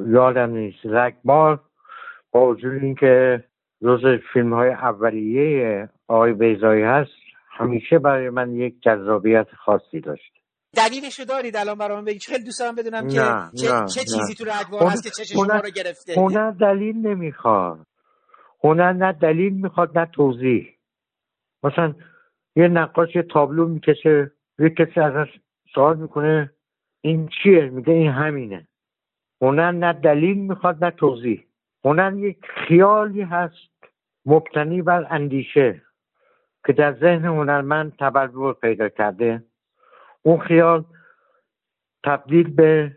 [0.08, 0.78] یادم نیست.
[0.84, 1.62] رگبار
[2.32, 3.44] با وجود اینکه
[3.86, 7.12] جز فیلم های اولیه آقای بیزایی هست
[7.52, 10.34] همیشه برای من یک جذابیت خاصی داشت.
[10.78, 12.22] دلیلش رو دارید الان برام بگید.
[12.22, 13.16] خیلی دوست دارم بدونم که
[13.62, 16.14] چه, نه، چه چیزی تو رگبار هست که چه شما رو گرفته.
[16.18, 17.86] هنر دلیل نمی‌خواد.
[18.64, 20.70] هنر نه دلیل می‌خواد نه توضیح.
[21.64, 21.94] مثلا
[22.56, 25.30] یه نقاش یه تابلو می‌کشه یه کسی ازش
[25.74, 26.52] سوال می‌کنه
[27.02, 28.68] این چیه؟ میگه این همینه.
[29.41, 31.44] هنر نه دلیل می‌خواد نه توضیح.
[31.86, 32.38] هنر یک
[32.68, 33.75] خیالی هست
[34.26, 35.82] مبتنی بر اندیشه
[36.66, 39.44] که در ذهن هنرمند تبلور پیدا کرده.
[40.22, 40.86] اون خیال
[42.04, 42.92] تبدیل به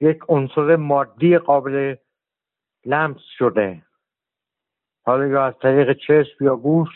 [0.00, 1.96] یک عنصر مادی قابل
[2.84, 3.82] لمس شده.
[5.04, 6.88] حالا یا از طریق چشم یا گوش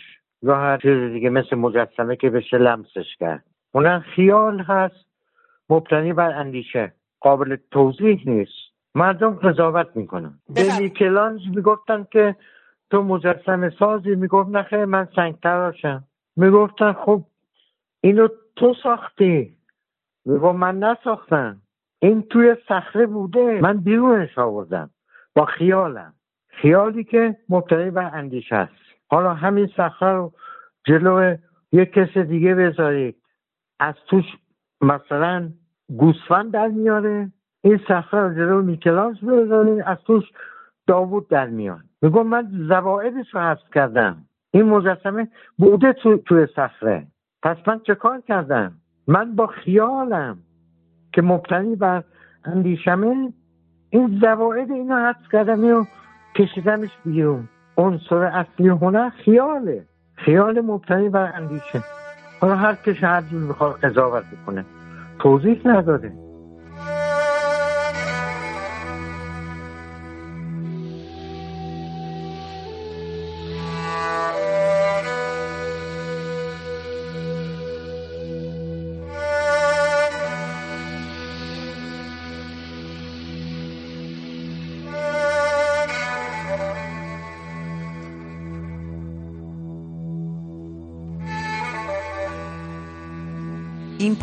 [0.43, 3.45] یا هر چیز دیگه مثل مجسمه که بشه لمسش کرد.
[3.73, 5.07] اون خیال هست
[5.71, 6.95] مبتنی بر اندیشه.
[7.21, 8.75] قابل توضیح نیست.
[8.95, 10.39] مردم قضاوت می‌کنن.
[10.55, 12.37] به میکلانج می‌گفتن که
[12.91, 16.05] تو مجسم سازی؟ می‌گفت نخیر من سنگ تراشم
[16.37, 17.25] می‌گفتن خب
[18.01, 19.57] اینو تو ساختی.
[20.25, 21.61] می‌گفت من نساختم.
[21.99, 23.61] این توی صخره بوده.
[23.61, 24.91] من بیرونش آوردم.
[25.35, 26.15] با خیالم.
[26.49, 28.73] خیالی که مبتنی بر اندیشه است.
[29.11, 30.33] حالا همین صخره رو
[30.87, 31.37] جلو
[31.73, 33.17] یک کس دیگه بذارید.
[33.81, 34.25] از توش
[34.81, 35.51] مثلا
[35.89, 37.33] گوسفند در میاره.
[37.61, 39.83] این صخره رو جلو میکلاس بذارید.
[39.87, 40.25] از توش
[40.87, 41.85] داوود در میاد.
[42.05, 44.17] میگم من زوائدش رو حذف کردم.
[44.51, 45.29] این مجسمه
[45.59, 47.07] بوده تو توی صخره.
[47.43, 48.73] پس من چه کار کردم؟
[49.07, 50.39] من با خیالم
[51.13, 52.05] که مبتنی بر
[52.45, 53.33] اندیشمه
[53.91, 55.85] این زواعد اینو حذف کردم اینو
[56.35, 57.49] کشیدمش بیرون.
[57.77, 59.85] عنصر اصلی هنر خیاله.
[60.15, 61.83] خیال مبتنی بر اندیشه.
[62.41, 64.65] حالا هر کش هر جور می‌خواد قضاوت بکنه.
[65.19, 66.24] توضیح نداده.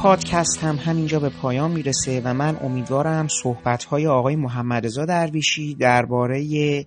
[0.02, 6.86] پادکست هم همینجا به پایان می‌رسه و من امیدوارم صحبتهای آقای محمد رضا درویشی درباره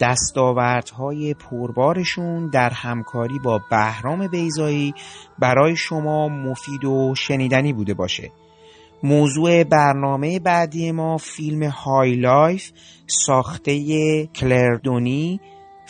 [0.00, 4.94] دستاوردهای پربارشون در همکاری با بهرام بیضایی
[5.38, 8.32] برای شما مفید و شنیدنی بوده باشه.
[9.02, 12.70] موضوع برنامه بعدی ما فیلم High Life
[13.06, 15.40] ساخته کلر دنی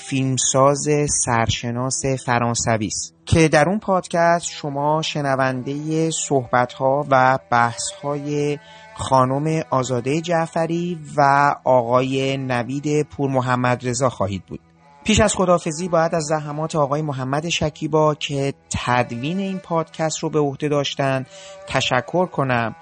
[0.09, 0.89] فیلمساز
[1.25, 8.59] سرشناس فرانسوی است که در اون پادکست شما شنونده صحبت ها و بحث های
[8.95, 14.61] خانم آزاده جعفری و آقای نوید پور محمد رضا خواهید بود.
[15.05, 20.39] پیش از خدافزی باید از زحمات آقای محمد شکیبا که تدوین این پادکست رو به
[20.39, 21.27] عهده داشتن
[21.69, 22.77] تشکر کنم.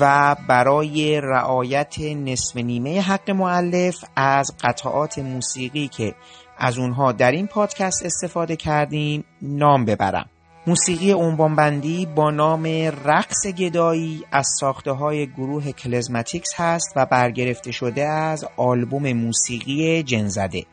[0.00, 6.14] و برای رعایت نصف نیمه حق معلف از قطعات موسیقی که
[6.58, 10.28] از اونها در این پادکست استفاده کردیم نام ببرم.
[10.66, 12.66] موسیقی عنوانبندی با نام
[13.04, 20.64] رقص گدایی از ساخته های گروه کلزماتیکس هست و برگرفته شده از آلبوم موسیقی جنزده.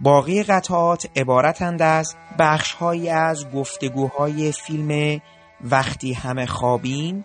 [0.00, 5.20] باقی قطعات عبارتند از بخشهایی از گفتگوهای فیلم
[5.60, 7.24] وقتی همه خوابیم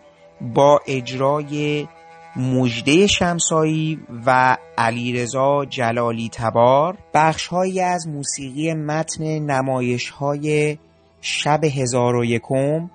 [0.53, 1.87] با اجرای
[2.35, 10.77] مجده شمسایی و علیرضا جلالی تبار بخشهایی از موسیقی متن نمایش های
[11.21, 12.89] شب هزار و یکم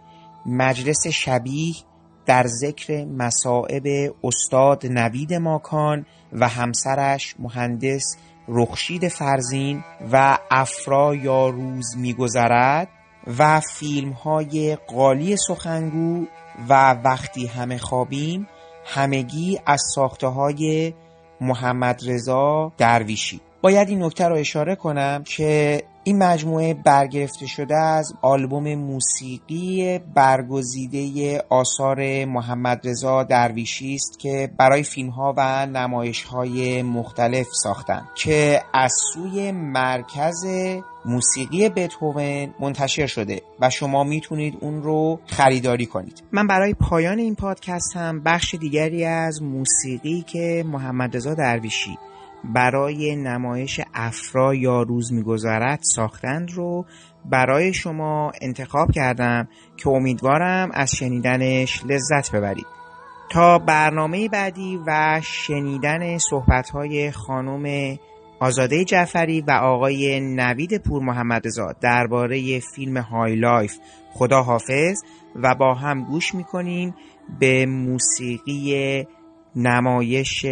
[0.47, 1.75] مجلس شبیه
[2.27, 8.17] در ذکر مصائب استاد نوید ماکان و همسرش مهندس
[8.49, 12.89] رخشید فرزین و افرا یا روز میگذرد
[13.39, 16.27] و فیلم های قالی سخنگو
[16.69, 18.49] و وقتی همه خوابیم
[18.85, 20.95] همگی از ساخته های
[21.41, 23.41] محمد رضا درویشی.
[23.63, 31.39] باید این نکته رو اشاره کنم که این مجموعه برگرفته شده از آلبوم موسیقی برگزیده
[31.49, 38.63] آثار محمد رضا درویشی است که برای فیلم ها و نمایش های مختلف ساختن که
[38.75, 40.47] از سوی مرکز
[41.05, 46.23] موسیقی بتهوون منتشر شده و شما می‌تونید اون رو خریداری کنید.
[46.33, 51.99] من برای پایان این پادکست هم بخش دیگری از موسیقی که محمد رضا درویشی
[52.45, 56.85] برای نمایش افرا یا روز میگذرد ساختند رو
[57.25, 62.67] برای شما انتخاب کردم که امیدوارم از شنیدنش لذت ببرید.
[63.31, 67.97] تا برنامه بعدی و شنیدن صحبتهای خانم
[68.41, 73.79] آزاده جعفری و آقای نوید پور محمد رضا درباره فیلم های لایف
[74.13, 75.03] خدا حافظ
[75.37, 76.95] و با هم گوش می‌کنیم
[77.41, 79.07] به موسیقی
[79.57, 80.47] نمایش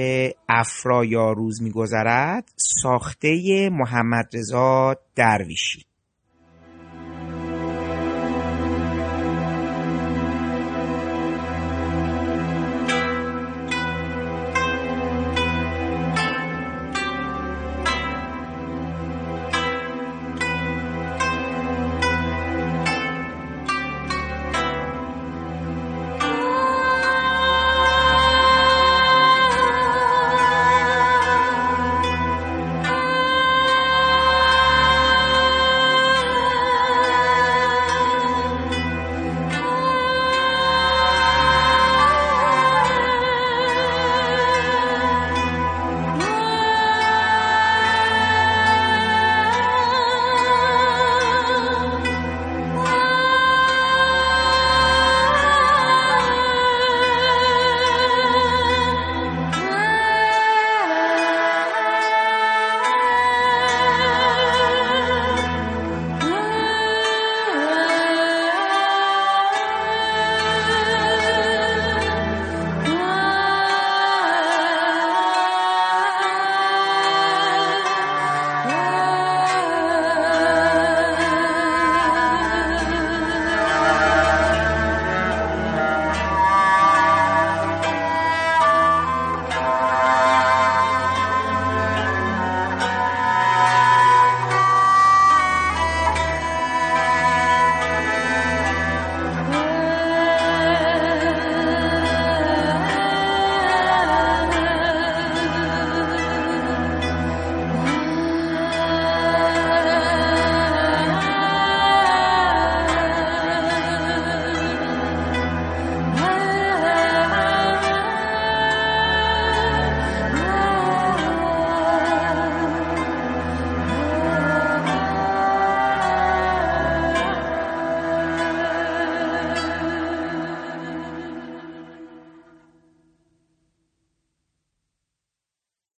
[0.48, 5.87] افرا یا روز میگذرد ساخته محمد رضا درویشی.